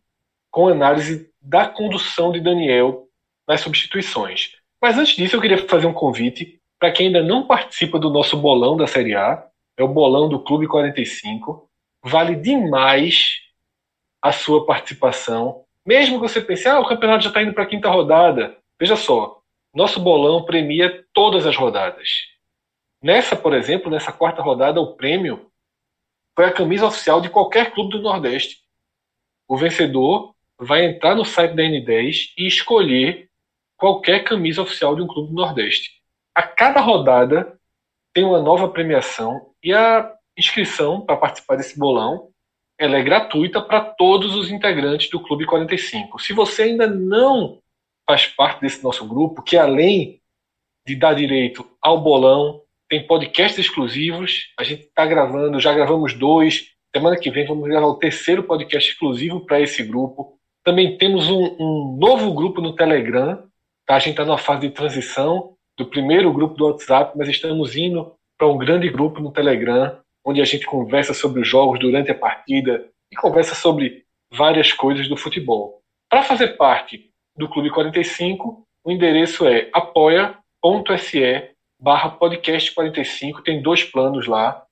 com 0.51 0.69
análise 0.69 1.31
da 1.41 1.67
condução 1.67 2.31
de 2.31 2.41
Daniel 2.41 3.09
nas 3.49 3.63
substituições. 3.63 4.63
Mas 4.85 4.99
antes 4.99 5.17
disso, 5.17 5.35
eu 5.35 5.41
queria 5.41 5.57
fazer 5.67 5.87
um 5.87 5.95
convite 5.95 6.61
para 6.79 6.93
quem 6.93 7.07
ainda 7.07 7.23
não 7.23 7.47
participa 7.47 7.99
do 7.99 8.11
nosso 8.11 8.37
bolão 8.37 8.77
da 8.77 8.87
Série 8.87 9.15
A, 9.15 9.43
é 9.79 9.83
o 9.83 9.89
bolão 9.89 10.29
do 10.29 10.39
Clube 10.39 10.69
45. 10.69 11.67
Vale 12.03 12.37
demais 12.37 13.39
a 14.21 14.31
sua 14.31 14.67
participação. 14.67 15.65
Mesmo 15.87 16.21
que 16.21 16.29
você 16.29 16.39
pense, 16.39 16.69
ah, 16.69 16.81
o 16.81 16.87
campeonato 16.87 17.25
já 17.25 17.31
está 17.31 17.41
indo 17.41 17.55
para 17.55 17.63
a 17.63 17.67
quinta 17.67 17.89
rodada. 17.89 18.59
Veja 18.79 18.95
só, 18.95 19.41
nosso 19.75 19.99
bolão 19.99 20.45
premia 20.45 21.03
todas 21.15 21.47
as 21.47 21.57
rodadas. 21.57 22.27
Nessa, 23.03 23.35
por 23.35 23.55
exemplo, 23.55 23.91
nessa 23.91 24.13
quarta 24.13 24.43
rodada, 24.43 24.83
o 24.83 24.97
prêmio 24.97 25.51
foi 26.37 26.45
a 26.45 26.53
camisa 26.53 26.87
oficial 26.87 27.23
de 27.23 27.31
qualquer 27.31 27.73
clube 27.73 27.93
do 27.93 28.03
Nordeste. 28.03 28.59
O 29.49 29.57
vencedor 29.57 30.35
vai 30.59 30.85
entrar 30.85 31.15
no 31.15 31.25
site 31.25 31.55
da 31.55 31.63
N10 31.63 32.35
e 32.37 32.47
escolher 32.47 33.31
qualquer 33.77 34.25
camisa 34.25 34.63
oficial 34.63 34.95
de 34.97 35.03
um 35.03 35.07
clube 35.07 35.29
do 35.29 35.35
Nordeste. 35.35 35.91
A 36.35 36.43
cada 36.43 36.81
rodada 36.81 37.59
tem 38.13 38.25
uma 38.25 38.41
nova 38.41 38.69
premiação 38.69 39.53
e 39.63 39.73
a 39.73 40.13
inscrição 40.37 41.01
para 41.01 41.17
participar 41.17 41.57
desse 41.57 41.79
bolão 41.79 42.33
ela 42.79 42.99
é 42.99 43.03
gratuita 43.03 43.63
para 43.63 43.81
todos 43.81 44.35
os 44.35 44.51
integrantes 44.51 45.09
do 45.09 45.21
Clube 45.21 45.47
45. 45.47 46.19
Se 46.21 46.33
você 46.33 46.63
ainda 46.63 46.87
não 46.87 47.61
faz 48.07 48.27
parte 48.27 48.61
desse 48.61 48.83
nosso 48.83 49.07
grupo, 49.07 49.43
que 49.43 49.57
além 49.57 50.21
de 50.87 50.97
dar 50.97 51.15
direito 51.15 51.67
ao 51.81 52.01
bolão, 52.01 52.61
tem 52.89 53.07
podcasts 53.07 53.59
exclusivos. 53.59 54.53
A 54.59 54.65
gente 54.65 54.83
está 54.83 55.07
gravando, 55.07 55.61
já 55.61 55.73
gravamos 55.73 56.15
dois. 56.15 56.73
Semana 56.95 57.17
que 57.17 57.31
vem 57.31 57.47
vamos 57.47 57.69
gravar 57.69 57.87
o 57.87 57.99
terceiro 57.99 58.43
podcast 58.43 58.91
exclusivo 58.91 59.41
para 59.47 59.61
esse 59.61 59.83
grupo. 59.83 60.39
Também 60.63 60.99
temos 60.99 61.29
um, 61.31 61.57
um, 61.59 61.97
novo 61.99 62.33
grupo 62.35 62.61
no 62.61 62.75
Telegram. 62.75 63.45
Tá? 63.87 63.97
A 63.97 63.99
gente 63.99 64.13
está 64.13 64.25
numa 64.25 64.39
fase 64.39 64.63
de 64.63 64.75
transição 64.75 65.55
do 65.77 65.87
primeiro 65.87 66.33
grupo 66.33 66.55
do 66.55 66.67
WhatsApp, 66.67 67.17
mas 67.17 67.29
estamos 67.29 67.77
indo 67.77 68.15
para 68.39 68.49
um 68.49 68.59
grande 68.59 68.89
grupo 68.89 69.21
no 69.21 69.33
Telegram, 69.33 69.99
onde 70.25 70.41
a 70.41 70.45
gente 70.45 70.67
conversa 70.67 71.13
sobre 71.13 71.41
os 71.41 71.49
jogos 71.49 71.79
durante 71.79 72.11
a 72.11 72.15
partida 72.15 72.89
e 73.11 73.17
conversa 73.17 73.55
sobre 73.55 74.05
várias 74.33 74.73
coisas 74.73 75.09
do 75.09 75.17
futebol. 75.17 75.81
Para 76.09 76.23
fazer 76.23 76.57
parte 76.57 77.11
do 77.37 77.49
Clube 77.49 77.71
45, 77.71 78.65
o 78.85 78.91
endereço 78.91 79.47
é 79.47 79.69
apoia.se 79.73 81.51
barra 81.81 82.11
podcast 82.11 82.73
45. 82.73 83.43
Tem 83.43 83.61
dois 83.61 83.85
planos 83.85 84.27
lá 84.27 84.65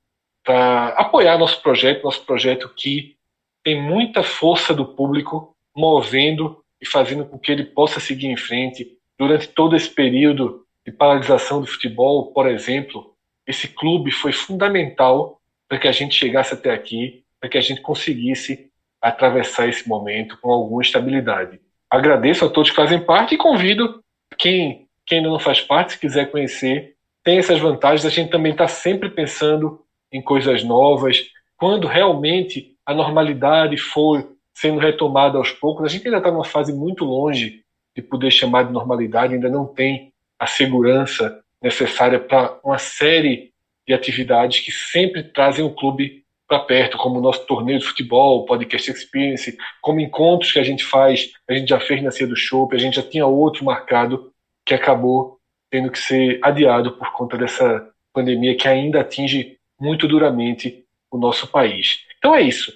para 0.45 0.89
apoiar 0.91 1.39
nosso 1.39 1.61
projeto, 1.63 2.05
nosso 2.05 2.25
projeto 2.25 2.73
que 2.75 3.17
tem 3.63 3.81
muita 3.81 4.23
força 4.23 4.75
do 4.75 4.85
público 4.85 5.55
movendo 5.77 6.63
e 6.81 6.87
fazendo 6.87 7.25
com 7.25 7.39
que 7.39 7.53
ele 7.53 7.65
possa 7.65 8.01
seguir 8.01 8.27
em 8.27 8.37
frente 8.37 8.99
durante 9.19 9.49
todo 9.49 9.77
esse 9.77 9.91
período 9.91 10.65
de 10.85 10.93
paralisação 10.93 11.61
do 11.61 11.67
futebol, 11.67 12.33
por 12.33 12.49
exemplo. 12.49 13.15
Esse 13.47 13.69
clube 13.69 14.11
foi 14.11 14.33
fundamental 14.33 15.41
para 15.69 15.79
que 15.79 15.89
a 15.89 15.93
gente 15.93 16.15
chegasse 16.15 16.55
até 16.55 16.73
aqui, 16.73 17.25
para 17.41 17.49
que 17.49 17.59
a 17.59 17.61
gente 17.61 17.81
conseguisse 17.81 18.71
atravessar 19.01 19.69
esse 19.69 19.89
momento 19.89 20.39
com 20.41 20.51
alguma 20.51 20.83
estabilidade. 20.83 21.61
Agradeço 21.91 22.45
a 22.45 22.49
todos 22.49 22.71
que 22.71 22.77
fazem 22.77 23.05
parte 23.05 23.35
e 23.35 23.39
convido 23.39 24.03
quem, 24.39 24.87
quem 25.05 25.19
ainda 25.19 25.31
não 25.31 25.39
faz 25.39 25.61
parte, 25.61 25.93
se 25.93 25.99
quiser 25.99 26.31
conhecer, 26.31 26.95
tem 27.25 27.39
essas 27.39 27.59
vantagens. 27.59 28.05
A 28.05 28.11
gente 28.11 28.31
também 28.31 28.53
está 28.53 28.69
sempre 28.69 29.11
pensando 29.11 29.81
em 30.11 30.23
coisas 30.23 30.63
novas. 30.63 31.27
Quando 31.57 31.87
realmente 31.87 32.77
a 32.87 32.95
normalidade 32.95 33.77
for 33.77 34.33
sendo 34.55 34.79
retomada 34.79 35.39
aos 35.39 35.51
poucos, 35.51 35.85
a 35.85 35.89
gente 35.89 36.07
ainda 36.07 36.19
está 36.19 36.31
numa 36.31 36.45
fase 36.45 36.73
muito 36.73 37.05
longe 37.05 37.63
de 37.95 38.03
poder 38.03 38.31
chamar 38.31 38.65
de 38.65 38.73
normalidade, 38.73 39.35
ainda 39.35 39.49
não 39.49 39.67
tem 39.67 40.13
a 40.39 40.47
segurança 40.47 41.43
necessária 41.63 42.19
para 42.19 42.59
uma 42.65 42.79
série 42.79 43.53
de 43.87 43.95
atividades 43.95 44.61
que 44.61 44.73
sempre 44.73 45.23
trazem 45.23 45.65
o 45.65 45.75
clube 45.75 46.23
para 46.49 46.59
perto, 46.61 46.99
como 46.99 47.19
o 47.19 47.23
nosso 47.23 47.47
torneio 47.47 47.79
de 47.79 47.85
futebol, 47.87 48.45
Podcast 48.45 48.91
Experience, 48.91 49.57
como 49.81 50.01
encontros 50.01 50.53
que 50.53 50.59
a 50.59 50.63
gente 50.63 50.85
faz, 50.85 51.31
a 51.49 51.55
gente 51.55 51.69
já 51.69 51.81
fez 51.81 52.03
na 52.03 52.11
Cia 52.11 52.27
do 52.27 52.37
Show, 52.37 52.69
a 52.73 52.79
gente 52.79 52.97
já 52.97 53.03
tinha 53.03 53.27
outro 53.27 53.65
marcado 53.65 54.33
que 54.65 54.75
acabou 54.75 55.39
tendo 55.71 55.91
que 55.91 55.99
ser 55.99 56.39
adiado 56.43 56.93
por 56.93 57.11
conta 57.13 57.39
dessa 57.39 57.89
pandemia 58.13 58.55
que 58.55 58.69
ainda 58.69 59.01
atinge 59.01 59.57
muito 59.81 60.07
duramente 60.07 60.85
o 61.11 61.17
nosso 61.17 61.47
país. 61.47 62.01
Então 62.19 62.35
é 62.35 62.43
isso. 62.43 62.73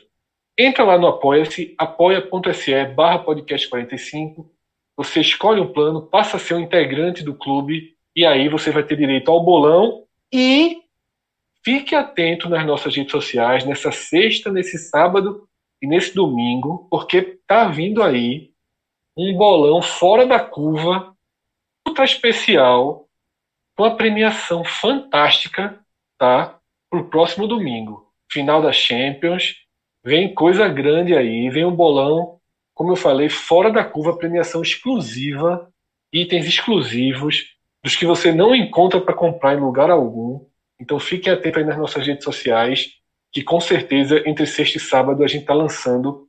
Entra 0.57 0.85
lá 0.85 0.97
no 0.97 1.07
Apoia-se, 1.07 1.75
apoia.se 1.77 2.85
barra 2.87 3.19
podcast 3.19 3.69
45. 3.69 4.51
Você 4.97 5.21
escolhe 5.21 5.61
um 5.61 5.73
plano, 5.73 6.03
passa 6.03 6.37
a 6.37 6.41
ser 6.41 6.55
um 6.55 6.61
integrante 6.61 7.23
do 7.23 7.35
clube 7.35 7.95
e 8.15 8.25
aí 8.25 8.49
você 8.49 8.71
vai 8.71 8.83
ter 8.83 8.97
direito 8.97 9.31
ao 9.31 9.45
bolão 9.45 10.05
e 10.33 10.83
fique 11.63 11.95
atento 11.95 12.49
nas 12.49 12.65
nossas 12.65 12.97
redes 12.97 13.13
sociais 13.13 13.65
nessa 13.65 13.93
sexta, 13.93 14.51
nesse 14.51 14.79
sábado 14.79 15.47
e 15.83 15.87
nesse 15.87 16.15
domingo, 16.15 16.87
porque 16.91 17.39
tá 17.47 17.69
vindo 17.69 18.03
aí 18.03 18.51
um 19.17 19.35
bolão 19.37 19.83
fora 19.83 20.27
da 20.27 20.39
curva 20.39 21.15
ultra 21.87 22.05
especial, 22.05 23.09
com 23.75 23.85
a 23.85 23.95
premiação 23.95 24.65
fantástica, 24.65 25.79
tá? 26.19 26.59
Para 26.91 27.01
o 27.01 27.09
próximo 27.09 27.47
domingo. 27.47 28.11
Final 28.31 28.61
da 28.61 28.73
Champions. 28.73 29.57
Vem 30.05 30.35
coisa 30.35 30.69
grande 30.69 31.17
aí, 31.17 31.49
vem 31.51 31.65
um 31.65 31.75
bolão, 31.75 32.39
como 32.77 32.93
eu 32.93 32.97
falei, 32.97 33.31
fora 33.31 33.72
da 33.72 33.83
curva, 33.83 34.18
premiação 34.18 34.61
exclusiva, 34.61 35.72
itens 36.12 36.45
exclusivos, 36.45 37.57
dos 37.83 37.97
que 37.97 38.05
você 38.05 38.31
não 38.31 38.55
encontra 38.55 39.01
para 39.01 39.14
comprar 39.14 39.55
em 39.55 39.61
lugar 39.61 39.89
algum. 39.89 40.45
Então 40.79 41.01
fiquem 41.01 41.33
atentos 41.33 41.57
aí 41.57 41.66
nas 41.66 41.79
nossas 41.79 42.07
redes 42.07 42.22
sociais, 42.22 43.01
que 43.33 43.43
com 43.43 43.62
certeza 43.62 44.22
entre 44.29 44.47
sexta 44.47 44.77
e 44.77 44.81
sábado 44.81 45.24
a 45.24 45.27
gente 45.27 45.41
está 45.41 45.55
lançando 45.55 46.29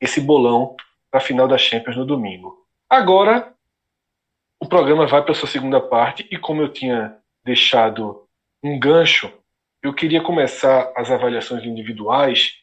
esse 0.00 0.22
bolão 0.22 0.74
para 1.10 1.20
a 1.20 1.22
final 1.22 1.46
da 1.46 1.58
Champions 1.58 1.98
no 1.98 2.06
domingo. 2.06 2.66
Agora, 2.88 3.52
o 4.58 4.66
programa 4.66 5.06
vai 5.06 5.22
para 5.22 5.34
sua 5.34 5.48
segunda 5.48 5.82
parte 5.82 6.26
e 6.30 6.38
como 6.38 6.62
eu 6.62 6.72
tinha 6.72 7.14
deixado 7.44 8.26
um 8.62 8.80
gancho, 8.80 9.30
eu 9.82 9.92
queria 9.92 10.22
começar 10.22 10.90
as 10.96 11.10
avaliações 11.10 11.62
individuais 11.62 12.54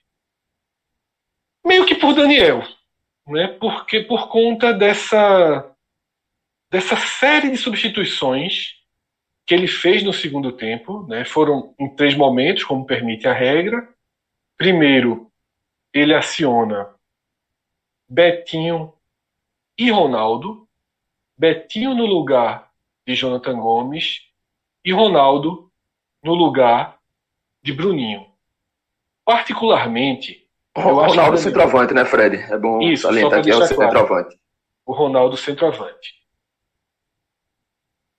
meio 1.64 1.86
que 1.86 1.94
por 1.94 2.16
Daniel, 2.16 2.64
né? 3.28 3.48
Porque 3.48 4.02
por 4.02 4.28
conta 4.30 4.74
dessa 4.74 5.72
dessa 6.70 6.98
série 6.98 7.50
de 7.52 7.58
substituições 7.58 8.76
que 9.46 9.54
ele 9.54 9.68
fez 9.68 10.04
no 10.04 10.12
segundo 10.12 10.52
tempo, 10.52 11.06
né? 11.08 11.24
Foram 11.24 11.74
em 11.80 11.96
três 11.96 12.16
momentos, 12.16 12.64
como 12.64 12.86
permite 12.86 13.28
a 13.28 13.34
regra. 13.34 13.88
Primeiro, 14.58 15.32
ele 15.94 16.14
aciona 16.14 16.90
Betinho 18.10 18.94
e 19.78 19.92
Ronaldo, 19.92 20.68
Betinho 21.38 21.94
no 21.94 22.06
lugar 22.06 22.72
de 23.06 23.14
Jonathan 23.16 23.60
Gomes 23.60 24.22
e 24.84 24.92
Ronaldo 24.92 25.72
no 26.24 26.34
lugar 26.34 27.00
de 27.62 27.72
Bruninho. 27.72 28.26
Particularmente. 29.24 30.45
O 30.76 30.82
Ronaldo 30.82 31.38
centroavante, 31.38 31.94
né, 31.94 32.04
Fred? 32.06 32.38
É 32.52 32.58
bom 32.58 32.82
Isso, 32.82 33.04
salientar 33.04 33.42
que 33.42 33.50
é 33.50 33.56
o 33.56 33.60
claro. 33.60 33.76
centroavante. 33.76 34.38
O 34.86 34.94
Ronaldo 34.94 35.38
centroavante. 35.38 36.14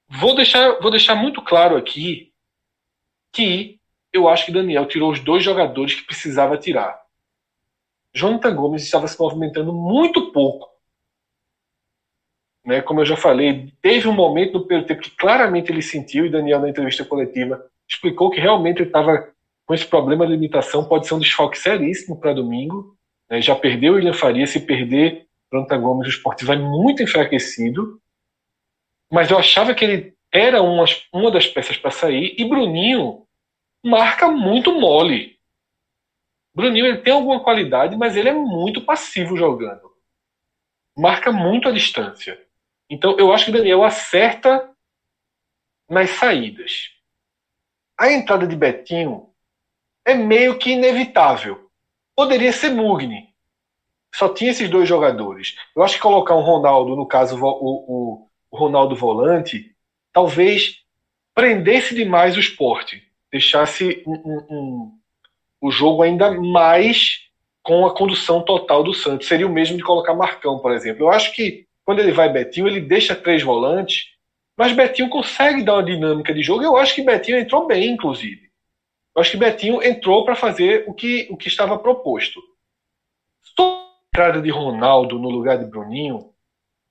Vou 0.08 0.34
deixar, 0.34 0.80
vou 0.80 0.90
deixar 0.90 1.14
muito 1.14 1.42
claro 1.42 1.76
aqui 1.76 2.32
que 3.32 3.78
eu 4.12 4.28
acho 4.28 4.46
que 4.46 4.52
Daniel 4.52 4.86
tirou 4.86 5.12
os 5.12 5.20
dois 5.20 5.44
jogadores 5.44 5.94
que 5.94 6.06
precisava 6.06 6.56
tirar. 6.56 6.98
Jonathan 8.14 8.54
Gomes 8.54 8.82
estava 8.82 9.06
se 9.06 9.18
movimentando 9.20 9.72
muito 9.72 10.32
pouco 10.32 10.76
né? 12.66 12.82
Como 12.82 13.00
eu 13.00 13.06
já 13.06 13.16
falei, 13.16 13.72
teve 13.80 14.08
um 14.08 14.12
momento 14.12 14.54
no 14.54 14.66
primeiro 14.66 14.86
tempo 14.86 15.00
que 15.00 15.12
claramente 15.12 15.70
ele 15.70 15.80
sentiu, 15.80 16.26
e 16.26 16.30
Daniel, 16.30 16.60
na 16.60 16.68
entrevista 16.68 17.04
coletiva, 17.04 17.64
explicou 17.88 18.28
que 18.28 18.40
realmente 18.40 18.78
ele 18.78 18.88
estava 18.88 19.28
com 19.66 19.74
esse 19.74 19.86
problema 19.86 20.24
de 20.24 20.32
limitação, 20.32 20.88
pode 20.88 21.06
ser 21.06 21.14
um 21.14 21.18
desfalque 21.18 21.58
seríssimo 21.58 22.18
para 22.18 22.32
domingo. 22.32 22.96
Né? 23.28 23.42
Já 23.42 23.54
perdeu 23.56 23.92
o 23.92 23.96
William 23.96 24.12
Faria, 24.12 24.46
se 24.46 24.60
perder 24.60 25.26
Planta 25.50 25.76
Gomes, 25.76 26.06
o 26.06 26.10
esporte 26.10 26.44
vai 26.44 26.56
muito 26.56 27.02
enfraquecido. 27.02 28.00
Mas 29.12 29.30
eu 29.30 29.38
achava 29.38 29.74
que 29.74 29.84
ele 29.84 30.16
era 30.32 30.62
uma, 30.62 30.84
uma 31.12 31.30
das 31.30 31.46
peças 31.46 31.76
para 31.76 31.90
sair, 31.90 32.34
e 32.38 32.44
Bruninho 32.44 33.26
marca 33.84 34.28
muito 34.28 34.72
mole. 34.72 35.36
Bruninho 36.54 36.86
ele 36.86 36.98
tem 36.98 37.12
alguma 37.12 37.42
qualidade, 37.42 37.96
mas 37.96 38.16
ele 38.16 38.28
é 38.28 38.34
muito 38.34 38.84
passivo 38.84 39.36
jogando. 39.36 39.92
Marca 40.96 41.30
muito 41.30 41.68
a 41.68 41.72
distância. 41.72 42.40
Então, 42.88 43.16
eu 43.18 43.32
acho 43.32 43.46
que 43.46 43.50
o 43.50 43.54
Daniel 43.54 43.82
acerta 43.82 44.72
nas 45.88 46.10
saídas. 46.10 46.90
A 47.98 48.12
entrada 48.12 48.46
de 48.46 48.56
Betinho 48.56 49.32
é 50.06 50.14
meio 50.14 50.56
que 50.56 50.70
inevitável. 50.70 51.68
Poderia 52.14 52.52
ser 52.52 52.70
Mugni. 52.70 53.28
Só 54.14 54.28
tinha 54.28 54.52
esses 54.52 54.70
dois 54.70 54.88
jogadores. 54.88 55.56
Eu 55.74 55.82
acho 55.82 55.96
que 55.96 56.00
colocar 56.00 56.36
um 56.36 56.40
Ronaldo, 56.40 56.94
no 56.94 57.04
caso 57.04 57.36
o, 57.36 57.44
o, 57.44 58.28
o 58.50 58.56
Ronaldo 58.56 58.94
volante, 58.94 59.74
talvez 60.12 60.82
prendesse 61.34 61.94
demais 61.94 62.36
o 62.36 62.40
esporte. 62.40 63.02
Deixasse 63.30 64.02
um, 64.06 64.14
um, 64.14 64.46
um, 64.48 64.92
o 65.60 65.70
jogo 65.70 66.02
ainda 66.02 66.30
mais 66.30 67.26
com 67.62 67.84
a 67.84 67.94
condução 67.94 68.40
total 68.42 68.84
do 68.84 68.94
Santos. 68.94 69.26
Seria 69.26 69.46
o 69.46 69.52
mesmo 69.52 69.76
de 69.76 69.82
colocar 69.82 70.14
Marcão, 70.14 70.60
por 70.60 70.72
exemplo. 70.72 71.02
Eu 71.02 71.10
acho 71.10 71.34
que 71.34 71.66
quando 71.84 71.98
ele 71.98 72.12
vai 72.12 72.32
Betinho, 72.32 72.68
ele 72.68 72.80
deixa 72.80 73.14
três 73.14 73.42
volantes, 73.42 74.06
mas 74.56 74.72
Betinho 74.72 75.10
consegue 75.10 75.62
dar 75.64 75.74
uma 75.74 75.84
dinâmica 75.84 76.32
de 76.32 76.42
jogo. 76.42 76.62
Eu 76.62 76.76
acho 76.76 76.94
que 76.94 77.02
Betinho 77.02 77.38
entrou 77.38 77.66
bem, 77.66 77.90
inclusive. 77.90 78.45
Eu 79.16 79.22
acho 79.22 79.30
que 79.30 79.38
Betinho 79.38 79.82
entrou 79.82 80.26
para 80.26 80.36
fazer 80.36 80.84
o 80.86 80.92
que, 80.92 81.26
o 81.30 81.38
que 81.38 81.48
estava 81.48 81.78
proposto. 81.78 82.38
a 83.58 83.96
entrada 84.12 84.42
de 84.42 84.50
Ronaldo 84.50 85.18
no 85.18 85.30
lugar 85.30 85.58
de 85.58 85.64
Bruninho 85.64 86.34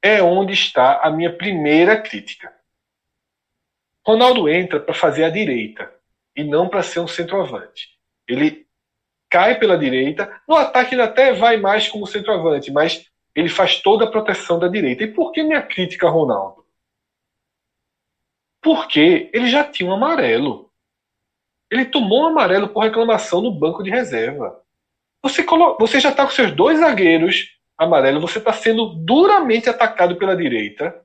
é 0.01 0.23
onde 0.23 0.53
está 0.53 1.01
a 1.01 1.11
minha 1.11 1.31
primeira 1.31 2.01
crítica. 2.01 2.51
Ronaldo 4.03 4.49
entra 4.49 4.79
para 4.79 4.93
fazer 4.95 5.23
a 5.23 5.29
direita 5.29 5.93
e 6.35 6.43
não 6.43 6.67
para 6.67 6.81
ser 6.81 6.99
um 6.99 7.07
centroavante. 7.07 7.89
Ele 8.27 8.67
cai 9.29 9.59
pela 9.59 9.77
direita, 9.77 10.41
no 10.47 10.55
ataque 10.55 10.95
ele 10.95 11.03
até 11.03 11.31
vai 11.31 11.57
mais 11.57 11.87
como 11.87 12.07
centroavante, 12.07 12.71
mas 12.71 13.07
ele 13.35 13.49
faz 13.49 13.81
toda 13.81 14.05
a 14.05 14.09
proteção 14.09 14.57
da 14.57 14.67
direita. 14.67 15.03
E 15.03 15.13
por 15.13 15.31
que 15.31 15.43
minha 15.43 15.61
crítica 15.61 16.07
a 16.07 16.11
Ronaldo? 16.11 16.65
Porque 18.61 19.29
ele 19.31 19.47
já 19.47 19.63
tinha 19.63 19.87
um 19.87 19.93
amarelo. 19.93 20.64
Ele 21.69 21.85
tomou 21.85 22.23
um 22.23 22.27
amarelo 22.27 22.69
por 22.69 22.83
reclamação 22.83 23.41
no 23.41 23.51
banco 23.51 23.83
de 23.83 23.89
reserva. 23.89 24.61
Você, 25.23 25.43
você 25.79 25.99
já 25.99 26.09
está 26.09 26.23
com 26.25 26.31
seus 26.31 26.51
dois 26.51 26.79
zagueiros 26.79 27.55
amarelos, 27.77 28.21
você 28.21 28.37
está 28.39 28.53
sendo 28.53 28.87
duramente 28.87 29.69
atacado 29.69 30.15
pela 30.15 30.35
direita. 30.35 31.03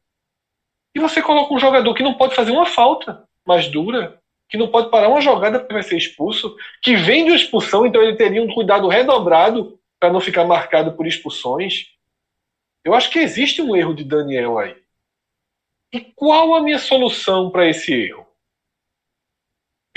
E 0.95 1.01
você 1.01 1.23
coloca 1.23 1.55
um 1.55 1.59
jogador 1.59 1.95
que 1.95 2.03
não 2.03 2.15
pode 2.15 2.35
fazer 2.35 2.51
uma 2.51 2.67
falta 2.67 3.25
mais 3.47 3.69
dura, 3.69 4.21
que 4.49 4.59
não 4.59 4.69
pode 4.69 4.91
parar 4.91 5.09
uma 5.09 5.21
jogada 5.21 5.59
porque 5.59 5.73
vai 5.73 5.83
ser 5.83 5.97
expulso, 5.97 6.57
que 6.83 6.97
vem 6.97 7.25
de 7.25 7.35
expulsão, 7.35 7.87
então 7.87 8.03
ele 8.03 8.17
teria 8.17 8.43
um 8.43 8.53
cuidado 8.53 8.89
redobrado 8.89 9.79
para 9.99 10.13
não 10.13 10.21
ficar 10.21 10.45
marcado 10.45 10.93
por 10.93 11.07
expulsões. 11.07 11.87
Eu 12.85 12.95
acho 12.95 13.11
que 13.11 13.19
existe 13.19 13.63
um 13.63 13.77
erro 13.77 13.95
de 13.95 14.05
Daniel 14.05 14.59
aí. 14.59 14.77
E 15.93 16.01
qual 16.01 16.55
a 16.55 16.63
minha 16.63 16.79
solução 16.79 17.51
para 17.51 17.69
esse 17.69 17.93
erro? 17.93 18.20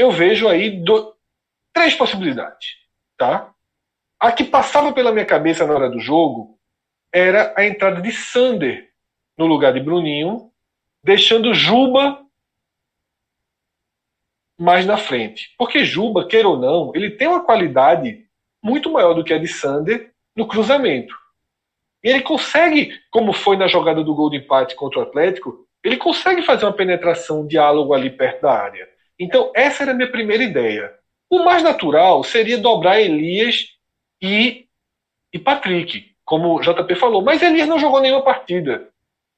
Eu 0.04 0.12
vejo 0.12 0.50
aí 0.50 0.70
do... 0.70 1.16
três 1.72 1.96
possibilidades, 1.96 2.76
tá? 3.18 3.54
A 4.20 4.34
que 4.34 4.44
passava 4.44 4.92
pela 4.92 5.14
minha 5.14 5.26
cabeça 5.26 5.66
na 5.66 5.74
hora 5.74 5.90
do 5.90 5.98
jogo 5.98 6.60
era 7.10 7.54
a 7.56 7.66
entrada 7.66 8.02
de 8.02 8.12
Sander 8.12 8.92
no 9.38 9.46
lugar 9.46 9.72
de 9.72 9.80
Bruninho, 9.80 10.52
deixando 11.02 11.54
Juba 11.54 12.22
mais 14.60 14.86
na 14.86 14.98
frente. 14.98 15.56
Porque 15.58 15.86
Juba, 15.86 16.28
queira 16.28 16.50
ou 16.50 16.58
não, 16.58 16.92
ele 16.94 17.12
tem 17.12 17.30
uma 17.30 17.46
qualidade 17.46 18.28
muito 18.62 18.92
maior 18.92 19.14
do 19.14 19.24
que 19.24 19.34
a 19.34 19.40
de 19.40 19.48
Sander 19.48 20.14
no 20.36 20.46
cruzamento. 20.46 21.16
E 22.04 22.10
ele 22.10 22.24
consegue, 22.24 22.92
como 23.10 23.32
foi 23.32 23.56
na 23.56 23.70
jogada 23.70 24.04
do 24.04 24.14
gol 24.14 24.30
de 24.30 24.36
empate 24.36 24.76
contra 24.76 25.00
o 25.00 25.04
Atlético, 25.04 25.66
ele 25.82 25.96
consegue 25.96 26.42
fazer 26.42 26.66
uma 26.66 26.74
penetração, 26.74 27.44
um 27.44 27.48
diálogo 27.48 27.94
ali 27.94 28.10
perto 28.10 28.42
da 28.42 28.52
área. 28.52 28.93
Então, 29.20 29.52
essa 29.56 29.84
era 29.84 29.92
a 29.92 29.96
minha 29.96 30.12
primeira 30.12 30.44
ideia. 30.44 30.94
O 31.30 31.44
mais 31.44 31.64
natural 31.64 32.24
seria 32.24 32.58
dobrar 32.58 33.00
Elias 33.00 33.68
e, 34.22 34.68
e 35.32 35.40
Patrick, 35.40 36.16
como 36.26 36.56
o 36.56 36.62
JP 36.62 36.96
falou. 36.96 37.22
Mas 37.22 37.42
Elias 37.42 37.68
não 37.68 37.80
jogou 37.80 38.02
nenhuma 38.02 38.24
partida. 38.24 38.90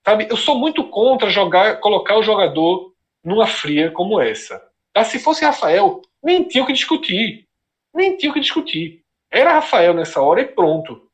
Sabe? 0.06 0.28
Eu 0.30 0.38
sou 0.38 0.58
muito 0.58 0.84
contra 0.90 1.30
jogar, 1.30 1.80
colocar 1.80 2.18
o 2.18 2.24
jogador 2.24 2.94
numa 3.24 3.48
fria 3.48 3.92
como 3.92 4.20
essa. 4.20 4.62
Tá? 4.94 5.04
Se 5.04 5.20
fosse 5.20 5.44
Rafael, 5.44 6.02
nem 6.24 6.48
tinha 6.48 6.64
o 6.64 6.68
que 6.68 6.74
discutir. 6.74 7.48
Nem 7.94 8.18
tinha 8.18 8.32
o 8.32 8.34
que 8.34 8.40
discutir. 8.40 9.02
Era 9.32 9.54
Rafael 9.54 9.94
nessa 9.94 10.22
hora 10.22 10.42
e 10.42 10.46
pronto. 10.46 11.10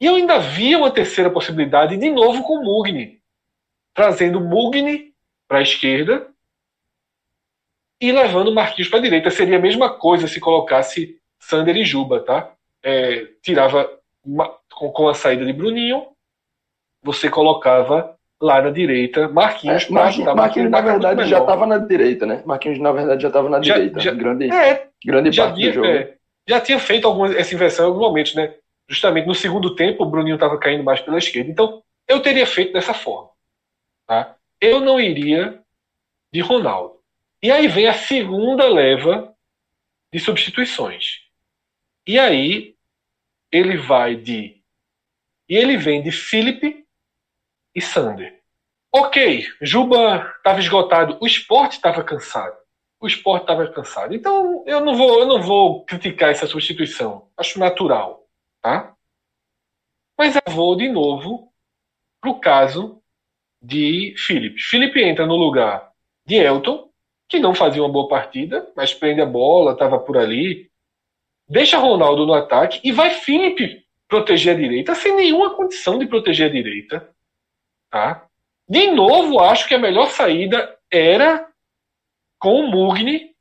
E 0.00 0.06
eu 0.06 0.16
ainda 0.16 0.38
via 0.38 0.76
uma 0.76 0.90
terceira 0.90 1.30
possibilidade, 1.30 1.96
de 1.96 2.10
novo 2.10 2.42
com 2.42 2.62
Mugni 2.62 3.16
trazendo 3.96 4.38
Mugni 4.38 5.14
para 5.48 5.58
a 5.58 5.62
esquerda 5.62 6.28
e 8.00 8.12
levando 8.12 8.54
Marquinhos 8.54 8.88
para 8.88 8.98
a 8.98 9.02
direita. 9.02 9.30
Seria 9.30 9.56
a 9.56 9.60
mesma 9.60 9.90
coisa 9.90 10.28
se 10.28 10.40
colocasse 10.40 11.18
Sander 11.38 11.76
e 11.76 11.84
Juba, 11.84 12.20
tá? 12.20 12.52
É, 12.82 13.26
tirava 13.42 13.88
com, 14.70 14.90
com, 14.90 15.08
a 15.08 15.14
saída 15.14 15.44
de 15.44 15.52
Bruninho, 15.52 16.06
você 17.02 17.30
colocava 17.30 18.16
lá 18.40 18.60
na 18.60 18.70
direita 18.70 19.28
Marquinhos. 19.28 19.88
É, 19.88 19.92
Marquinhos, 19.92 20.34
Marquinhos 20.34 20.70
na 20.70 20.80
verdade 20.80 21.28
já 21.28 21.38
estava 21.38 21.66
na 21.66 21.78
direita, 21.78 22.26
né? 22.26 22.42
Marquinhos 22.44 22.78
na 22.78 22.92
verdade 22.92 23.22
já 23.22 23.28
estava 23.28 23.48
na 23.48 23.62
já, 23.62 23.74
direita. 23.74 24.00
Já, 24.00 24.12
grande 24.12 24.52
é, 24.52 24.88
grande 25.04 25.32
já 25.32 25.46
parte 25.46 25.66
do 25.66 25.72
jogo. 25.72 25.86
É, 25.86 26.14
já 26.48 26.60
tinha 26.60 26.78
feito 26.78 27.06
alguma, 27.06 27.34
essa 27.34 27.54
inversão 27.54 27.86
em 27.86 27.88
alguns 27.88 28.02
momentos, 28.02 28.34
né? 28.34 28.54
Justamente 28.88 29.26
no 29.26 29.34
segundo 29.34 29.74
tempo 29.74 30.04
o 30.04 30.10
Bruninho 30.10 30.34
estava 30.34 30.58
caindo 30.58 30.84
mais 30.84 31.00
pela 31.00 31.18
esquerda. 31.18 31.50
Então 31.50 31.82
eu 32.06 32.20
teria 32.20 32.46
feito 32.46 32.72
dessa 32.72 32.94
forma. 32.94 33.30
Tá? 34.06 34.36
Eu 34.60 34.80
não 34.80 35.00
iria 35.00 35.60
de 36.32 36.40
Ronaldo. 36.40 36.95
E 37.46 37.50
aí 37.52 37.68
vem 37.68 37.86
a 37.86 37.94
segunda 37.94 38.68
leva 38.68 39.32
de 40.12 40.18
substituições. 40.18 41.20
E 42.04 42.18
aí 42.18 42.76
ele 43.52 43.76
vai 43.76 44.16
de. 44.16 44.60
E 45.48 45.54
ele 45.54 45.76
vem 45.76 46.02
de 46.02 46.10
Felipe 46.10 46.84
e 47.72 47.80
Sander. 47.80 48.42
Ok, 48.92 49.46
Juba 49.62 50.34
estava 50.38 50.58
esgotado, 50.58 51.18
o 51.20 51.26
esporte 51.28 51.74
estava 51.76 52.02
cansado. 52.02 52.56
O 52.98 53.06
esporte 53.06 53.42
estava 53.42 53.70
cansado. 53.70 54.12
Então 54.12 54.64
eu 54.66 54.84
não 54.84 54.96
vou, 54.96 55.20
eu 55.20 55.26
não 55.26 55.40
vou 55.40 55.84
criticar 55.84 56.30
essa 56.30 56.48
substituição. 56.48 57.30
Acho 57.36 57.60
natural, 57.60 58.28
tá? 58.60 58.92
Mas 60.18 60.34
eu 60.34 60.52
vou 60.52 60.74
de 60.74 60.88
novo 60.88 61.52
para 62.20 62.30
o 62.30 62.40
caso 62.40 63.00
de 63.62 64.16
Felipe. 64.18 64.60
Felipe 64.60 65.00
entra 65.00 65.24
no 65.24 65.36
lugar 65.36 65.92
de 66.26 66.34
Elton, 66.34 66.85
que 67.28 67.38
não 67.38 67.54
fazia 67.54 67.82
uma 67.82 67.92
boa 67.92 68.08
partida, 68.08 68.70
mas 68.76 68.94
prende 68.94 69.20
a 69.20 69.26
bola, 69.26 69.72
estava 69.72 69.98
por 69.98 70.16
ali. 70.16 70.70
Deixa 71.48 71.78
Ronaldo 71.78 72.26
no 72.26 72.34
ataque 72.34 72.80
e 72.82 72.92
vai 72.92 73.10
Felipe 73.10 73.84
proteger 74.08 74.54
a 74.54 74.58
direita, 74.58 74.94
sem 74.94 75.14
nenhuma 75.14 75.54
condição 75.54 75.98
de 75.98 76.06
proteger 76.06 76.48
a 76.48 76.52
direita. 76.52 77.10
Tá? 77.90 78.26
De 78.68 78.90
novo, 78.90 79.40
acho 79.40 79.66
que 79.66 79.74
a 79.74 79.78
melhor 79.78 80.10
saída 80.10 80.76
era 80.90 81.48
com 82.38 82.60
o 82.60 82.70
Mugni. 82.70 83.34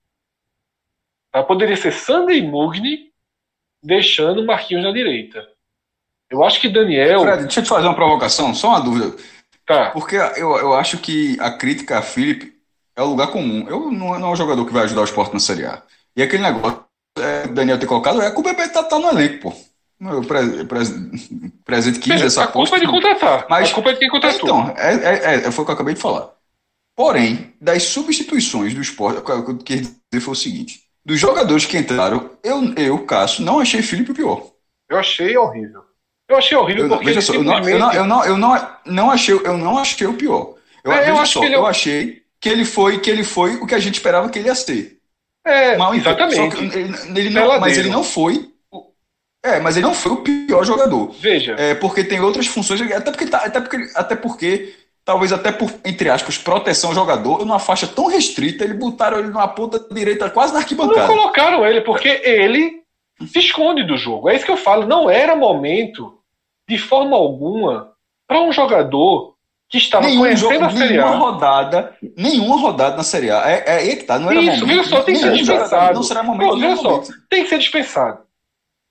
Tá? 1.31 1.43
Poderia 1.43 1.75
ser 1.75 1.91
Sander 1.91 2.35
e 2.35 2.41
Mugni, 2.41 3.11
deixando 3.83 4.45
Marquinhos 4.45 4.83
na 4.83 4.91
direita. 4.91 5.47
Eu 6.29 6.43
acho 6.43 6.59
que 6.59 6.69
Daniel. 6.69 7.21
Fred, 7.21 7.43
deixa 7.43 7.59
eu 7.59 7.63
te 7.63 7.69
fazer 7.69 7.87
uma 7.87 7.95
provocação, 7.95 8.53
só 8.53 8.69
uma 8.69 8.81
dúvida. 8.81 9.15
Tá. 9.65 9.91
Porque 9.91 10.15
eu, 10.15 10.57
eu 10.57 10.73
acho 10.73 10.97
que 10.99 11.37
a 11.39 11.51
crítica 11.51 11.99
a 11.99 12.01
Felipe 12.01 12.54
é 12.95 13.01
o 13.01 13.07
lugar 13.07 13.27
comum. 13.27 13.65
Eu 13.67 13.91
não, 13.91 14.19
não 14.19 14.29
é 14.29 14.31
um 14.31 14.35
jogador 14.35 14.65
que 14.65 14.73
vai 14.73 14.83
ajudar 14.83 15.01
o 15.01 15.05
esporte 15.05 15.33
na 15.33 15.39
Série 15.39 15.65
A. 15.65 15.81
E 16.15 16.23
aquele 16.23 16.43
negócio, 16.43 16.85
é, 17.17 17.47
Daniel 17.47 17.79
ter 17.79 17.87
colocado, 17.87 18.21
é 18.21 18.31
que 18.31 18.39
o 18.39 18.43
Bebê 18.43 18.67
tá, 18.69 18.83
tá 18.83 18.97
no 18.97 19.09
elenco, 19.09 19.51
pô. 19.51 19.53
O 20.01 20.25
pre, 20.25 20.65
pre, 20.65 20.79
presente 21.63 21.99
quis 21.99 22.21
essa 22.21 22.43
A 22.43 22.47
culpa 22.47 22.75
é 22.75 22.79
de 22.79 22.85
contratar. 22.85 23.45
Mas, 23.49 23.71
a 23.71 23.73
culpa 23.73 23.91
é 23.91 23.93
de 23.93 23.99
quem 23.99 24.09
contratou. 24.09 24.49
Então, 24.49 24.73
é, 24.77 24.93
é, 24.93 25.35
é, 25.35 25.51
foi 25.51 25.63
o 25.63 25.65
que 25.65 25.71
eu 25.71 25.75
acabei 25.75 25.93
de 25.93 26.01
falar. 26.01 26.31
Porém, 26.95 27.53
das 27.61 27.83
substituições 27.83 28.73
do 28.73 28.81
esporte, 28.81 29.19
o 29.19 29.23
que 29.23 29.31
eu 29.31 29.57
queria 29.57 29.83
dizer 29.83 30.21
foi 30.23 30.33
o 30.33 30.35
seguinte: 30.35 30.81
dos 31.03 31.17
jogadores 31.19 31.65
que 31.65 31.77
entraram, 31.77 32.29
eu, 32.43 32.73
eu 32.75 33.05
Cássio, 33.05 33.45
não 33.45 33.59
achei 33.59 33.81
Felipe 33.81 34.11
o 34.11 34.15
pior. 34.15 34.47
Eu 34.89 34.97
achei 34.97 35.37
horrível. 35.37 35.83
Eu 36.27 36.37
achei 36.37 36.57
horrível 36.57 36.83
eu, 36.83 36.89
porque 36.89 37.05
veja 37.05 37.21
só, 37.21 37.33
simplesmente... 37.33 37.71
eu, 37.71 37.79
não, 37.79 37.93
eu, 37.93 38.05
não, 38.05 38.25
eu, 38.25 38.37
não, 38.37 38.55
eu 38.55 38.61
não, 38.65 38.77
não 38.85 39.11
achei, 39.11 39.33
eu 39.33 39.57
não 39.57 39.77
achei 39.77 40.07
o 40.07 40.13
pior. 40.13 40.55
Eu, 40.83 40.91
é, 40.91 41.09
eu, 41.09 41.25
só, 41.25 41.43
eu 41.43 41.65
achei 41.65 42.24
que 42.39 42.49
ele 42.49 42.65
foi 42.65 42.99
que 42.99 43.09
ele 43.09 43.23
foi 43.23 43.55
o 43.55 43.65
que 43.65 43.75
a 43.75 43.79
gente 43.79 43.95
esperava 43.95 44.29
que 44.29 44.39
ele 44.39 44.47
ia 44.47 44.55
ser. 44.55 44.97
É, 45.45 45.77
Mal, 45.77 45.93
exatamente. 45.93 46.57
Ele, 46.57 47.19
ele 47.19 47.29
não, 47.29 47.59
mas 47.59 47.77
ele 47.77 47.89
não 47.89 48.03
foi. 48.03 48.49
É, 49.43 49.59
mas 49.59 49.77
ele 49.77 49.85
não 49.85 49.93
foi 49.93 50.11
o 50.11 50.23
pior 50.23 50.63
jogador. 50.63 51.11
Veja. 51.19 51.55
É, 51.59 51.75
porque 51.75 52.03
tem 52.03 52.19
outras 52.19 52.47
funções, 52.47 52.81
até 52.81 53.11
porque, 53.11 53.27
tá, 53.27 53.37
até 53.37 53.61
porque, 53.61 53.91
até 53.93 54.15
porque 54.15 54.73
talvez 55.05 55.31
até 55.31 55.51
por, 55.51 55.71
entre 55.85 56.09
aspas, 56.09 56.35
proteção 56.35 56.89
ao 56.89 56.95
jogador, 56.95 57.45
numa 57.45 57.59
faixa 57.59 57.85
tão 57.85 58.07
restrita, 58.07 58.63
ele 58.63 58.73
botaram 58.73 59.19
ele 59.19 59.27
numa 59.27 59.47
ponta 59.47 59.79
direita, 59.93 60.31
quase 60.31 60.51
na 60.51 60.59
arquibancada. 60.59 61.07
Não 61.07 61.15
colocaram 61.15 61.65
ele, 61.65 61.81
porque 61.81 62.09
ele 62.23 62.81
se 63.27 63.37
esconde 63.37 63.83
do 63.83 63.95
jogo. 63.95 64.27
É 64.27 64.35
isso 64.35 64.45
que 64.45 64.51
eu 64.51 64.57
falo. 64.57 64.87
Não 64.87 65.07
era 65.07 65.35
momento, 65.35 66.17
de 66.67 66.79
forma 66.79 67.15
alguma, 67.15 67.91
para 68.27 68.41
um 68.41 68.51
jogador 68.51 69.34
que 69.69 69.77
estava 69.77 70.05
nenhum 70.05 70.21
conhecendo 70.21 70.53
jogo, 70.53 70.65
a 70.65 70.69
Série 70.69 70.99
A. 70.99 71.05
Nenhuma 71.05 71.17
rodada, 71.17 71.97
nenhuma 72.15 72.59
rodada 72.59 72.97
na 72.97 73.03
Série 73.03 73.31
A. 73.31 73.49
É, 73.49 73.63
é 73.65 73.71
aí 73.77 73.95
que 73.95 74.03
tá, 74.03 74.19
não 74.19 74.29
era 74.31 74.39
Isso, 74.39 74.59
momento. 74.61 74.67
Viu 74.67 74.83
só, 74.83 75.01
tem 75.01 75.15
que 75.15 75.21
ser 75.21 75.33
dispensado. 75.33 75.95
Não 75.95 76.03
será 76.03 76.23
momento. 76.23 76.49
Pô, 76.49 76.57
viu 76.57 76.77
só, 76.77 77.03
tem 77.29 77.43
que 77.43 77.49
ser 77.49 77.57
dispensado. 77.57 78.25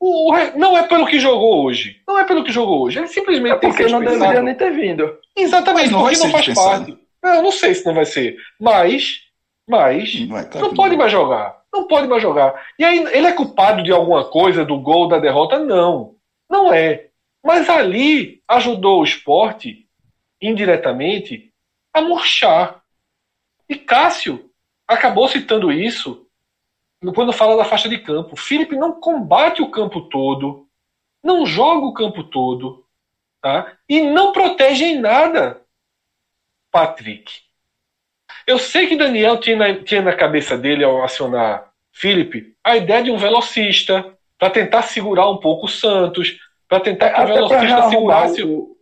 O, 0.01 0.33
o, 0.33 0.59
não 0.59 0.77
é 0.77 0.83
pelo 0.83 1.07
que 1.07 1.19
jogou 1.19 1.65
hoje. 1.65 1.97
Não 2.07 2.19
é 2.19 2.25
pelo 2.25 2.45
que 2.45 2.53
jogou 2.53 2.83
hoje. 2.83 2.99
Ele 2.99 3.09
simplesmente 3.09 3.55
é 3.55 3.59
tem 3.59 3.71
que 3.71 3.77
ser 3.77 3.91
não 3.91 4.01
deveria 4.01 4.43
nem 4.43 4.55
ter 4.55 4.73
vindo. 4.73 5.17
Exatamente, 5.37 5.91
não 5.91 6.03
porque 6.03 6.19
não 6.19 6.31
faz 6.31 6.45
dispensado. 6.45 6.87
parte. 6.87 7.05
Eu 7.23 7.43
não 7.43 7.53
sei 7.53 7.75
se 7.75 7.87
não 7.87 7.95
vai 7.95 8.05
ser. 8.05 8.37
Mas, 8.61 9.21
mas 9.69 10.29
não, 10.29 10.39
é, 10.39 10.49
não 10.57 10.75
pode 10.75 10.97
mais 10.97 11.11
jogar. 11.11 11.57
Não 11.73 11.87
pode 11.87 12.07
mais 12.07 12.23
jogar. 12.23 12.55
E 12.79 12.85
aí, 12.85 12.99
ele 13.13 13.27
é 13.27 13.33
culpado 13.33 13.83
de 13.83 13.91
alguma 13.91 14.25
coisa, 14.25 14.65
do 14.65 14.79
gol, 14.79 15.09
da 15.09 15.19
derrota? 15.19 15.59
Não. 15.59 16.15
Não 16.51 16.73
é. 16.73 17.07
Mas 17.45 17.69
ali 17.69 18.43
ajudou 18.49 19.01
o 19.01 19.05
esporte, 19.05 19.84
indiretamente, 20.47 21.53
a 21.93 22.01
murchar. 22.01 22.83
E 23.69 23.77
Cássio 23.77 24.51
acabou 24.87 25.29
citando 25.29 25.73
isso 25.73 26.27
quando 27.15 27.33
fala 27.33 27.57
da 27.57 27.65
faixa 27.65 27.89
de 27.89 27.99
campo. 27.99 28.37
Felipe 28.37 28.77
não 28.77 29.01
combate 29.01 29.63
o 29.63 29.71
campo 29.71 30.03
todo, 30.03 30.67
não 31.23 31.45
joga 31.45 31.87
o 31.87 31.95
campo 31.95 32.25
todo, 32.25 32.85
tá? 33.41 33.77
E 33.89 34.01
não 34.03 34.33
protege 34.33 34.85
em 34.85 35.01
nada 35.01 35.61
Patrick. 36.71 37.43
Eu 38.47 38.59
sei 38.59 38.87
que 38.87 38.97
Daniel 38.97 39.39
tinha 39.39 39.57
na, 39.57 39.75
tinha 39.83 40.03
na 40.03 40.15
cabeça 40.15 40.57
dele, 40.57 40.85
ao 40.85 41.03
acionar 41.03 41.73
Felipe, 41.93 42.55
a 42.63 42.77
ideia 42.77 43.03
de 43.03 43.11
um 43.11 43.17
velocista 43.17 44.15
para 44.39 44.51
tentar 44.51 44.83
segurar 44.83 45.31
um 45.31 45.39
pouco 45.39 45.67
o 45.67 45.69
Santos, 45.69 46.39
para 46.69 46.81
tentar 46.81 47.11
que 47.11 47.21
o 47.21 47.27
velocista 47.27 47.89
segurasse 47.89 48.43
o. 48.43 48.74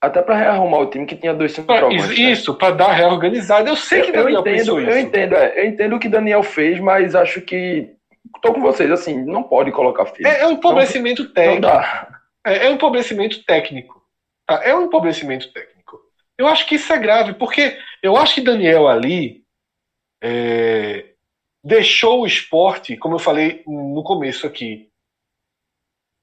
Até 0.00 0.22
para 0.22 0.36
rearrumar 0.36 0.80
o 0.80 0.90
time 0.90 1.06
que 1.06 1.16
tinha 1.16 1.34
dois 1.34 1.52
centroavantes. 1.52 2.10
Isso, 2.10 2.52
né? 2.52 2.58
para 2.58 2.74
dar 2.74 2.92
reorganizada. 2.92 3.68
Eu 3.68 3.76
sei 3.76 4.02
que 4.02 4.12
Daniel 4.12 4.44
eu 4.44 4.54
entendo, 4.54 4.80
Eu 4.80 4.98
entendo, 4.98 5.34
é, 5.34 5.60
eu 5.60 5.66
entendo 5.66 5.96
o 5.96 5.98
que 5.98 6.08
Daniel 6.08 6.42
fez, 6.42 6.78
mas 6.78 7.14
acho 7.14 7.40
que. 7.40 7.90
Tô 8.40 8.52
com 8.52 8.60
vocês, 8.60 8.90
assim, 8.90 9.24
não 9.24 9.42
pode 9.42 9.72
colocar 9.72 10.06
Felipe. 10.06 10.28
É, 10.28 10.42
é 10.42 10.46
um 10.46 10.52
empobrecimento 10.52 11.24
não, 11.24 11.32
técnico. 11.32 11.66
Não 11.66 12.52
é, 12.52 12.66
é 12.66 12.70
um 12.70 12.74
empobrecimento 12.74 13.44
técnico. 13.44 14.02
Tá? 14.46 14.60
É 14.62 14.74
um 14.74 14.84
empobrecimento 14.84 15.52
técnico. 15.52 16.00
Eu 16.38 16.46
acho 16.46 16.66
que 16.66 16.76
isso 16.76 16.92
é 16.92 16.98
grave, 16.98 17.34
porque 17.34 17.76
eu 18.02 18.16
acho 18.16 18.36
que 18.36 18.40
Daniel 18.40 18.86
ali 18.86 19.42
é, 20.22 21.06
deixou 21.64 22.22
o 22.22 22.26
esporte, 22.26 22.96
como 22.96 23.16
eu 23.16 23.18
falei 23.18 23.62
no 23.66 24.02
começo 24.04 24.46
aqui, 24.46 24.88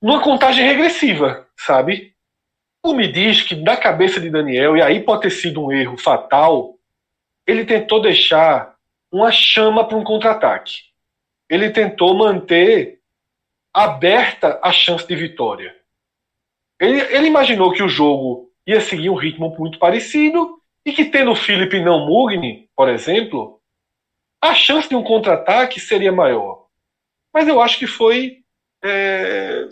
numa 0.02 0.22
contagem 0.22 0.66
regressiva, 0.66 1.48
sabe? 1.60 2.14
O 2.86 2.94
me 2.94 3.12
diz 3.12 3.42
que 3.42 3.56
da 3.56 3.76
cabeça 3.76 4.20
de 4.20 4.30
Daniel, 4.30 4.78
e 4.78 4.82
aí 4.84 5.00
pode 5.00 5.24
ter 5.24 5.32
sido 5.32 5.60
um 5.60 5.72
erro 5.72 5.98
fatal, 5.98 6.78
ele 7.48 7.66
tentou 7.66 8.00
deixar 8.00 8.76
uma 9.12 9.32
chama 9.32 9.88
para 9.88 9.98
um 9.98 10.04
contra-ataque. 10.04 10.82
Ele 11.50 11.72
tentou 11.72 12.16
manter 12.16 13.00
aberta 13.74 14.60
a 14.62 14.72
chance 14.72 15.08
de 15.08 15.16
vitória. 15.16 15.76
Ele, 16.80 17.02
ele, 17.12 17.26
imaginou 17.26 17.72
que 17.72 17.82
o 17.82 17.90
jogo 17.90 18.52
ia 18.68 18.80
seguir 18.80 19.10
um 19.10 19.16
ritmo 19.16 19.50
muito 19.58 19.80
parecido 19.80 20.62
e 20.86 20.92
que 20.94 21.06
tendo 21.06 21.32
o 21.32 21.36
Felipe 21.36 21.80
não 21.80 22.06
Mugni, 22.06 22.70
por 22.76 22.88
exemplo, 22.88 23.60
a 24.40 24.54
chance 24.54 24.88
de 24.88 24.96
um 24.96 25.02
contra-ataque 25.02 25.80
seria 25.80 26.12
maior. 26.12 26.68
Mas 27.34 27.48
eu 27.48 27.60
acho 27.60 27.80
que 27.80 27.88
foi 27.88 28.44
é, 28.84 29.70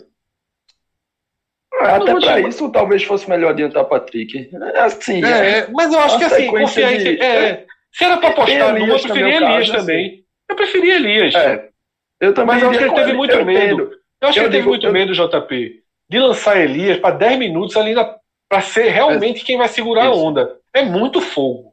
até 1.80 2.14
para 2.20 2.40
isso, 2.40 2.70
talvez 2.70 3.02
fosse 3.02 3.28
melhor 3.28 3.50
adiantar 3.50 3.84
Patrick. 3.84 4.50
É 4.74 4.80
assim, 4.80 5.24
é, 5.24 5.58
é, 5.58 5.68
mas 5.70 5.92
eu 5.92 6.00
acho 6.00 6.18
que 6.18 6.24
assim, 6.24 6.46
confiar 6.46 6.96
de... 6.96 7.20
é, 7.20 7.66
se 7.92 8.04
era 8.04 8.16
para 8.16 8.30
apostar 8.30 8.74
numa, 8.74 8.88
eu 8.88 9.00
preferia 9.00 9.36
Elias 9.36 9.70
caso, 9.70 9.72
também. 9.72 10.06
Assim. 10.06 10.24
Eu 10.48 10.56
preferia 10.56 10.94
Elias. 10.96 11.34
É, 11.34 11.68
eu 12.20 12.34
também 12.34 12.54
mas 12.54 12.62
eu 12.62 12.70
acho 12.70 12.78
que 12.78 12.84
ele 12.84 12.94
teve 12.94 13.12
muito 13.12 13.34
eu 13.34 13.44
medo. 13.44 13.74
Entendo. 13.74 13.90
Eu 14.20 14.28
acho 14.28 14.38
eu 14.38 14.42
que 14.42 14.48
ele 14.48 14.56
teve 14.56 14.68
muito 14.68 14.86
eu... 14.86 14.92
medo, 14.92 15.12
JP, 15.12 15.82
de 16.08 16.18
lançar 16.18 16.60
Elias 16.60 16.98
para 16.98 17.14
10 17.14 17.38
minutos 17.38 17.76
ali 17.76 17.94
para 18.48 18.60
ser 18.60 18.88
realmente 18.88 19.42
é. 19.42 19.44
quem 19.44 19.56
vai 19.56 19.68
segurar 19.68 20.10
isso. 20.10 20.12
a 20.12 20.16
onda. 20.16 20.58
É 20.72 20.82
muito 20.82 21.20
fogo. 21.20 21.72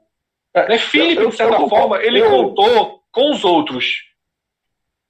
É, 0.53 0.77
Felipe, 0.77 1.25
de 1.27 1.35
certa 1.35 1.57
forma, 1.67 2.01
ele 2.03 2.21
contou 2.23 3.01
com 3.11 3.31
os 3.31 3.43
outros. 3.43 4.03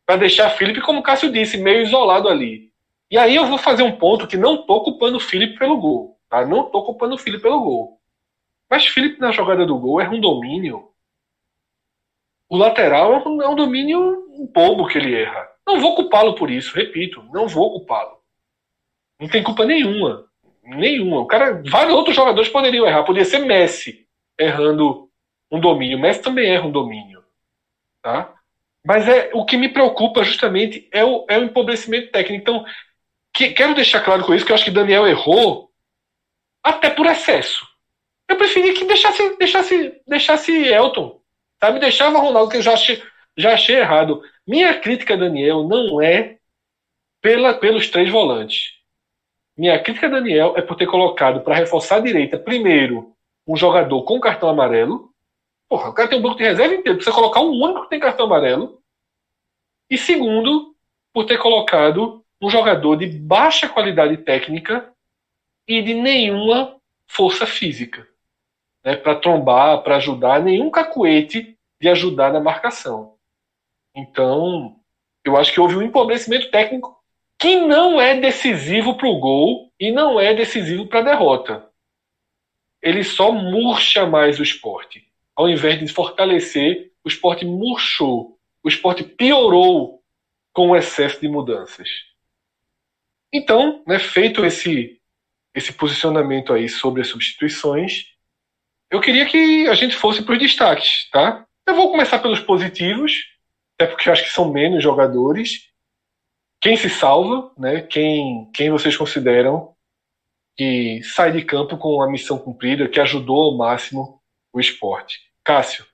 Para 0.05 0.17
deixar 0.17 0.49
Felipe, 0.51 0.81
como 0.81 0.99
o 0.99 1.03
Cássio 1.03 1.31
disse, 1.31 1.57
meio 1.57 1.81
isolado 1.81 2.29
ali. 2.29 2.70
E 3.11 3.17
aí 3.17 3.35
eu 3.35 3.45
vou 3.45 3.57
fazer 3.57 3.83
um 3.83 3.91
ponto 3.91 4.25
que 4.25 4.37
não 4.37 4.65
tô 4.65 4.81
culpando 4.81 5.17
o 5.17 5.19
Felipe 5.19 5.59
pelo 5.59 5.75
gol. 5.75 6.17
Tá? 6.29 6.45
Não 6.45 6.71
tô 6.71 6.81
culpando 6.83 7.15
o 7.15 7.17
Felipe 7.17 7.43
pelo 7.43 7.59
gol. 7.59 7.99
Mas 8.69 8.87
Felipe 8.87 9.19
na 9.19 9.33
jogada 9.33 9.65
do 9.65 9.77
gol 9.77 9.99
erra 9.99 10.15
um 10.15 10.21
domínio. 10.21 10.87
O 12.47 12.55
lateral 12.55 13.13
é 13.13 13.27
um, 13.27 13.41
é 13.41 13.55
domínio 13.55 13.99
um 14.29 14.47
bobo 14.47 14.87
que 14.87 14.97
ele 14.97 15.13
erra. 15.13 15.45
Não 15.67 15.81
vou 15.81 15.93
culpá-lo 15.93 16.35
por 16.35 16.49
isso, 16.49 16.73
repito, 16.73 17.21
não 17.33 17.49
vou 17.49 17.71
culpá-lo. 17.71 18.17
Não 19.19 19.27
tem 19.27 19.43
culpa 19.43 19.65
nenhuma. 19.65 20.25
Nenhuma. 20.63 21.19
O 21.19 21.25
cara, 21.25 21.61
vários 21.69 21.93
outros 21.93 22.15
jogadores 22.15 22.49
poderiam 22.49 22.87
errar. 22.87 23.03
Poderia 23.03 23.25
ser 23.25 23.39
Messi 23.39 24.07
errando 24.39 25.09
um 25.51 25.59
domínio. 25.59 25.99
Messi 25.99 26.21
também 26.21 26.49
erra 26.49 26.65
um 26.65 26.71
domínio. 26.71 27.21
Tá? 28.01 28.33
Mas 28.85 29.07
é 29.07 29.31
o 29.33 29.45
que 29.45 29.57
me 29.57 29.67
preocupa 29.67 30.23
justamente 30.23 30.87
é 30.91 31.03
o, 31.03 31.25
é 31.29 31.37
o 31.37 31.43
empobrecimento 31.43 32.09
técnico. 32.11 32.41
Então, 32.41 32.65
que, 33.33 33.51
quero 33.51 33.75
deixar 33.75 34.01
claro 34.01 34.25
com 34.25 34.33
isso 34.33 34.45
que 34.45 34.51
eu 34.51 34.55
acho 34.55 34.65
que 34.65 34.71
Daniel 34.71 35.07
errou 35.07 35.71
até 36.63 36.89
por 36.89 37.05
excesso. 37.05 37.67
Eu 38.27 38.37
preferia 38.37 38.73
que 38.73 38.85
deixasse, 38.85 39.37
deixasse, 39.37 40.01
deixasse 40.07 40.51
Elton. 40.51 41.19
Sabe? 41.59 41.79
Deixava 41.79 42.19
Ronaldo, 42.19 42.49
que 42.49 42.57
eu 42.57 42.61
já 42.61 42.73
achei, 42.73 43.01
já 43.37 43.53
achei 43.53 43.77
errado. 43.77 44.21
Minha 44.47 44.79
crítica 44.79 45.13
a 45.13 45.17
Daniel 45.17 45.63
não 45.63 46.01
é 46.01 46.37
pela, 47.21 47.53
pelos 47.53 47.89
três 47.89 48.09
volantes. 48.09 48.73
Minha 49.55 49.79
crítica 49.79 50.07
a 50.07 50.09
Daniel 50.09 50.53
é 50.57 50.61
por 50.61 50.75
ter 50.75 50.87
colocado 50.87 51.41
para 51.41 51.55
reforçar 51.55 51.97
a 51.97 52.01
direita, 52.01 52.39
primeiro, 52.39 53.13
um 53.47 53.55
jogador 53.55 54.03
com 54.03 54.19
cartão 54.19 54.49
amarelo. 54.49 55.11
Porra, 55.67 55.89
o 55.89 55.93
cara 55.93 56.09
tem 56.09 56.17
um 56.17 56.21
banco 56.21 56.37
de 56.37 56.43
reserva 56.43 56.73
inteiro. 56.73 56.97
Precisa 56.97 57.15
colocar 57.15 57.41
um 57.41 57.51
único 57.51 57.83
que 57.83 57.89
tem 57.89 57.99
cartão 57.99 58.25
amarelo. 58.25 58.81
E 59.89 59.97
segundo, 59.97 60.75
por 61.13 61.25
ter 61.25 61.37
colocado 61.37 62.20
um 62.41 62.49
jogador 62.49 62.95
de 62.95 63.07
baixa 63.07 63.69
qualidade 63.69 64.17
técnica 64.17 64.91
e 65.67 65.81
de 65.81 65.93
nenhuma 65.93 66.75
força 67.07 67.45
física. 67.45 68.07
Né, 68.83 68.95
para 68.95 69.15
trombar, 69.15 69.83
para 69.83 69.97
ajudar, 69.97 70.41
nenhum 70.41 70.71
cacuete 70.71 71.55
de 71.79 71.87
ajudar 71.87 72.33
na 72.33 72.39
marcação. 72.39 73.15
Então, 73.95 74.75
eu 75.23 75.37
acho 75.37 75.53
que 75.53 75.59
houve 75.59 75.75
um 75.75 75.81
empobrecimento 75.83 76.49
técnico 76.49 76.99
que 77.37 77.57
não 77.57 78.01
é 78.01 78.19
decisivo 78.19 78.95
para 78.97 79.07
o 79.07 79.19
gol 79.19 79.71
e 79.79 79.91
não 79.91 80.19
é 80.19 80.33
decisivo 80.33 80.87
para 80.87 80.99
a 80.99 81.03
derrota. 81.03 81.67
Ele 82.81 83.03
só 83.03 83.31
murcha 83.31 84.05
mais 84.07 84.39
o 84.39 84.43
esporte. 84.43 85.07
Ao 85.35 85.47
invés 85.47 85.79
de 85.79 85.87
fortalecer, 85.87 86.91
o 87.03 87.07
esporte 87.07 87.45
murchou. 87.45 88.37
O 88.63 88.69
esporte 88.69 89.03
piorou 89.03 90.01
com 90.53 90.69
o 90.69 90.75
excesso 90.75 91.21
de 91.21 91.27
mudanças. 91.27 92.10
Então, 93.33 93.83
né, 93.87 93.97
feito 93.97 94.45
esse, 94.45 94.99
esse 95.55 95.71
posicionamento 95.73 96.53
aí 96.53 96.67
sobre 96.67 97.01
as 97.01 97.07
substituições, 97.07 98.05
eu 98.89 98.99
queria 98.99 99.25
que 99.25 99.67
a 99.67 99.73
gente 99.73 99.95
fosse 99.95 100.21
para 100.21 100.33
os 100.33 100.39
destaques, 100.39 101.09
tá? 101.11 101.45
Eu 101.65 101.75
vou 101.75 101.91
começar 101.91 102.19
pelos 102.19 102.41
positivos, 102.41 103.25
até 103.75 103.87
porque 103.89 104.09
eu 104.09 104.13
acho 104.13 104.23
que 104.23 104.33
são 104.33 104.51
menos 104.51 104.83
jogadores. 104.83 105.69
Quem 106.59 106.75
se 106.75 106.89
salva, 106.89 107.51
né? 107.57 107.81
Quem, 107.81 108.49
quem 108.53 108.69
vocês 108.69 108.95
consideram 108.97 109.73
que 110.57 111.01
sai 111.03 111.31
de 111.31 111.43
campo 111.45 111.77
com 111.77 112.01
a 112.01 112.11
missão 112.11 112.37
cumprida, 112.37 112.89
que 112.89 112.99
ajudou 112.99 113.43
ao 113.43 113.57
máximo 113.57 114.21
o 114.51 114.59
esporte? 114.59 115.19
Cássio. 115.43 115.85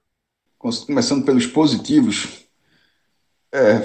Começando 0.58 1.24
pelos 1.24 1.46
positivos, 1.46 2.48
é, 3.54 3.80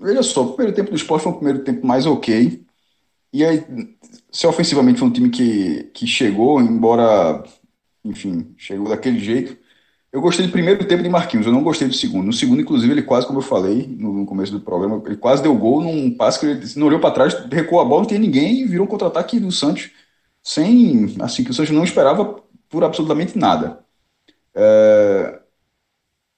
veja 0.00 0.22
só, 0.22 0.42
o 0.42 0.54
primeiro 0.54 0.74
tempo 0.74 0.90
do 0.90 0.96
esporte 0.96 1.22
foi 1.22 1.32
um 1.32 1.36
primeiro 1.36 1.62
tempo 1.62 1.86
mais 1.86 2.06
ok. 2.06 2.65
E 3.36 3.44
aí, 3.44 3.62
se 4.32 4.46
ofensivamente 4.46 4.98
foi 4.98 5.08
um 5.08 5.12
time 5.12 5.28
que, 5.28 5.84
que 5.92 6.06
chegou, 6.06 6.58
embora, 6.58 7.44
enfim, 8.02 8.54
chegou 8.56 8.88
daquele 8.88 9.18
jeito. 9.18 9.58
Eu 10.10 10.22
gostei 10.22 10.46
do 10.46 10.52
primeiro 10.52 10.82
tempo 10.88 11.02
de 11.02 11.08
Marquinhos, 11.10 11.44
eu 11.44 11.52
não 11.52 11.62
gostei 11.62 11.86
do 11.86 11.92
segundo. 11.92 12.24
No 12.24 12.32
segundo, 12.32 12.62
inclusive, 12.62 12.90
ele 12.90 13.02
quase, 13.02 13.26
como 13.26 13.40
eu 13.40 13.42
falei 13.42 13.86
no, 13.86 14.24
começo 14.24 14.52
do 14.52 14.60
programa, 14.62 15.02
ele 15.04 15.18
quase 15.18 15.42
deu 15.42 15.54
gol 15.54 15.82
num 15.82 16.16
passe 16.16 16.40
que 16.40 16.46
ele 16.46 16.64
não 16.76 16.86
olhou 16.86 16.98
para 16.98 17.10
trás, 17.10 17.34
recuou 17.52 17.82
a 17.82 17.84
bola, 17.84 18.00
não 18.00 18.08
tinha 18.08 18.18
ninguém 18.18 18.62
e 18.62 18.64
virou 18.64 18.86
um 18.86 18.88
contra-ataque 18.88 19.38
do 19.38 19.52
Santos 19.52 19.90
sem, 20.42 21.14
assim, 21.20 21.44
que 21.44 21.50
o 21.50 21.54
Santos 21.54 21.72
não 21.72 21.84
esperava 21.84 22.42
por 22.70 22.84
absolutamente 22.84 23.36
nada. 23.36 23.84
É... 24.54 25.40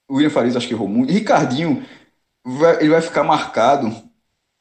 O 0.09 0.15
William 0.17 0.31
Farias 0.31 0.57
acho 0.57 0.67
que 0.67 0.75
errou 0.75 0.89
muito. 0.89 1.13
Ricardinho, 1.13 1.85
ele 2.81 2.91
vai 2.91 3.03
ficar 3.03 3.23
marcado 3.23 4.08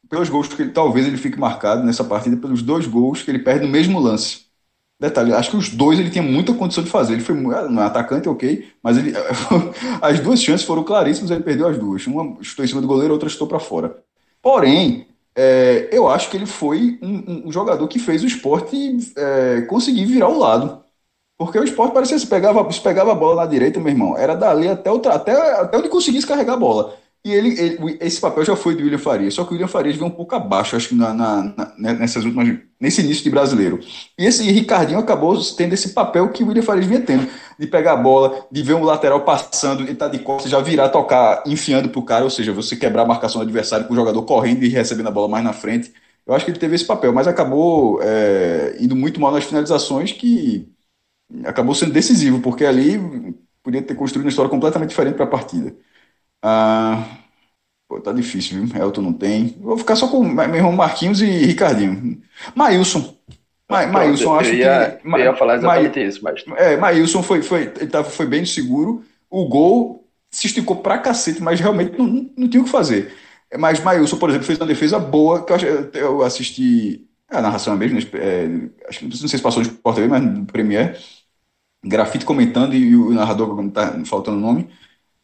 pelos 0.09 0.29
gols 0.29 0.47
que 0.47 0.61
ele, 0.61 0.71
talvez 0.71 1.05
ele 1.07 1.17
fique 1.17 1.39
marcado 1.39 1.83
nessa 1.83 2.03
partida 2.03 2.37
pelos 2.37 2.61
dois 2.61 2.87
gols 2.87 3.21
que 3.23 3.31
ele 3.31 3.39
perde 3.39 3.65
no 3.65 3.71
mesmo 3.71 3.99
lance. 3.99 4.47
Detalhe, 4.99 5.31
acho 5.33 5.51
que 5.51 5.57
os 5.57 5.69
dois 5.69 5.99
ele 5.99 6.09
tinha 6.09 6.23
muita 6.23 6.53
condição 6.53 6.83
de 6.83 6.89
fazer. 6.89 7.13
Ele 7.13 7.21
foi 7.21 7.35
não 7.35 7.81
é 7.81 7.85
atacante, 7.85 8.27
ok, 8.27 8.67
mas 8.81 8.97
ele, 8.97 9.13
as 10.01 10.19
duas 10.19 10.41
chances 10.41 10.65
foram 10.65 10.83
claríssimas, 10.83 11.29
ele 11.29 11.43
perdeu 11.43 11.67
as 11.67 11.77
duas. 11.77 12.07
Uma 12.07 12.41
chutou 12.41 12.65
em 12.65 12.67
cima 12.67 12.81
do 12.81 12.87
goleiro, 12.87 13.13
outra 13.13 13.29
chutou 13.29 13.47
para 13.47 13.59
fora. 13.59 14.03
Porém, 14.41 15.07
é, 15.35 15.89
eu 15.91 16.07
acho 16.07 16.31
que 16.31 16.37
ele 16.37 16.47
foi 16.47 16.97
um, 17.01 17.47
um 17.47 17.51
jogador 17.51 17.87
que 17.87 17.99
fez 17.99 18.23
o 18.23 18.27
esporte 18.27 18.97
é, 19.15 19.61
conseguir 19.63 20.05
virar 20.05 20.29
o 20.29 20.39
lado. 20.39 20.83
Porque 21.37 21.59
o 21.59 21.63
esporte 21.63 21.93
parecia 21.93 22.17
se 22.17 22.25
pegava, 22.25 22.71
se 22.71 22.81
pegava 22.81 23.11
a 23.11 23.15
bola 23.15 23.43
na 23.43 23.45
direita, 23.45 23.79
meu 23.79 23.89
irmão. 23.89 24.17
Era 24.17 24.35
dali 24.35 24.67
até, 24.67 24.91
o, 24.91 24.95
até, 25.09 25.33
até 25.61 25.77
onde 25.77 25.89
conseguisse 25.89 26.25
carregar 26.25 26.53
a 26.53 26.57
bola. 26.57 26.97
E 27.27 27.33
ele, 27.33 27.59
ele, 27.59 27.97
esse 27.99 28.21
papel 28.21 28.45
já 28.45 28.55
foi 28.55 28.73
do 28.73 28.81
William 28.81 28.97
Farias, 28.97 29.33
só 29.33 29.43
que 29.43 29.49
o 29.49 29.53
William 29.53 29.67
Farias 29.67 29.97
veio 29.97 30.07
um 30.07 30.15
pouco 30.15 30.33
abaixo, 30.33 30.77
acho 30.77 30.87
que 30.87 30.95
na, 30.95 31.13
na, 31.13 31.43
na, 31.43 31.73
né, 31.77 31.93
nessas 31.93 32.23
últimas, 32.23 32.57
nesse 32.79 33.01
início 33.01 33.21
de 33.21 33.29
brasileiro. 33.29 33.81
E 34.17 34.23
esse 34.23 34.49
Ricardinho 34.49 34.97
acabou 34.97 35.37
tendo 35.57 35.73
esse 35.73 35.89
papel 35.89 36.29
que 36.29 36.41
o 36.41 36.47
William 36.47 36.63
Farias 36.63 36.85
vinha 36.85 37.01
tendo, 37.01 37.27
de 37.59 37.67
pegar 37.67 37.93
a 37.93 37.97
bola, 37.97 38.47
de 38.49 38.63
ver 38.63 38.75
um 38.75 38.83
lateral 38.83 39.25
passando 39.25 39.83
e 39.83 39.93
tá 39.93 40.07
de 40.07 40.19
costas, 40.19 40.49
já 40.49 40.61
virar, 40.61 40.87
tocar, 40.87 41.43
enfiando 41.45 41.89
pro 41.89 42.01
cara, 42.01 42.23
ou 42.23 42.29
seja, 42.29 42.53
você 42.53 42.77
quebrar 42.77 43.01
a 43.01 43.05
marcação 43.05 43.41
do 43.41 43.43
adversário 43.43 43.85
com 43.87 43.93
o 43.93 43.97
jogador 43.97 44.23
correndo 44.23 44.63
e 44.63 44.69
recebendo 44.69 45.07
a 45.07 45.11
bola 45.11 45.27
mais 45.27 45.43
na 45.43 45.51
frente. 45.51 45.91
Eu 46.25 46.33
acho 46.33 46.45
que 46.45 46.51
ele 46.51 46.59
teve 46.59 46.75
esse 46.75 46.85
papel, 46.85 47.11
mas 47.11 47.27
acabou 47.27 47.99
é, 48.01 48.77
indo 48.79 48.95
muito 48.95 49.19
mal 49.19 49.33
nas 49.33 49.43
finalizações, 49.43 50.13
que 50.13 50.69
acabou 51.43 51.75
sendo 51.75 51.91
decisivo, 51.91 52.39
porque 52.39 52.63
ali 52.65 53.35
podia 53.61 53.81
ter 53.81 53.95
construído 53.95 54.25
uma 54.25 54.29
história 54.29 54.49
completamente 54.49 54.91
diferente 54.91 55.15
para 55.15 55.25
a 55.25 55.29
partida. 55.29 55.75
Ah, 56.41 57.03
pô, 57.87 57.99
tá 57.99 58.11
difícil, 58.11 58.65
viu? 58.65 58.81
Elton 58.81 59.01
não 59.01 59.13
tem. 59.13 59.55
Vou 59.59 59.77
ficar 59.77 59.95
só 59.95 60.07
com 60.07 60.23
meu 60.23 60.55
irmão 60.55 60.71
Marquinhos 60.71 61.21
e 61.21 61.25
Ricardinho. 61.25 62.21
Maílson. 62.55 63.15
Ma, 63.69 63.85
Maílson, 63.85 64.33
acho 64.35 64.51
eu 64.51 64.55
ia, 64.55 64.99
que. 65.01 65.07
Eu 65.07 65.17
ia 65.19 65.35
falar 65.35 65.55
exatamente 65.55 65.99
Ma, 65.99 66.05
isso, 66.05 66.23
mas. 66.23 66.43
É, 66.57 66.77
Maílson 66.77 67.21
foi, 67.21 67.41
foi, 67.41 67.63
ele 67.63 67.87
tava, 67.87 68.09
foi 68.09 68.25
bem 68.25 68.45
seguro. 68.45 69.03
O 69.29 69.45
gol 69.47 70.07
se 70.31 70.47
esticou 70.47 70.77
pra 70.77 70.99
cacete, 70.99 71.41
mas 71.41 71.59
realmente 71.59 71.97
não, 71.97 72.05
não, 72.05 72.29
não 72.37 72.49
tinha 72.49 72.61
o 72.61 72.65
que 72.65 72.71
fazer. 72.71 73.13
Mas 73.57 73.79
Maílson, 73.81 74.17
por 74.17 74.29
exemplo, 74.29 74.45
fez 74.45 74.59
uma 74.59 74.67
defesa 74.67 74.99
boa, 74.99 75.43
que 75.43 75.53
eu, 75.53 75.91
eu 75.93 76.23
assisti. 76.23 77.03
A 77.29 77.41
narração 77.41 77.75
mesmo, 77.75 77.99
é, 78.13 78.47
acho 78.87 78.99
que 78.99 79.05
não 79.05 79.11
sei 79.11 79.27
se 79.27 79.41
passou 79.41 79.61
de 79.61 79.69
porta 79.69 80.05
mas 80.07 80.23
no 80.23 80.45
Premier. 80.45 80.97
Grafite 81.83 82.25
comentando 82.25 82.73
e 82.73 82.95
o 82.95 83.11
narrador, 83.11 83.69
tá 83.69 83.99
faltando 84.05 84.37
o 84.37 84.41
nome 84.41 84.69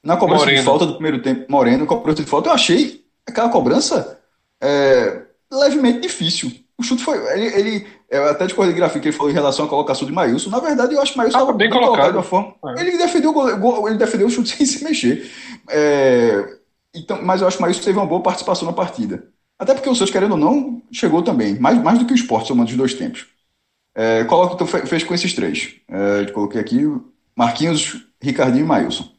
Na 0.03 0.17
cobrança 0.17 0.45
Moreno. 0.45 0.59
de 0.59 0.65
falta 0.65 0.85
do 0.85 0.93
primeiro 0.95 1.21
tempo, 1.21 1.45
Moreno, 1.49 1.85
cobrança 1.85 2.21
de 2.21 2.29
falta, 2.29 2.49
eu 2.49 2.53
achei 2.53 3.05
aquela 3.25 3.49
cobrança 3.49 4.19
é, 4.61 5.21
levemente 5.51 6.01
difícil. 6.01 6.51
O 6.77 6.83
chute 6.83 7.03
foi. 7.03 7.17
Ele, 7.33 7.45
ele 7.45 7.87
até 8.29 8.45
de 8.45 8.53
coreografia 8.53 8.99
que 8.99 9.07
ele 9.07 9.15
falou 9.15 9.31
em 9.31 9.35
relação 9.35 9.65
à 9.65 9.67
colocação 9.67 10.07
de 10.07 10.13
Maílson. 10.13 10.49
Na 10.49 10.59
verdade, 10.59 10.93
eu 10.93 11.01
acho 11.01 11.13
que 11.13 11.17
Maílson 11.17 11.37
estava 11.37 11.57
bem, 11.57 11.69
colocado. 11.69 12.19
de 12.19 12.27
forma. 12.27 12.55
É. 12.77 12.81
Ele, 12.81 12.97
defendeu, 12.97 13.33
ele 13.87 13.97
defendeu 13.97 14.27
o 14.27 14.29
chute 14.29 14.49
sem 14.55 14.65
se 14.65 14.83
mexer. 14.83 15.29
É, 15.69 16.57
então, 16.93 17.21
mas 17.23 17.41
eu 17.41 17.47
acho 17.47 17.57
que 17.57 17.63
Maílson 17.63 17.81
teve 17.81 17.97
uma 17.97 18.05
boa 18.05 18.21
participação 18.21 18.67
na 18.67 18.73
partida. 18.73 19.27
Até 19.57 19.73
porque 19.73 19.89
o 19.89 19.95
Santos, 19.95 20.11
querendo 20.11 20.31
ou 20.31 20.37
não, 20.37 20.81
chegou 20.91 21.21
também. 21.21 21.57
Mais, 21.59 21.81
mais 21.81 21.99
do 21.99 22.05
que 22.05 22.13
o 22.13 22.15
esporte, 22.15 22.47
somando 22.47 22.69
os 22.69 22.75
dois 22.75 22.93
tempos. 22.93 23.27
É, 23.95 24.23
coloca, 24.25 24.55
então, 24.55 24.67
fez 24.67 25.03
com 25.03 25.13
esses 25.13 25.33
três. 25.33 25.75
É, 25.87 26.25
coloquei 26.31 26.59
aqui 26.59 26.85
Marquinhos, 27.35 28.05
Ricardinho 28.21 28.65
e 28.65 28.67
Maílson. 28.67 29.12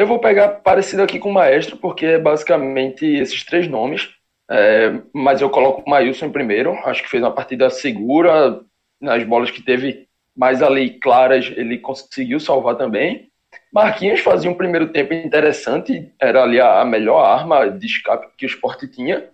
Eu 0.00 0.06
vou 0.06 0.18
pegar 0.18 0.48
parecido 0.48 1.02
aqui 1.02 1.18
com 1.18 1.28
o 1.28 1.34
Maestro, 1.34 1.76
porque 1.76 2.06
é 2.06 2.18
basicamente 2.18 3.04
esses 3.04 3.44
três 3.44 3.68
nomes. 3.68 4.08
É, 4.50 4.94
mas 5.12 5.42
eu 5.42 5.50
coloco 5.50 5.82
o 5.82 5.90
Maílson 5.90 6.24
em 6.24 6.32
primeiro. 6.32 6.72
Acho 6.86 7.02
que 7.02 7.10
fez 7.10 7.22
uma 7.22 7.30
partida 7.30 7.68
segura. 7.68 8.62
Nas 8.98 9.22
bolas 9.24 9.50
que 9.50 9.60
teve 9.60 10.08
mais 10.34 10.62
ali 10.62 10.98
claras, 10.98 11.52
ele 11.54 11.76
conseguiu 11.76 12.40
salvar 12.40 12.76
também. 12.76 13.28
Marquinhos 13.70 14.20
fazia 14.20 14.50
um 14.50 14.54
primeiro 14.54 14.88
tempo 14.88 15.12
interessante, 15.12 16.10
era 16.18 16.44
ali 16.44 16.58
a, 16.58 16.82
melhor 16.82 17.22
arma 17.22 17.68
de 17.68 17.84
escape 17.84 18.28
que 18.38 18.46
o 18.46 18.48
esporte 18.48 18.88
tinha. 18.88 19.28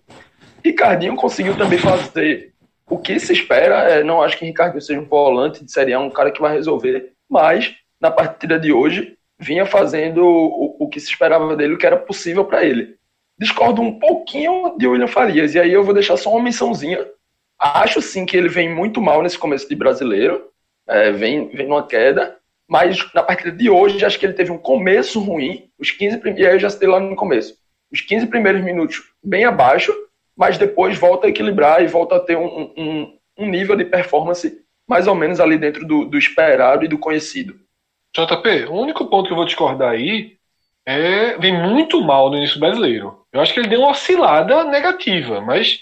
Ricardinho 0.61 1.15
conseguiu 1.15 1.57
também 1.57 1.79
fazer 1.79 2.51
o 2.89 2.97
que 2.97 3.17
se 3.21 3.31
espera. 3.31 3.89
É, 3.89 4.03
não 4.03 4.21
acho 4.21 4.37
que 4.37 4.43
Ricardinho 4.43 4.81
seja 4.81 4.99
um 4.99 5.05
volante 5.05 5.63
de 5.63 5.71
Série 5.71 5.93
A, 5.93 5.99
um 6.01 6.09
cara 6.09 6.29
que 6.29 6.41
vai 6.41 6.51
resolver, 6.51 7.13
mas 7.29 7.73
na 8.01 8.11
partida 8.11 8.59
de 8.59 8.73
hoje 8.73 9.16
vinha 9.39 9.65
fazendo 9.65 10.25
o, 10.25 10.75
o 10.79 10.89
que 10.89 10.99
se 10.99 11.07
esperava 11.07 11.55
dele, 11.55 11.73
o 11.73 11.77
que 11.77 11.85
era 11.85 11.97
possível 11.97 12.45
para 12.45 12.63
ele. 12.65 12.95
Discordo 13.39 13.81
um 13.81 13.99
pouquinho 13.99 14.75
de 14.77 14.87
William 14.87 15.07
Farias, 15.07 15.53
e 15.53 15.59
aí 15.59 15.71
eu 15.71 15.83
vou 15.83 15.93
deixar 15.93 16.17
só 16.17 16.31
uma 16.31 16.43
mençãozinha. 16.43 17.05
Acho 17.59 18.01
sim 18.01 18.25
que 18.25 18.35
ele 18.35 18.49
vem 18.49 18.73
muito 18.73 19.01
mal 19.01 19.21
nesse 19.21 19.37
começo 19.37 19.67
de 19.69 19.75
brasileiro, 19.75 20.49
é, 20.87 21.11
vem, 21.11 21.47
vem 21.49 21.67
numa 21.67 21.85
queda, 21.85 22.37
mas 22.67 22.97
na 23.13 23.23
partida 23.23 23.51
de 23.51 23.69
hoje 23.69 24.03
acho 24.03 24.19
que 24.19 24.25
ele 24.25 24.33
teve 24.33 24.51
um 24.51 24.57
começo 24.57 25.19
ruim, 25.19 25.69
os 25.77 25.91
15 25.91 26.17
primeiros, 26.17 26.43
e 26.43 26.47
aí 26.47 26.55
eu 26.55 26.59
já 26.59 26.69
citei 26.69 26.87
lá 26.87 26.99
no 26.99 27.15
começo, 27.15 27.55
os 27.91 28.01
15 28.01 28.27
primeiros 28.27 28.63
minutos 28.63 29.03
bem 29.23 29.45
abaixo, 29.45 29.93
mas 30.35 30.57
depois 30.57 30.97
volta 30.97 31.27
a 31.27 31.29
equilibrar 31.29 31.83
e 31.83 31.87
volta 31.87 32.15
a 32.15 32.19
ter 32.19 32.37
um, 32.37 32.71
um, 32.77 33.17
um 33.37 33.49
nível 33.49 33.75
de 33.75 33.85
performance 33.85 34.61
mais 34.87 35.07
ou 35.07 35.15
menos 35.15 35.39
ali 35.39 35.57
dentro 35.57 35.85
do, 35.85 36.05
do 36.05 36.17
esperado 36.17 36.85
e 36.85 36.87
do 36.87 36.97
conhecido. 36.97 37.59
JP, 38.17 38.65
o 38.65 38.73
único 38.73 39.05
ponto 39.05 39.27
que 39.27 39.33
eu 39.33 39.35
vou 39.35 39.45
discordar 39.45 39.91
aí 39.91 40.37
é 40.83 41.37
vem 41.37 41.53
muito 41.53 42.01
mal 42.01 42.31
no 42.31 42.37
início 42.37 42.59
brasileiro. 42.59 43.23
Eu 43.31 43.41
acho 43.41 43.53
que 43.53 43.59
ele 43.59 43.67
deu 43.67 43.81
uma 43.81 43.91
oscilada 43.91 44.63
negativa, 44.63 45.39
mas 45.39 45.81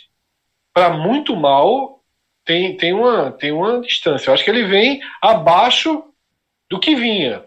para 0.73 0.89
muito 0.89 1.33
mal 1.33 2.03
tem, 2.43 2.75
tem, 2.75 2.91
uma, 2.91 3.31
tem 3.31 3.53
uma 3.53 3.79
distância. 3.79 4.29
Eu 4.29 4.33
acho 4.33 4.43
que 4.43 4.49
ele 4.49 4.65
vem 4.65 5.01
abaixo 5.21 6.03
do 6.69 6.77
que 6.77 6.93
vinha. 6.93 7.45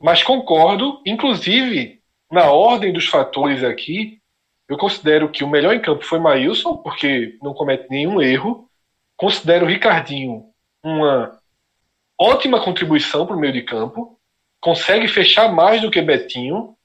Mas 0.00 0.22
concordo, 0.22 1.02
inclusive, 1.04 2.00
na 2.30 2.52
ordem 2.52 2.92
dos 2.92 3.06
fatores 3.06 3.64
aqui, 3.64 4.20
eu 4.68 4.78
considero 4.78 5.28
que 5.28 5.42
o 5.42 5.48
melhor 5.48 5.74
em 5.74 5.82
campo 5.82 6.04
foi 6.04 6.20
Maílson, 6.20 6.76
porque 6.76 7.36
não 7.42 7.52
comete 7.52 7.88
nenhum 7.90 8.22
erro. 8.22 8.68
Considero 9.16 9.66
o 9.66 9.68
Ricardinho 9.68 10.44
uma 10.84 11.36
ótima 12.18 12.62
contribuição 12.62 13.26
para 13.26 13.34
o 13.34 13.38
meio 13.38 13.52
de 13.52 13.62
campo 13.62 14.19
consegue 14.60 15.08
fechar 15.08 15.52
mais 15.52 15.80
do 15.80 15.90
que 15.90 16.02
Betinho, 16.02 16.76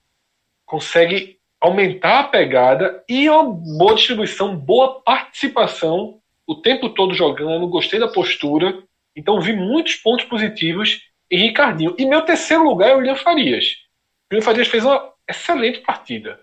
consegue 0.66 1.38
aumentar 1.60 2.20
a 2.20 2.24
pegada 2.24 3.04
e 3.08 3.30
uma 3.30 3.44
boa 3.44 3.96
distribuição, 3.96 4.56
boa 4.56 5.02
participação 5.02 6.20
o 6.48 6.56
tempo 6.56 6.90
todo 6.90 7.14
jogando, 7.14 7.68
gostei 7.68 8.00
da 8.00 8.08
postura. 8.08 8.84
Então 9.16 9.42
vi 9.42 9.54
muitos 9.54 9.96
pontos 9.96 10.26
positivos 10.26 11.02
em 11.30 11.40
Ricardinho. 11.40 11.96
E 11.98 12.06
meu 12.06 12.22
terceiro 12.22 12.64
lugar 12.64 12.90
é 12.90 12.96
o 12.96 12.98
William 12.98 13.16
Farias. 13.16 13.66
O 13.66 14.34
William 14.36 14.46
Farias 14.46 14.68
fez 14.68 14.86
uma 14.86 15.12
excelente 15.28 15.80
partida. 15.80 16.40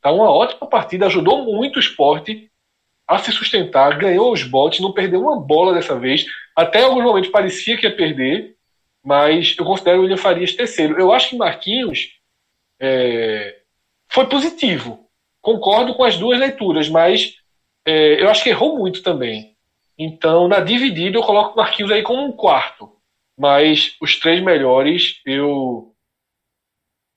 Tá 0.00 0.12
uma 0.12 0.30
ótima 0.30 0.66
partida, 0.68 1.06
ajudou 1.06 1.44
muito 1.44 1.76
o 1.76 1.80
esporte 1.80 2.50
a 3.06 3.18
se 3.18 3.32
sustentar, 3.32 3.98
ganhou 3.98 4.32
os 4.32 4.44
botes, 4.44 4.80
não 4.80 4.92
perdeu 4.92 5.20
uma 5.20 5.38
bola 5.38 5.74
dessa 5.74 5.98
vez. 5.98 6.24
Até 6.54 6.82
alguns 6.82 7.02
momentos 7.02 7.30
parecia 7.30 7.76
que 7.76 7.86
ia 7.86 7.94
perder, 7.94 8.54
mas 9.04 9.56
eu 9.58 9.64
considero 9.64 9.98
o 9.98 10.02
William 10.02 10.16
Farias 10.16 10.54
terceiro. 10.54 10.98
Eu 10.98 11.12
acho 11.12 11.30
que 11.30 11.36
Marquinhos 11.36 12.10
é, 12.80 13.60
foi 14.08 14.26
positivo. 14.26 15.08
Concordo 15.40 15.94
com 15.94 16.04
as 16.04 16.16
duas 16.16 16.38
leituras, 16.38 16.88
mas 16.88 17.36
é, 17.86 18.22
eu 18.22 18.28
acho 18.28 18.42
que 18.42 18.50
errou 18.50 18.78
muito 18.78 19.02
também. 19.02 19.56
Então, 19.98 20.48
na 20.48 20.60
dividida, 20.60 21.16
eu 21.16 21.22
coloco 21.22 21.56
Marquinhos 21.56 21.92
aí 21.92 22.02
como 22.02 22.24
um 22.24 22.32
quarto. 22.32 22.96
Mas 23.38 23.96
os 24.00 24.18
três 24.18 24.42
melhores, 24.42 25.20
eu 25.24 25.94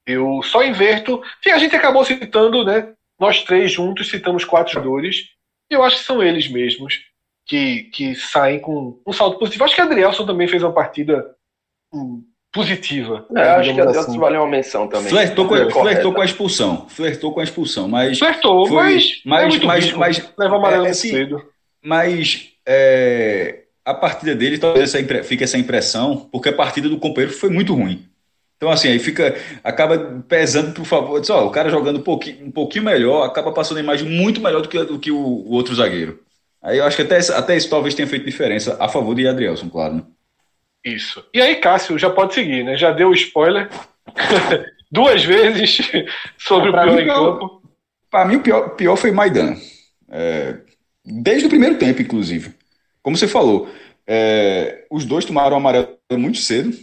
eu 0.05 0.41
só 0.43 0.63
inverto. 0.63 1.21
Enfim, 1.39 1.51
a 1.51 1.57
gente 1.57 1.75
acabou 1.75 2.03
citando, 2.03 2.63
né? 2.63 2.93
Nós 3.19 3.43
três 3.43 3.71
juntos 3.71 4.09
citamos 4.09 4.43
quatro 4.43 4.73
jogadores. 4.73 5.29
E 5.69 5.75
eu 5.75 5.83
acho 5.83 5.97
que 5.97 6.03
são 6.03 6.21
eles 6.21 6.49
mesmos 6.49 7.01
que, 7.45 7.83
que 7.85 8.15
saem 8.15 8.59
com 8.59 9.01
um 9.05 9.13
saldo 9.13 9.37
positivo. 9.37 9.63
Acho 9.63 9.75
que 9.75 9.81
Adrielson 9.81 10.25
também 10.25 10.47
fez 10.47 10.63
uma 10.63 10.73
partida 10.73 11.35
positiva. 12.53 13.25
É, 13.35 13.41
acho 13.41 13.73
que 13.73 13.81
a 13.81 13.89
assim. 13.89 14.17
valeu 14.17 14.41
uma 14.41 14.49
menção 14.49 14.87
também. 14.87 15.09
Flertou 15.09 15.47
com, 15.47 15.55
a, 15.55 15.71
flertou 15.71 16.13
com 16.13 16.21
a 16.21 16.25
expulsão. 16.25 16.85
Flertou 16.87 17.33
com 17.33 17.39
a 17.39 17.43
expulsão, 17.43 17.87
mas. 17.87 18.19
Flertou, 18.19 18.67
foi, 18.67 18.75
mas. 18.75 19.21
Mas, 19.25 19.55
é 19.55 19.65
mas, 19.65 19.93
mas, 19.93 20.31
leva 20.37 20.55
amarelo 20.55 20.85
é, 20.85 20.89
assim, 20.91 21.09
cedo. 21.09 21.43
Mas 21.83 22.49
é, 22.65 23.63
a 23.83 23.93
partida 23.93 24.35
dele 24.35 24.57
talvez 24.57 24.93
essa, 24.93 25.23
fique 25.23 25.43
essa 25.43 25.57
impressão, 25.57 26.29
porque 26.31 26.49
a 26.49 26.53
partida 26.53 26.87
do 26.87 26.99
companheiro 26.99 27.35
foi 27.35 27.49
muito 27.49 27.73
ruim. 27.73 28.05
Então, 28.57 28.71
assim, 28.71 28.87
aí 28.87 28.99
fica. 28.99 29.35
Acaba 29.63 30.23
pesando, 30.27 30.73
por 30.73 30.85
favor. 30.85 31.19
Diz, 31.19 31.29
ó, 31.31 31.45
o 31.45 31.49
cara 31.49 31.69
jogando 31.69 31.99
um 31.99 32.03
pouquinho, 32.03 32.45
um 32.45 32.51
pouquinho 32.51 32.85
melhor, 32.85 33.25
acaba 33.25 33.51
passando 33.51 33.77
a 33.77 33.81
imagem 33.81 34.07
muito 34.07 34.39
melhor 34.39 34.61
do 34.61 34.69
que, 34.69 34.83
do 34.83 34.99
que 34.99 35.11
o, 35.11 35.17
o 35.17 35.51
outro 35.51 35.75
zagueiro. 35.75 36.19
Aí 36.61 36.77
eu 36.77 36.85
acho 36.85 36.95
que 36.95 37.01
até, 37.01 37.17
até 37.33 37.57
isso 37.57 37.69
talvez 37.69 37.93
tenha 37.93 38.07
feito 38.07 38.25
diferença 38.25 38.77
a 38.79 38.87
favor 38.87 39.13
de 39.15 39.27
Adrielson, 39.27 39.67
claro. 39.67 39.95
Né? 39.95 40.03
Isso. 40.83 41.23
E 41.33 41.41
aí, 41.41 41.55
Cássio, 41.55 41.97
já 41.97 42.09
pode 42.09 42.33
seguir, 42.33 42.63
né? 42.63 42.77
Já 42.77 42.91
deu 42.91 43.09
o 43.09 43.13
spoiler 43.13 43.69
duas 44.91 45.23
vezes 45.23 45.77
sobre 46.37 46.69
ah, 46.69 46.81
o 46.81 46.83
pior 46.83 46.99
em 46.99 47.07
campo. 47.07 47.61
Para 48.09 48.25
mim, 48.25 48.35
o 48.35 48.41
pior, 48.41 48.69
pior 48.75 48.95
foi 48.95 49.11
Maidana. 49.11 49.57
É, 50.09 50.57
desde 51.05 51.47
o 51.47 51.49
primeiro 51.49 51.77
tempo, 51.77 52.01
inclusive. 52.01 52.53
Como 53.01 53.17
você 53.17 53.27
falou, 53.27 53.69
é, 54.05 54.85
os 54.91 55.05
dois 55.05 55.25
tomaram 55.25 55.57
amarelo 55.57 55.97
muito 56.11 56.37
cedo. 56.37 56.77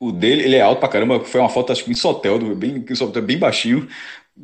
O 0.00 0.12
dele, 0.12 0.44
ele 0.44 0.56
é 0.56 0.60
alto 0.60 0.78
pra 0.78 0.88
caramba, 0.88 1.24
foi 1.24 1.40
uma 1.40 1.50
foto, 1.50 1.72
acho 1.72 1.84
que 1.84 1.90
em 1.90 1.94
Sotel, 1.94 2.38
bem, 2.54 2.84
bem 3.24 3.38
baixinho. 3.38 3.88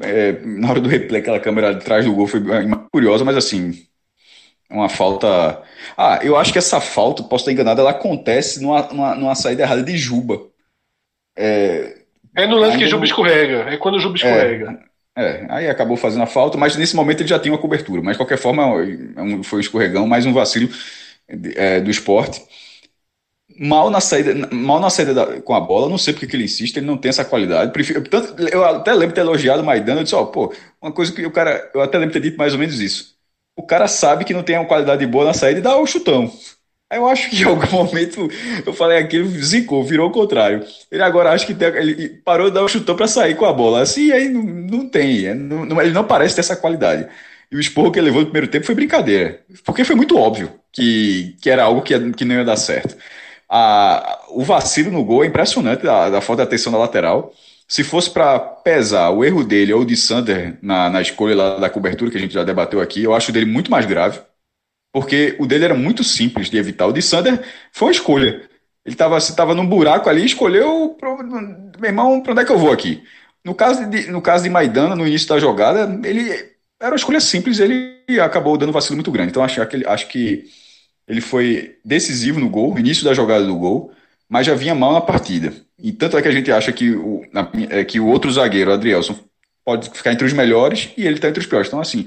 É, 0.01 0.33
na 0.45 0.71
hora 0.71 0.81
do 0.81 0.89
replay, 0.89 1.21
aquela 1.21 1.39
câmera 1.39 1.71
atrás 1.71 2.05
do 2.05 2.13
gol 2.13 2.27
foi 2.27 2.41
curiosa, 2.91 3.25
mas 3.25 3.37
assim, 3.37 3.87
uma 4.75 4.89
falta. 4.89 5.63
Ah, 5.97 6.19
eu 6.23 6.37
acho 6.37 6.53
que 6.53 6.59
essa 6.59 6.81
falta, 6.81 7.23
posso 7.23 7.43
estar 7.43 7.53
enganado, 7.53 7.81
ela 7.81 7.91
acontece 7.91 8.61
numa, 8.61 8.83
numa, 8.89 9.15
numa 9.15 9.35
saída 9.35 9.63
errada 9.63 9.83
de 9.83 9.97
Juba. 9.97 10.41
É, 11.37 11.99
é 12.37 12.47
no 12.47 12.57
lance 12.57 12.77
que 12.77 12.87
Juba 12.87 13.05
escorrega, 13.05 13.71
é 13.71 13.77
quando 13.77 13.95
o 13.95 14.01
Juba 14.01 14.17
escorrega. 14.17 14.81
É, 15.17 15.23
é, 15.23 15.47
aí 15.49 15.69
acabou 15.69 15.97
fazendo 15.97 16.23
a 16.23 16.27
falta, 16.27 16.59
mas 16.59 16.77
nesse 16.77 16.97
momento 16.97 17.21
ele 17.21 17.29
já 17.29 17.39
tinha 17.39 17.53
uma 17.53 17.61
cobertura. 17.61 18.03
Mas 18.03 18.15
de 18.15 18.19
qualquer 18.19 18.39
forma, 18.39 18.65
é 18.83 19.43
foi 19.45 19.59
um 19.59 19.61
escorregão, 19.61 20.07
mais 20.07 20.27
um 20.27 20.33
vacilo 20.33 20.69
é, 21.29 21.81
do 21.81 21.91
esporte. 21.91 22.43
Mal 23.57 23.89
na 23.89 24.01
saída, 24.01 24.49
mal 24.51 24.81
na 24.81 24.91
saída 24.91 25.15
da, 25.15 25.41
com 25.41 25.55
a 25.55 25.61
bola, 25.61 25.89
não 25.89 25.99
sei 25.99 26.13
porque 26.13 26.27
que 26.27 26.35
ele 26.35 26.45
insiste, 26.45 26.77
ele 26.77 26.87
não 26.87 26.97
tem 26.97 27.11
essa 27.11 27.25
qualidade. 27.25 27.73
Prefiro, 27.73 28.03
tanto, 28.03 28.43
eu 28.49 28.65
até 28.65 28.93
lembro 28.93 29.09
de 29.09 29.15
ter 29.15 29.21
elogiado 29.21 29.63
o 29.63 29.65
Maidana, 29.65 30.01
eu 30.01 30.05
disse, 30.05 30.17
ó, 30.17 30.23
oh, 30.23 30.27
pô, 30.27 30.53
uma 30.83 30.91
coisa 30.91 31.13
que 31.13 31.25
o 31.25 31.31
cara, 31.31 31.71
eu 31.73 31.81
até 31.81 31.99
lembro 31.99 32.13
de 32.13 32.21
ter 32.21 32.31
dito 32.31 32.39
mais 32.39 32.53
ou 32.53 32.59
menos 32.59 32.81
isso 32.81 33.14
o 33.57 33.63
cara 33.63 33.89
sabe 33.89 34.25
que 34.25 34.35
não 34.35 34.43
tem 34.43 34.59
uma 34.59 34.67
qualidade 34.67 35.07
boa 35.07 35.25
na 35.27 35.35
saída 35.35 35.61
e 35.61 35.63
dá 35.63 35.77
o 35.77 35.87
chutão. 35.87 36.31
Eu 36.93 37.09
acho 37.09 37.31
que 37.31 37.43
em 37.43 37.45
algum 37.45 37.67
momento 37.73 38.29
eu 38.65 38.73
falei 38.73 38.99
aquilo, 38.99 39.29
zicou, 39.29 39.83
virou 39.85 40.09
o 40.09 40.13
contrário. 40.13 40.65
Ele 40.91 41.03
agora 41.03 41.33
acha 41.33 41.47
que 41.47 41.55
tem, 41.55 41.69
ele 41.69 42.09
parou 42.25 42.49
de 42.49 42.55
dar 42.55 42.63
o 42.63 42.69
chutão 42.69 42.97
para 42.97 43.09
sair 43.09 43.37
com 43.37 43.45
a 43.47 43.53
bola. 43.53 43.81
Assim, 43.81 44.13
aí 44.13 44.29
não, 44.29 44.43
não 44.43 44.89
tem, 44.89 45.27
é, 45.27 45.35
não, 45.35 45.81
ele 45.81 45.93
não 45.93 46.05
parece 46.05 46.35
ter 46.35 46.41
essa 46.41 46.57
qualidade. 46.57 47.09
E 47.51 47.57
o 47.57 47.61
esporro 47.61 47.91
que 47.93 47.99
ele 47.99 48.07
levou 48.07 48.21
no 48.23 48.27
primeiro 48.27 48.49
tempo 48.49 48.67
foi 48.67 48.75
brincadeira, 48.75 49.41
porque 49.65 49.85
foi 49.85 49.95
muito 49.97 50.17
óbvio 50.17 50.53
que, 50.73 51.37
que 51.41 51.51
era 51.51 51.65
algo 51.65 51.83
que, 51.83 52.13
que 52.13 52.25
não 52.25 52.35
ia 52.37 52.45
dar 52.45 52.57
certo. 52.57 52.97
A, 53.49 54.21
o 54.31 54.43
vacilo 54.43 54.91
no 54.91 55.05
gol 55.05 55.25
é 55.25 55.27
impressionante, 55.29 55.83
da, 55.83 56.11
da 56.11 56.21
falta 56.21 56.43
de 56.43 56.49
atenção 56.49 56.73
na 56.73 56.79
lateral 56.79 57.33
se 57.75 57.83
fosse 57.83 58.09
para 58.09 58.39
pesar 58.39 59.11
o 59.11 59.25
erro 59.25 59.43
dele 59.43 59.73
ou 59.73 59.85
de 59.85 59.97
Sander 59.97 60.57
na, 60.63 60.89
na 60.89 61.03
escolha 61.03 61.35
lá 61.35 61.59
da 61.59 61.69
cobertura, 61.69 62.09
que 62.09 62.17
a 62.17 62.21
gente 62.21 62.33
já 62.33 62.45
debateu 62.45 62.81
aqui, 62.81 63.03
eu 63.03 63.13
acho 63.13 63.31
o 63.31 63.35
dele 63.35 63.47
muito 63.47 63.69
mais 63.69 63.85
grave, 63.85 64.21
porque 64.93 65.35
o 65.41 65.47
dele 65.47 65.65
era 65.65 65.75
muito 65.75 66.05
simples 66.05 66.49
de 66.49 66.57
evitar. 66.57 66.87
O 66.87 66.93
de 66.93 67.03
Sander 67.03 67.45
foi 67.73 67.89
uma 67.89 67.93
escolha. 67.93 68.49
Ele 68.85 68.95
estava 68.95 69.19
tava 69.35 69.57
num 69.57 69.67
buraco 69.67 70.09
ali, 70.09 70.25
escolheu, 70.25 70.91
pro, 70.91 71.19
meu 71.21 71.91
irmão, 71.91 72.23
para 72.23 72.31
onde 72.31 72.43
é 72.43 72.45
que 72.45 72.53
eu 72.53 72.59
vou 72.61 72.71
aqui? 72.71 73.03
No 73.45 73.57
caso 73.57 73.85
de, 73.91 74.09
no 74.09 74.23
caso 74.23 74.45
de 74.45 74.51
Maidana, 74.51 74.95
no 74.95 75.05
início 75.05 75.29
da 75.29 75.41
jogada, 75.41 76.01
ele 76.09 76.31
era 76.81 76.93
uma 76.93 76.97
escolha 76.97 77.21
simples, 77.21 77.59
ele 77.59 78.05
acabou 78.21 78.57
dando 78.57 78.69
um 78.69 78.73
vacilo 78.73 78.95
muito 78.95 79.11
grande. 79.11 79.31
Então 79.31 79.43
acho, 79.43 79.61
acho 79.61 80.09
que 80.09 80.45
ele 81.09 81.21
foi 81.21 81.77
decisivo 81.85 82.39
no 82.39 82.49
gol, 82.49 82.73
no 82.73 82.79
início 82.79 83.05
da 83.05 83.13
jogada 83.13 83.45
do 83.45 83.57
gol, 83.57 83.93
mas 84.29 84.47
já 84.47 84.55
vinha 84.55 84.77
mal 84.77 84.93
na 84.93 85.01
partida. 85.01 85.53
E 85.79 85.93
tanto 85.93 86.17
é 86.17 86.23
que 86.23 86.29
a 86.29 86.33
gente 86.33 86.51
acha 86.53 86.73
que 86.73 86.91
o, 86.93 87.23
é, 87.71 87.85
que 87.85 87.99
o 87.99 88.07
outro 88.07 88.31
zagueiro, 88.31 88.71
o 88.71 88.75
Adrielson, 88.75 89.19
pode 89.65 89.91
ficar 89.91 90.13
entre 90.13 90.27
os 90.27 90.33
melhores 90.33 90.91
e 90.97 91.07
ele 91.07 91.17
está 91.17 91.29
entre 91.29 91.41
os 91.41 91.47
piores. 91.47 91.69
Então, 91.69 91.81
assim, 91.81 92.07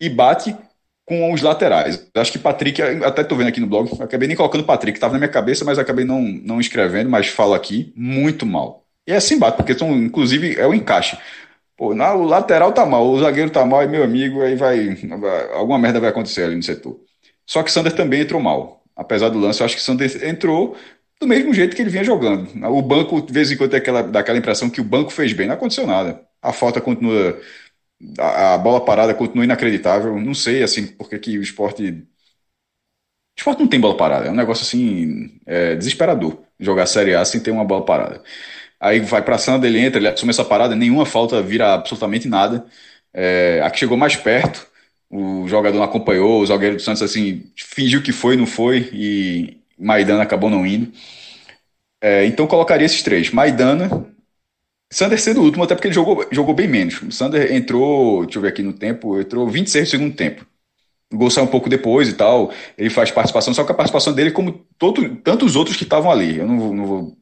e 0.00 0.08
bate 0.08 0.56
com 1.04 1.32
os 1.32 1.42
laterais. 1.42 2.08
Acho 2.14 2.32
que 2.32 2.38
Patrick, 2.38 2.80
até 2.80 3.22
estou 3.22 3.36
vendo 3.36 3.48
aqui 3.48 3.60
no 3.60 3.66
blog, 3.66 3.90
acabei 4.00 4.28
nem 4.28 4.36
colocando 4.36 4.64
Patrick, 4.64 4.96
estava 4.96 5.14
na 5.14 5.18
minha 5.18 5.30
cabeça, 5.30 5.64
mas 5.64 5.78
acabei 5.78 6.04
não, 6.04 6.22
não 6.22 6.60
escrevendo, 6.60 7.10
mas 7.10 7.26
falo 7.28 7.54
aqui, 7.54 7.92
muito 7.96 8.46
mal. 8.46 8.84
E 9.06 9.12
é 9.12 9.16
assim 9.16 9.38
bate, 9.38 9.56
porque 9.56 9.74
são, 9.74 9.92
inclusive 9.96 10.56
é 10.58 10.66
o 10.66 10.72
encaixe. 10.72 11.18
Pô, 11.76 11.94
na, 11.94 12.14
o 12.14 12.24
lateral 12.24 12.72
tá 12.72 12.86
mal, 12.86 13.08
o 13.08 13.18
zagueiro 13.20 13.50
tá 13.50 13.64
mal, 13.66 13.82
e 13.82 13.88
meu 13.88 14.04
amigo, 14.04 14.42
aí 14.42 14.54
vai, 14.54 14.94
vai, 14.94 15.52
Alguma 15.54 15.78
merda 15.78 16.00
vai 16.00 16.10
acontecer 16.10 16.44
ali 16.44 16.54
no 16.54 16.62
setor. 16.62 17.00
Só 17.46 17.62
que 17.62 17.72
Sander 17.72 17.92
também 17.92 18.20
entrou 18.20 18.40
mal. 18.40 18.82
Apesar 18.94 19.30
do 19.30 19.38
lance, 19.38 19.60
eu 19.60 19.66
acho 19.66 19.76
que 19.76 19.82
Sander 19.82 20.24
entrou 20.26 20.76
do 21.22 21.28
mesmo 21.28 21.54
jeito 21.54 21.74
que 21.76 21.82
ele 21.82 21.90
vinha 21.90 22.04
jogando. 22.04 22.48
O 22.68 22.82
banco, 22.82 23.22
de 23.22 23.32
vez 23.32 23.50
em 23.50 23.56
quando, 23.56 23.70
tem 23.70 23.78
aquela, 23.80 24.02
dá 24.02 24.20
aquela 24.20 24.38
impressão 24.38 24.70
que 24.70 24.80
o 24.80 24.84
banco 24.84 25.10
fez 25.12 25.32
bem. 25.32 25.46
Não 25.46 25.54
aconteceu 25.54 25.86
nada. 25.86 26.26
A 26.42 26.52
falta 26.52 26.80
continua. 26.80 27.40
A, 28.18 28.54
a 28.54 28.58
bola 28.58 28.84
parada 28.84 29.14
continua 29.14 29.44
inacreditável. 29.44 30.18
Não 30.20 30.34
sei, 30.34 30.62
assim, 30.62 30.86
porque 30.86 31.18
que 31.18 31.38
o 31.38 31.42
esporte. 31.42 31.84
O 31.90 32.06
esporte 33.36 33.60
não 33.60 33.68
tem 33.68 33.80
bola 33.80 33.96
parada. 33.96 34.26
É 34.28 34.30
um 34.30 34.34
negócio, 34.34 34.62
assim, 34.64 35.38
é, 35.46 35.74
desesperador. 35.76 36.38
Jogar 36.60 36.86
Série 36.86 37.14
A 37.14 37.24
sem 37.24 37.40
ter 37.42 37.50
uma 37.50 37.64
bola 37.64 37.84
parada. 37.84 38.22
Aí 38.80 39.00
vai 39.00 39.22
pra 39.22 39.38
Sandra, 39.38 39.68
ele 39.68 39.80
entra, 39.80 40.00
ele 40.00 40.08
assume 40.08 40.30
essa 40.30 40.44
parada, 40.44 40.76
nenhuma 40.76 41.06
falta 41.06 41.42
vira 41.42 41.74
absolutamente 41.74 42.28
nada. 42.28 42.66
É, 43.14 43.62
a 43.64 43.70
que 43.70 43.80
chegou 43.80 43.96
mais 43.98 44.16
perto, 44.16 44.66
o 45.10 45.48
jogador 45.48 45.78
não 45.78 45.84
acompanhou, 45.84 46.42
o 46.42 46.46
zagueiro 46.46 46.76
do 46.76 46.82
Santos, 46.82 47.02
assim, 47.02 47.52
fingiu 47.56 48.02
que 48.02 48.12
foi, 48.12 48.36
não 48.36 48.46
foi, 48.46 48.90
e 48.94 49.61
Maidana 49.82 50.22
acabou 50.22 50.48
não 50.48 50.66
indo. 50.66 50.92
É, 52.00 52.24
então 52.26 52.46
colocaria 52.46 52.86
esses 52.86 53.02
três. 53.02 53.30
Maidana, 53.30 54.06
Sander 54.92 55.18
sendo 55.18 55.40
o 55.40 55.44
último, 55.44 55.64
até 55.64 55.74
porque 55.74 55.88
ele 55.88 55.94
jogou, 55.94 56.26
jogou 56.30 56.54
bem 56.54 56.68
menos. 56.68 57.00
O 57.00 57.10
Sander 57.10 57.52
entrou, 57.52 58.24
deixa 58.24 58.38
eu 58.38 58.42
ver 58.42 58.48
aqui 58.48 58.62
no 58.62 58.72
tempo, 58.72 59.18
entrou 59.18 59.48
26 59.48 59.84
no 59.84 59.90
segundo 59.90 60.14
tempo. 60.14 60.46
O 61.12 61.16
gol 61.16 61.30
saiu 61.30 61.44
um 61.44 61.48
pouco 61.48 61.68
depois 61.68 62.08
e 62.08 62.14
tal. 62.14 62.52
Ele 62.76 62.90
faz 62.90 63.10
participação, 63.10 63.54
só 63.54 63.64
que 63.64 63.72
a 63.72 63.74
participação 63.74 64.12
dele, 64.12 64.30
como 64.30 64.66
todo, 64.78 65.16
tantos 65.16 65.56
outros 65.56 65.76
que 65.76 65.84
estavam 65.84 66.10
ali. 66.10 66.38
Eu 66.38 66.46
não 66.46 66.58
vou, 66.58 66.74
não, 66.74 66.86
vou, 66.86 67.16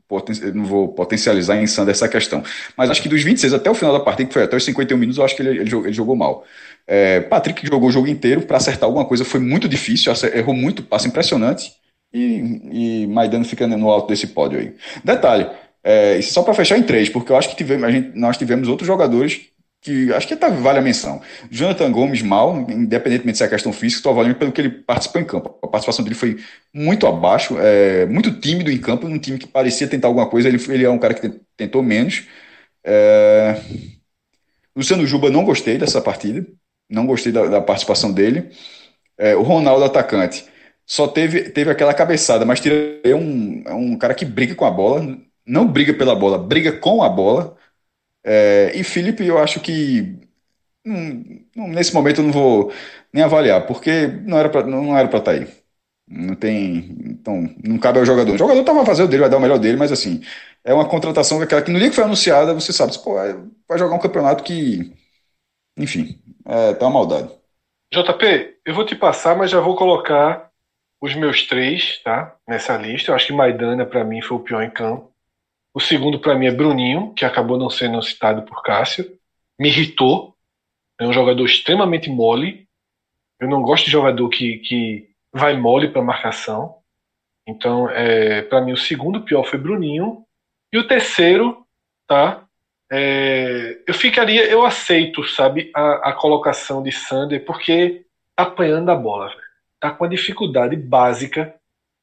não 0.55 0.65
vou 0.65 0.89
potencializar 0.89 1.57
em 1.61 1.67
Sander 1.67 1.93
essa 1.93 2.09
questão. 2.09 2.43
Mas 2.77 2.91
acho 2.91 3.03
que 3.03 3.09
dos 3.09 3.23
26 3.23 3.55
até 3.55 3.71
o 3.71 3.75
final 3.75 3.93
da 3.93 4.01
partida, 4.01 4.29
que 4.29 4.35
foi 4.35 4.45
até 4.45 4.57
os 4.57 4.65
51 4.65 4.99
minutos, 4.99 5.19
eu 5.19 5.25
acho 5.25 5.37
que 5.37 5.43
ele, 5.43 5.61
ele, 5.61 5.71
jogou, 5.71 5.87
ele 5.87 5.95
jogou 5.95 6.17
mal. 6.17 6.45
É, 6.87 7.21
Patrick 7.21 7.67
jogou 7.67 7.89
o 7.89 7.93
jogo 7.93 8.09
inteiro, 8.09 8.43
para 8.43 8.57
acertar 8.57 8.89
alguma 8.89 9.05
coisa 9.05 9.25
foi 9.25 9.41
muito 9.41 9.69
difícil, 9.69 10.13
errou 10.35 10.55
muito 10.55 10.83
passe 10.83 11.07
impressionante 11.07 11.73
e, 12.13 13.03
e 13.03 13.07
Maidano 13.07 13.45
fica 13.45 13.67
no 13.67 13.91
alto 13.91 14.09
desse 14.09 14.29
pódio 14.29 14.59
aí. 14.59 14.75
Detalhe, 15.05 15.49
é, 15.83 16.21
só 16.23 16.43
para 16.43 16.55
fechar 16.55 16.79
em 16.79 16.83
três, 16.83 17.09
porque 17.09 17.33
eu 17.33 17.37
acho 17.37 17.49
que 17.51 17.57
tivemos, 17.57 17.85
a 17.85 17.91
gente, 17.91 18.19
nós 18.19 18.37
tivemos 18.37 18.69
outros 18.69 18.87
jogadores 18.87 19.51
que 19.81 20.13
acho 20.13 20.29
que 20.29 20.37
tá, 20.37 20.49
vale 20.51 20.79
a 20.79 20.83
menção. 20.83 21.23
Jonathan 21.51 21.91
Gomes 21.91 22.21
mal, 22.21 22.67
independentemente 22.69 23.39
se 23.39 23.45
é 23.45 23.49
questão 23.49 23.73
física, 23.73 24.01
estou 24.01 24.13
avaliando 24.13 24.39
pelo 24.39 24.53
que 24.53 24.61
ele 24.61 24.71
participou 24.71 25.23
em 25.23 25.25
campo. 25.25 25.59
A 25.63 25.67
participação 25.67 26.05
dele 26.05 26.15
foi 26.15 26.39
muito 26.75 27.07
abaixo, 27.07 27.57
é, 27.59 28.05
muito 28.07 28.31
tímido 28.41 28.71
em 28.71 28.79
campo, 28.79 29.09
num 29.09 29.19
time 29.19 29.39
que 29.39 29.47
parecia 29.47 29.89
tentar 29.89 30.09
alguma 30.09 30.29
coisa, 30.29 30.49
ele, 30.49 30.63
ele 30.69 30.85
é 30.85 30.91
um 30.91 30.99
cara 30.99 31.15
que 31.15 31.31
tentou 31.57 31.83
menos. 31.83 32.27
É... 32.85 33.61
Luciano 34.77 35.07
Juba 35.07 35.31
não 35.31 35.45
gostei 35.45 35.79
dessa 35.79 36.01
partida, 36.01 36.47
não 36.89 37.07
gostei 37.07 37.33
da, 37.33 37.47
da 37.47 37.61
participação 37.61 38.13
dele. 38.13 38.51
É, 39.19 39.35
o 39.37 39.43
Ronaldo 39.43 39.85
atacante 39.85 40.45
só 40.91 41.07
teve, 41.07 41.51
teve 41.51 41.70
aquela 41.70 41.95
cabeçada, 41.95 42.45
mas 42.45 42.61
é 43.05 43.14
um, 43.14 43.62
é 43.64 43.72
um 43.72 43.97
cara 43.97 44.12
que 44.12 44.24
briga 44.24 44.57
com 44.57 44.64
a 44.64 44.70
bola, 44.72 45.16
não 45.47 45.64
briga 45.64 45.95
pela 45.95 46.16
bola, 46.16 46.36
briga 46.36 46.72
com 46.72 47.01
a 47.05 47.09
bola. 47.09 47.57
É, 48.24 48.72
e 48.74 48.82
Felipe, 48.82 49.24
eu 49.24 49.38
acho 49.38 49.61
que 49.61 50.18
hum, 50.84 51.45
nesse 51.55 51.95
momento 51.95 52.20
eu 52.20 52.24
não 52.24 52.32
vou 52.32 52.72
nem 53.12 53.22
avaliar, 53.22 53.66
porque 53.66 54.09
não 54.09 54.38
era 54.38 54.49
pra, 54.51 54.64
não 54.64 54.97
era 54.99 55.09
para 55.09 55.20
estar 55.20 55.32
tá 55.32 55.38
aí. 55.38 55.49
Não 56.09 56.34
tem. 56.34 56.97
Então, 57.07 57.49
não 57.64 57.78
cabe 57.78 58.01
ao 58.01 58.07
jogador. 58.07 58.34
O 58.34 58.38
jogador 58.38 58.61
estava 58.61 58.84
fazendo 58.84 59.09
dele, 59.11 59.22
vai 59.22 59.30
dar 59.30 59.38
o 59.38 59.41
melhor 59.41 59.61
dele, 59.61 59.76
mas 59.76 59.93
assim, 59.93 60.22
é 60.64 60.74
uma 60.74 60.88
contratação 60.88 61.41
aquela 61.41 61.62
que 61.62 61.70
no 61.70 61.78
dia 61.78 61.91
que 61.91 61.95
foi 61.95 62.05
anunciada, 62.05 62.55
você 62.55 62.72
sabe, 62.72 62.99
pô, 62.99 63.14
vai 63.14 63.78
jogar 63.78 63.95
um 63.95 64.01
campeonato 64.01 64.43
que. 64.43 64.93
Enfim, 65.78 66.20
é, 66.47 66.74
tá 66.74 66.86
uma 66.86 66.95
maldade. 66.95 67.30
JP, 67.95 68.59
eu 68.66 68.74
vou 68.74 68.84
te 68.84 68.97
passar, 68.97 69.36
mas 69.36 69.51
já 69.51 69.61
vou 69.61 69.76
colocar 69.76 70.49
os 71.01 71.14
meus 71.14 71.46
três, 71.46 71.98
tá? 72.03 72.36
Nessa 72.46 72.76
lista. 72.76 73.11
Eu 73.11 73.14
acho 73.14 73.28
que 73.28 73.32
Maidana, 73.32 73.86
para 73.86 74.05
mim, 74.05 74.20
foi 74.20 74.36
o 74.36 74.42
pior 74.42 74.62
em 74.62 74.70
campo. 74.70 75.11
O 75.72 75.80
segundo, 75.80 76.18
para 76.18 76.34
mim, 76.34 76.46
é 76.46 76.51
Bruninho, 76.51 77.14
que 77.14 77.24
acabou 77.24 77.57
não 77.57 77.70
sendo 77.70 78.03
citado 78.03 78.42
por 78.42 78.62
Cássio. 78.62 79.18
Me 79.59 79.68
irritou. 79.68 80.36
É 81.01 81.07
um 81.07 81.12
jogador 81.12 81.44
extremamente 81.44 82.11
mole. 82.11 82.68
Eu 83.40 83.48
não 83.48 83.62
gosto 83.62 83.86
de 83.86 83.90
jogador 83.90 84.28
que, 84.28 84.59
que 84.59 85.09
vai 85.32 85.57
mole 85.57 85.88
para 85.88 86.03
marcação. 86.03 86.76
Então, 87.46 87.88
é, 87.88 88.42
para 88.42 88.61
mim, 88.61 88.72
o 88.72 88.76
segundo 88.76 89.22
pior 89.22 89.44
foi 89.44 89.59
Bruninho. 89.59 90.24
E 90.72 90.78
o 90.78 90.86
terceiro, 90.86 91.66
tá? 92.07 92.44
É, 92.92 93.82
eu 93.86 93.94
ficaria, 93.94 94.44
eu 94.51 94.64
aceito, 94.64 95.24
sabe, 95.24 95.70
a, 95.74 96.11
a 96.11 96.12
colocação 96.12 96.82
de 96.82 96.90
Sander, 96.90 97.44
porque 97.44 98.05
tá 98.36 98.42
apanhando 98.42 98.90
a 98.90 98.96
bola, 98.96 99.32
está 99.81 99.91
com 99.91 100.05
uma 100.05 100.11
dificuldade 100.11 100.76
básica 100.76 101.55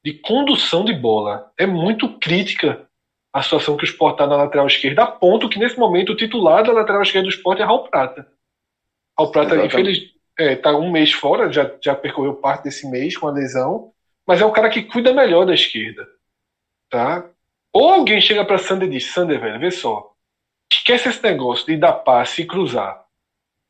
de 0.03 0.13
condução 0.13 0.84
de 0.84 0.93
bola. 0.93 1.51
É 1.55 1.67
muito 1.67 2.17
crítica 2.17 2.88
a 3.32 3.43
situação 3.43 3.78
que 3.78 3.84
o 3.84 3.86
Sport 3.86 4.13
está 4.13 4.25
na 4.25 4.36
lateral 4.36 4.65
esquerda, 4.65 5.03
a 5.03 5.07
ponto 5.07 5.47
que 5.47 5.59
nesse 5.59 5.78
momento 5.78 6.11
o 6.11 6.15
titular 6.15 6.63
da 6.63 6.73
lateral 6.73 7.03
esquerda 7.03 7.28
do 7.28 7.34
Sport 7.34 7.59
é 7.59 7.63
Raul 7.63 7.88
Prata. 7.88 8.28
Raul 9.17 9.32
Prata, 9.32 9.55
infelizmente, 9.63 10.15
está 10.39 10.43
é, 10.43 10.55
tá 10.55 10.75
um 10.75 10.91
mês 10.91 11.13
fora, 11.13 11.51
já, 11.51 11.71
já 11.80 11.93
percorreu 11.93 12.36
parte 12.36 12.63
desse 12.63 12.89
mês 12.89 13.15
com 13.15 13.28
a 13.28 13.32
lesão, 13.32 13.91
mas 14.25 14.41
é 14.41 14.45
o 14.45 14.51
cara 14.51 14.69
que 14.69 14.84
cuida 14.84 15.13
melhor 15.13 15.45
da 15.45 15.53
esquerda. 15.53 16.07
Tá? 16.89 17.30
Ou 17.71 17.91
alguém 17.91 18.19
chega 18.19 18.43
para 18.43 18.57
Sander 18.57 18.88
e 18.88 18.91
diz: 18.91 19.11
Sander, 19.11 19.39
velho, 19.39 19.59
vê 19.59 19.69
só, 19.69 20.13
esquece 20.71 21.09
esse 21.09 21.21
negócio 21.21 21.65
de 21.65 21.78
dar 21.78 21.93
passe 21.93 22.41
e 22.41 22.47
cruzar. 22.47 23.05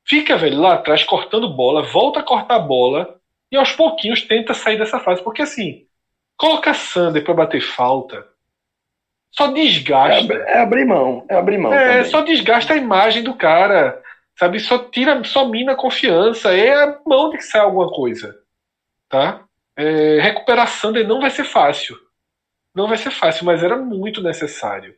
Fica, 0.06 0.38
velho, 0.38 0.62
lá 0.62 0.76
atrás 0.76 1.04
cortando 1.04 1.54
bola, 1.54 1.82
volta 1.82 2.22
a 2.22 2.24
cortar 2.24 2.60
bola 2.60 3.20
e 3.52 3.56
aos 3.58 3.72
pouquinhos 3.72 4.22
tenta 4.22 4.54
sair 4.54 4.78
dessa 4.78 5.00
fase. 5.00 5.24
Porque 5.24 5.42
assim, 5.42 5.86
colocar 6.38 6.74
Sander 6.74 7.24
para 7.24 7.34
bater 7.34 7.62
falta 7.62 8.28
só 9.38 9.52
desgasta. 9.52 10.34
É, 10.34 10.54
é, 10.54 10.60
abrir 10.60 10.86
mão. 10.86 11.26
É 11.30 11.36
abrir 11.36 11.58
mão. 11.58 11.74
É, 11.74 11.98
também. 11.98 12.12
só 12.12 12.22
desgasta 12.22 12.74
a 12.74 12.78
imagem 12.78 13.24
do 13.24 13.36
cara. 13.36 14.02
Sabe? 14.38 14.60
Só 14.60 14.78
tira, 14.80 15.24
só 15.24 15.48
mina 15.48 15.74
a 15.74 15.76
confiança. 15.76 16.56
É 16.56 16.74
a 16.74 17.00
mão 17.06 17.30
de 17.30 17.38
que 17.38 17.44
sai 17.44 17.62
alguma 17.62 17.90
coisa. 17.92 18.36
Tá? 19.10 19.44
É, 19.76 20.20
recuperar 20.20 20.68
Sander 20.68 21.08
não 21.08 21.22
vai 21.22 21.30
ser 21.30 21.44
fácil. 21.44 21.96
Não 22.74 22.88
vai 22.88 22.98
ser 22.98 23.12
fácil, 23.12 23.46
mas 23.46 23.64
era 23.64 23.78
muito 23.78 24.22
necessário. 24.22 24.96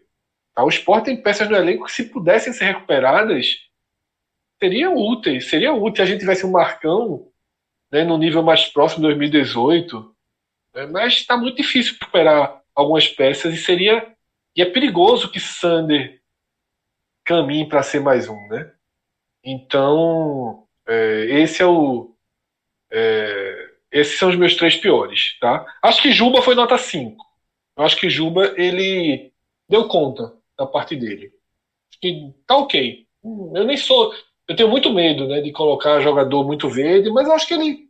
Tá? 0.56 0.64
O 0.64 0.70
Sport 0.70 1.06
tem 1.06 1.22
peças 1.22 1.50
no 1.50 1.56
elenco 1.56 1.86
que, 1.86 1.91
se 1.91 2.06
pudessem 2.10 2.54
ser 2.54 2.66
recuperadas, 2.66 3.45
seriam 4.62 4.95
úteis. 4.95 5.50
Seria 5.50 5.74
útil 5.74 5.97
se 5.97 6.02
a 6.02 6.06
gente 6.06 6.20
tivesse 6.20 6.45
um 6.45 6.52
Marcão 6.52 7.28
né, 7.92 8.04
no 8.04 8.18
nível 8.18 8.44
mais 8.44 8.66
próximo 8.66 9.02
de 9.02 9.16
2018. 9.16 10.16
Né, 10.76 10.86
mas 10.88 11.14
está 11.14 11.38
muito 11.38 11.58
difícil 11.58 11.94
recuperar 11.94 12.62
algumas 12.76 13.08
peças 13.08 13.54
e 13.54 13.58
seria 13.58 14.16
e 14.56 14.62
é 14.62 14.66
perigoso 14.66 15.32
que 15.32 15.40
Sander 15.40 16.22
caminhe 17.24 17.68
para 17.68 17.84
ser 17.84 18.00
mais 18.00 18.28
um, 18.28 18.48
né? 18.48 18.74
Então 19.44 20.68
é, 20.88 21.26
esse 21.42 21.62
é 21.62 21.66
o 21.66 22.16
é, 22.92 23.70
esses 23.92 24.18
são 24.18 24.30
os 24.30 24.36
meus 24.36 24.56
três 24.56 24.76
piores, 24.76 25.38
tá? 25.40 25.66
Acho 25.82 26.02
que 26.02 26.12
Juba 26.12 26.42
foi 26.42 26.56
nota 26.56 26.78
5. 26.78 27.26
Eu 27.78 27.84
acho 27.84 27.98
que 27.98 28.10
Juba 28.10 28.54
ele 28.58 29.32
deu 29.68 29.88
conta 29.88 30.34
da 30.58 30.66
parte 30.66 30.96
dele. 30.96 31.32
Acho 31.90 32.00
que 32.02 32.34
tá 32.46 32.58
ok. 32.58 33.08
Eu 33.24 33.64
nem 33.66 33.78
sou 33.78 34.14
eu 34.50 34.56
tenho 34.56 34.68
muito 34.68 34.91
medo 34.91 35.28
né, 35.28 35.41
de 35.41 35.52
colocar 35.52 36.02
jogador 36.02 36.43
muito 36.43 36.68
verde, 36.68 37.12
mas 37.12 37.28
eu 37.28 37.34
acho 37.34 37.47
que 37.47 37.54
ele, 37.54 37.88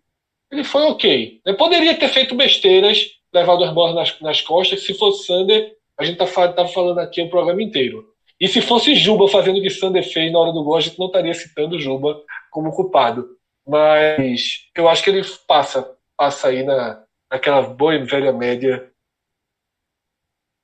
ele 0.52 0.66
foi 0.66 0.82
ok. 0.84 1.40
Eu 1.46 1.56
poderia 1.56 1.98
ter 1.98 2.10
feito 2.10 2.36
besteiras, 2.36 3.00
levado 3.34 3.64
as 3.64 3.74
bolas 3.74 3.96
nas, 3.96 4.20
nas 4.20 4.42
costas. 4.42 4.84
Se 4.84 4.94
fosse 4.94 5.26
Sander, 5.26 5.74
a 5.98 6.04
gente 6.04 6.18
tá, 6.18 6.26
tá 6.50 6.68
falando 6.68 7.00
aqui 7.00 7.22
o 7.22 7.30
programa 7.30 7.64
inteiro. 7.64 8.14
E 8.38 8.46
se 8.46 8.62
fosse 8.62 8.94
Juba 8.94 9.30
fazendo 9.30 9.58
o 9.58 9.62
que 9.62 9.70
Sander 9.70 10.04
fez 10.04 10.34
na 10.34 10.40
hora 10.40 10.52
do 10.52 10.62
gol, 10.62 10.76
a 10.76 10.82
gente 10.82 11.00
não 11.00 11.08
estaria 11.08 11.34
citando 11.34 11.80
Juba 11.80 12.22
como 12.52 12.74
culpado. 12.74 13.38
Mas 13.66 14.66
eu 14.76 14.90
acho 14.90 15.02
que 15.02 15.12
ele 15.12 15.22
passa, 15.48 15.96
passa 16.18 16.50
aí 16.50 16.64
na, 16.64 17.02
naquela 17.32 17.62
boa 17.62 17.96
e 17.96 18.04
velha 18.04 18.34
média 18.34 18.92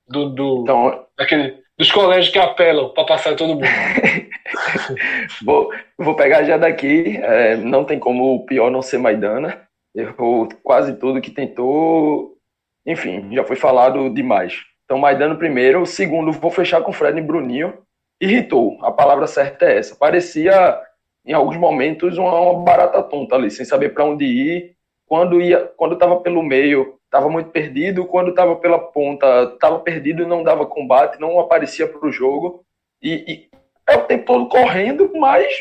do, 0.06 0.28
do, 0.28 0.60
então, 0.62 1.06
daquele, 1.16 1.62
dos 1.78 1.90
colégios 1.90 2.30
que 2.30 2.38
apelam 2.38 2.90
para 2.90 3.04
passar 3.04 3.34
todo 3.34 3.54
mundo. 3.54 3.64
vou, 5.44 5.72
vou 5.98 6.14
pegar 6.14 6.44
já 6.44 6.56
daqui. 6.56 7.18
É, 7.22 7.56
não 7.56 7.84
tem 7.84 7.98
como 7.98 8.34
o 8.34 8.46
pior 8.46 8.70
não 8.70 8.82
ser 8.82 8.98
Maidana. 8.98 9.62
Errou 9.94 10.48
quase 10.62 10.94
tudo 10.94 11.20
que 11.20 11.30
tentou. 11.30 12.36
Enfim, 12.84 13.28
já 13.32 13.44
foi 13.44 13.56
falado 13.56 14.10
demais. 14.10 14.64
Então, 14.84 14.98
Maidana 14.98 15.34
primeiro. 15.34 15.82
O 15.82 15.86
segundo, 15.86 16.32
vou 16.32 16.50
fechar 16.50 16.82
com 16.82 16.92
Fred 16.92 17.18
e 17.18 17.22
Bruninho. 17.22 17.74
Irritou. 18.20 18.78
A 18.82 18.90
palavra 18.90 19.26
certa 19.26 19.66
é 19.66 19.78
essa. 19.78 19.96
Parecia, 19.96 20.78
em 21.24 21.32
alguns 21.32 21.56
momentos, 21.56 22.16
uma, 22.18 22.38
uma 22.40 22.62
barata 22.62 23.02
tonta 23.02 23.34
ali, 23.34 23.50
sem 23.50 23.64
saber 23.64 23.90
para 23.90 24.04
onde 24.04 24.24
ir. 24.24 24.76
Quando 25.06 25.40
ia, 25.40 25.70
quando 25.76 25.94
estava 25.94 26.16
pelo 26.20 26.42
meio, 26.42 26.98
estava 27.04 27.28
muito 27.28 27.50
perdido. 27.50 28.06
Quando 28.06 28.30
estava 28.30 28.56
pela 28.56 28.78
ponta, 28.78 29.50
estava 29.54 29.78
perdido 29.80 30.26
não 30.26 30.42
dava 30.42 30.66
combate, 30.66 31.20
não 31.20 31.38
aparecia 31.40 31.86
para 31.86 32.06
o 32.06 32.12
jogo. 32.12 32.64
E, 33.02 33.48
é 33.88 33.96
o 33.96 34.04
tempo 34.04 34.24
todo 34.24 34.48
correndo, 34.48 35.12
mas 35.14 35.52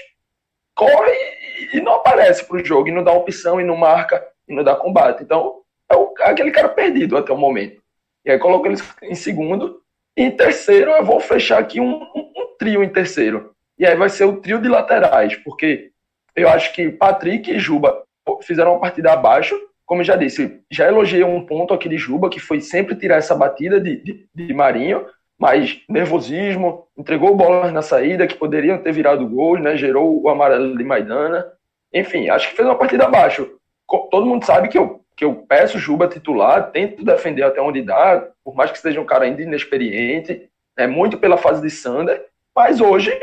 corre 0.76 1.14
e 1.74 1.80
não 1.80 1.94
aparece 1.94 2.46
para 2.46 2.58
o 2.58 2.66
jogo, 2.66 2.88
e 2.88 2.92
não 2.92 3.04
dá 3.04 3.12
opção, 3.12 3.60
e 3.60 3.64
não 3.64 3.78
marca, 3.78 4.26
e 4.48 4.54
não 4.54 4.64
dá 4.64 4.76
combate. 4.76 5.24
Então, 5.24 5.62
é, 5.90 5.96
o, 5.96 6.14
é 6.20 6.30
aquele 6.30 6.52
cara 6.52 6.70
perdido 6.70 7.18
até 7.18 7.32
o 7.32 7.38
momento. 7.38 7.82
E 8.26 8.32
aí 8.32 8.40
coloco 8.40 8.68
ele 8.68 8.78
em 9.04 9.16
segundo. 9.16 9.82
E 10.18 10.24
em 10.24 10.32
terceiro, 10.32 10.92
eu 10.92 11.06
vou 11.06 11.20
fechar 11.20 11.60
aqui 11.60 11.80
um, 11.80 12.02
um, 12.02 12.32
um 12.36 12.56
trio 12.58 12.84
em 12.84 12.90
terceiro. 12.90 13.54
E 13.78 13.86
aí 13.86 13.96
vai 13.96 14.10
ser 14.10 14.26
o 14.26 14.38
trio 14.38 14.62
de 14.62 14.68
laterais, 14.68 15.36
porque 15.38 15.92
eu 16.36 16.50
acho 16.50 16.74
que 16.74 16.90
Patrick 16.90 17.52
e 17.52 17.60
Juba 17.60 18.04
fizeram 18.42 18.72
uma 18.72 18.80
partida 18.80 19.14
abaixo, 19.14 19.56
como 19.86 20.02
eu 20.02 20.06
já 20.06 20.16
disse, 20.16 20.62
já 20.72 20.88
elogiei 20.88 21.24
um 21.24 21.46
ponto 21.46 21.74
aqui 21.74 21.88
de 21.88 21.98
Juba, 21.98 22.30
que 22.30 22.40
foi 22.40 22.60
sempre 22.60 22.96
tirar 22.96 23.18
essa 23.18 23.36
batida 23.36 23.80
de, 23.80 23.98
de, 23.98 24.28
de 24.34 24.54
Marinho, 24.54 25.06
mas 25.38 25.82
nervosismo, 25.90 26.88
entregou 26.98 27.36
bolas 27.36 27.72
na 27.74 27.82
saída 27.82 28.28
que 28.28 28.36
poderiam 28.36 28.78
ter 28.78 28.92
virado 28.92 29.28
gol, 29.28 29.58
né? 29.58 29.76
gerou 29.76 30.22
o 30.22 30.30
amarelo 30.30 30.78
de 30.78 30.84
Maidana. 30.84 31.46
Enfim, 31.94 32.30
acho 32.30 32.50
que 32.50 32.56
fez 32.56 32.68
uma 32.68 32.78
partida 32.78 33.06
abaixo. 33.06 33.50
Todo 34.10 34.26
mundo 34.26 34.46
sabe 34.46 34.70
que 34.70 34.78
eu, 34.78 35.02
que 35.16 35.26
eu 35.26 35.36
peço 35.48 35.78
Juba 35.78 36.08
titular, 36.08 36.72
tento 36.72 37.04
defender 37.04 37.44
até 37.44 37.62
onde 37.62 37.82
dá, 37.82 38.28
por 38.44 38.56
mais 38.56 38.72
que 38.72 38.80
seja 38.80 39.00
um 39.00 39.06
cara 39.06 39.26
ainda 39.26 39.42
inexperiente, 39.42 40.50
é 40.78 40.88
muito 40.88 41.18
pela 41.18 41.38
fase 41.38 41.62
de 41.62 41.70
Sander, 41.70 42.26
mas 42.56 42.82
hoje, 42.82 43.18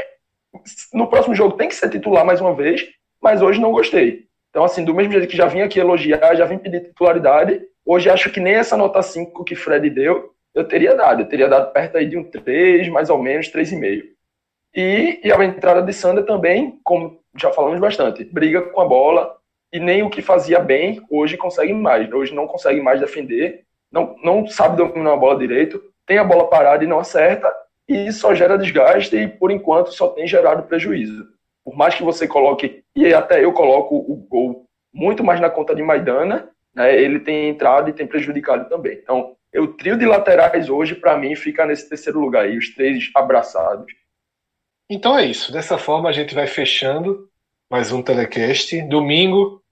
no 0.92 1.06
próximo 1.08 1.34
jogo 1.34 1.56
tem 1.56 1.68
que 1.68 1.74
ser 1.74 1.90
titular 1.90 2.24
mais 2.24 2.40
uma 2.40 2.54
vez, 2.54 2.88
mas 3.20 3.42
hoje 3.42 3.60
não 3.60 3.72
gostei. 3.72 4.26
Então, 4.50 4.64
assim, 4.64 4.84
do 4.84 4.94
mesmo 4.94 5.12
jeito 5.12 5.28
que 5.28 5.36
já 5.36 5.46
vim 5.46 5.62
aqui 5.62 5.80
elogiar, 5.80 6.34
já 6.34 6.44
vim 6.44 6.58
pedir 6.58 6.84
titularidade, 6.84 7.62
hoje 7.86 8.10
acho 8.10 8.30
que 8.30 8.40
nem 8.40 8.54
essa 8.54 8.76
nota 8.76 9.02
5 9.02 9.44
que 9.44 9.54
Fred 9.54 9.88
deu, 9.88 10.34
eu 10.54 10.64
teria 10.64 10.94
dado. 10.94 11.22
Eu 11.22 11.28
teria 11.28 11.48
dado 11.48 11.72
perto 11.72 11.96
aí 11.96 12.06
de 12.06 12.16
um 12.16 12.24
3, 12.24 12.88
mais 12.88 13.10
ou 13.10 13.18
menos, 13.22 13.50
3,5. 13.50 14.04
E, 14.74 15.20
e 15.22 15.32
a 15.32 15.44
entrada 15.44 15.82
de 15.82 15.92
Sander 15.92 16.24
também, 16.24 16.78
como 16.82 17.20
já 17.36 17.52
falamos 17.52 17.80
bastante, 17.80 18.24
briga 18.24 18.62
com 18.62 18.80
a 18.80 18.84
bola 18.84 19.36
e 19.72 19.80
nem 19.80 20.02
o 20.02 20.10
que 20.10 20.22
fazia 20.22 20.58
bem, 20.58 21.02
hoje 21.10 21.36
consegue 21.36 21.72
mais. 21.72 22.10
Hoje 22.12 22.34
não 22.34 22.46
consegue 22.46 22.80
mais 22.80 23.00
defender, 23.00 23.64
não, 23.90 24.16
não 24.22 24.46
sabe 24.46 24.76
dominar 24.76 25.12
a 25.12 25.16
bola 25.16 25.38
direito, 25.38 25.82
tem 26.06 26.18
a 26.18 26.24
bola 26.24 26.48
parada 26.48 26.84
e 26.84 26.86
não 26.86 26.98
acerta, 26.98 27.52
e 27.88 28.10
só 28.12 28.34
gera 28.34 28.58
desgaste 28.58 29.16
e, 29.16 29.28
por 29.28 29.50
enquanto, 29.50 29.92
só 29.92 30.08
tem 30.08 30.26
gerado 30.26 30.64
prejuízo 30.64 31.32
por 31.64 31.76
mais 31.76 31.94
que 31.94 32.02
você 32.02 32.26
coloque, 32.26 32.82
e 32.94 33.12
até 33.14 33.44
eu 33.44 33.52
coloco 33.52 33.96
o 33.96 34.16
gol 34.16 34.66
muito 34.92 35.22
mais 35.24 35.40
na 35.40 35.48
conta 35.48 35.74
de 35.74 35.82
Maidana, 35.82 36.48
né, 36.74 37.00
ele 37.00 37.20
tem 37.20 37.48
entrado 37.48 37.88
e 37.88 37.92
tem 37.92 38.06
prejudicado 38.06 38.68
também. 38.68 38.98
Então, 39.02 39.36
o 39.60 39.68
trio 39.68 39.98
de 39.98 40.06
laterais 40.06 40.68
hoje, 40.68 40.94
para 40.94 41.16
mim, 41.16 41.34
fica 41.36 41.66
nesse 41.66 41.88
terceiro 41.88 42.20
lugar 42.20 42.44
aí, 42.44 42.56
os 42.56 42.74
três 42.74 43.10
abraçados. 43.14 43.92
Então 44.88 45.18
é 45.18 45.24
isso. 45.24 45.52
Dessa 45.52 45.78
forma, 45.78 46.08
a 46.08 46.12
gente 46.12 46.34
vai 46.34 46.46
fechando 46.46 47.28
mais 47.70 47.92
um 47.92 48.02
telecast. 48.02 48.80
Domingo, 48.82 49.62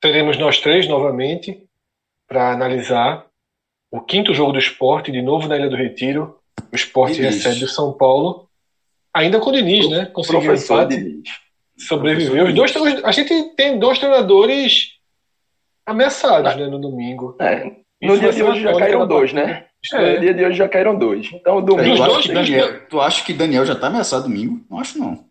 teremos 0.00 0.38
nós 0.38 0.60
três 0.60 0.88
novamente 0.88 1.66
para 2.26 2.52
analisar 2.52 3.26
o 3.90 4.00
quinto 4.00 4.34
jogo 4.34 4.52
do 4.52 4.58
esporte, 4.58 5.12
de 5.12 5.22
novo 5.22 5.46
na 5.46 5.56
Ilha 5.56 5.68
do 5.68 5.76
Retiro. 5.76 6.38
O 6.72 6.76
esporte 6.76 7.20
recebe 7.20 7.64
o 7.64 7.68
São 7.68 7.92
Paulo 7.92 8.48
Ainda 9.14 9.38
com 9.38 9.50
o 9.50 9.52
Diniz, 9.52 9.88
né? 9.88 10.06
Conseguiu 10.06 10.52
empate. 10.52 10.96
Diniz. 10.96 11.28
Sobreviveu. 11.78 12.46
Os 12.46 12.72
dois, 12.72 13.04
a 13.04 13.12
gente 13.12 13.54
tem 13.54 13.78
dois 13.78 13.98
treinadores 14.00 14.98
ameaçados, 15.86 16.52
ah. 16.52 16.56
né, 16.56 16.66
no 16.66 16.80
domingo. 16.80 17.36
É. 17.40 17.76
No 18.02 18.18
dia 18.18 18.32
de 18.32 18.42
hoje 18.42 18.62
já 18.62 18.76
caíram 18.76 19.06
dois, 19.06 19.32
né? 19.32 19.66
É. 19.92 20.14
No 20.14 20.20
dia 20.20 20.34
de 20.34 20.44
hoje 20.44 20.58
já 20.58 20.68
caíram 20.68 20.98
dois. 20.98 21.30
Então, 21.32 21.62
domingo. 21.62 21.96
Tu 21.96 22.02
acha, 22.02 22.32
Daniel, 22.32 22.86
tu 22.88 23.00
acha 23.00 23.24
que 23.24 23.32
Daniel 23.32 23.66
já 23.66 23.74
tá 23.74 23.86
ameaçado 23.86 24.24
domingo? 24.24 24.64
Não 24.70 24.78
acho, 24.78 24.98
não. 24.98 25.24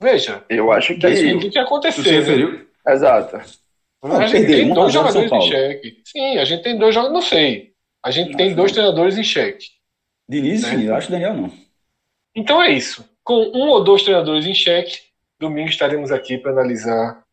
Veja. 0.00 0.44
Eu 0.48 0.72
acho 0.72 0.98
que. 0.98 1.08
Isso 1.08 1.50
que 1.50 1.58
aconteceu. 1.58 2.04
Você 2.04 2.10
referiu? 2.10 2.52
Né? 2.52 2.66
Exato. 2.88 3.40
Não, 4.02 4.18
a 4.18 4.26
gente 4.26 4.46
tem 4.46 4.72
dois 4.72 4.92
jogadores 4.92 5.32
em 5.32 5.48
xeque. 5.48 6.02
Sim, 6.04 6.38
a 6.38 6.44
gente 6.44 6.62
tem 6.62 6.78
dois 6.78 6.94
jogadores. 6.94 7.24
Não 7.24 7.28
sei. 7.28 7.72
A 8.04 8.10
gente 8.10 8.30
não, 8.30 8.36
tem 8.36 8.54
dois 8.54 8.70
não. 8.70 8.74
treinadores 8.74 9.18
em 9.18 9.24
xeque. 9.24 9.66
Diniz, 10.28 10.62
né? 10.62 10.70
sim, 10.70 10.84
eu 10.84 10.94
acho 10.94 11.10
Daniel 11.10 11.34
não. 11.34 11.52
Então 12.34 12.62
é 12.62 12.70
isso. 12.70 13.08
Com 13.24 13.50
um 13.54 13.68
ou 13.68 13.82
dois 13.82 14.02
treinadores 14.02 14.46
em 14.46 14.54
xeque, 14.54 15.00
domingo 15.40 15.68
estaremos 15.68 16.12
aqui 16.12 16.38
para 16.38 16.52
analisar 16.52 17.24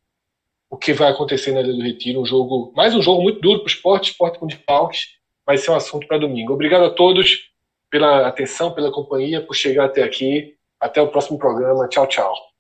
o 0.74 0.78
que 0.78 0.92
vai 0.92 1.12
acontecer 1.12 1.52
na 1.52 1.62
Ilha 1.62 1.72
do 1.72 1.84
Retiro. 1.84 2.20
Um 2.20 2.26
jogo, 2.26 2.74
mais 2.76 2.96
um 2.96 3.02
jogo 3.02 3.22
muito 3.22 3.40
duro 3.40 3.60
para 3.60 3.66
o 3.66 3.68
esporte, 3.68 4.10
esporte 4.10 4.40
com 4.40 4.48
desfalques. 4.48 5.10
Vai 5.46 5.56
ser 5.56 5.70
um 5.70 5.76
assunto 5.76 6.08
para 6.08 6.18
domingo. 6.18 6.52
Obrigado 6.52 6.86
a 6.86 6.90
todos 6.90 7.52
pela 7.92 8.28
atenção, 8.28 8.72
pela 8.72 8.92
companhia, 8.92 9.40
por 9.40 9.54
chegar 9.56 9.86
até 9.86 10.02
aqui. 10.02 10.56
Até 10.80 11.00
o 11.00 11.10
próximo 11.10 11.38
programa. 11.38 11.88
Tchau, 11.88 12.08
tchau. 12.08 12.53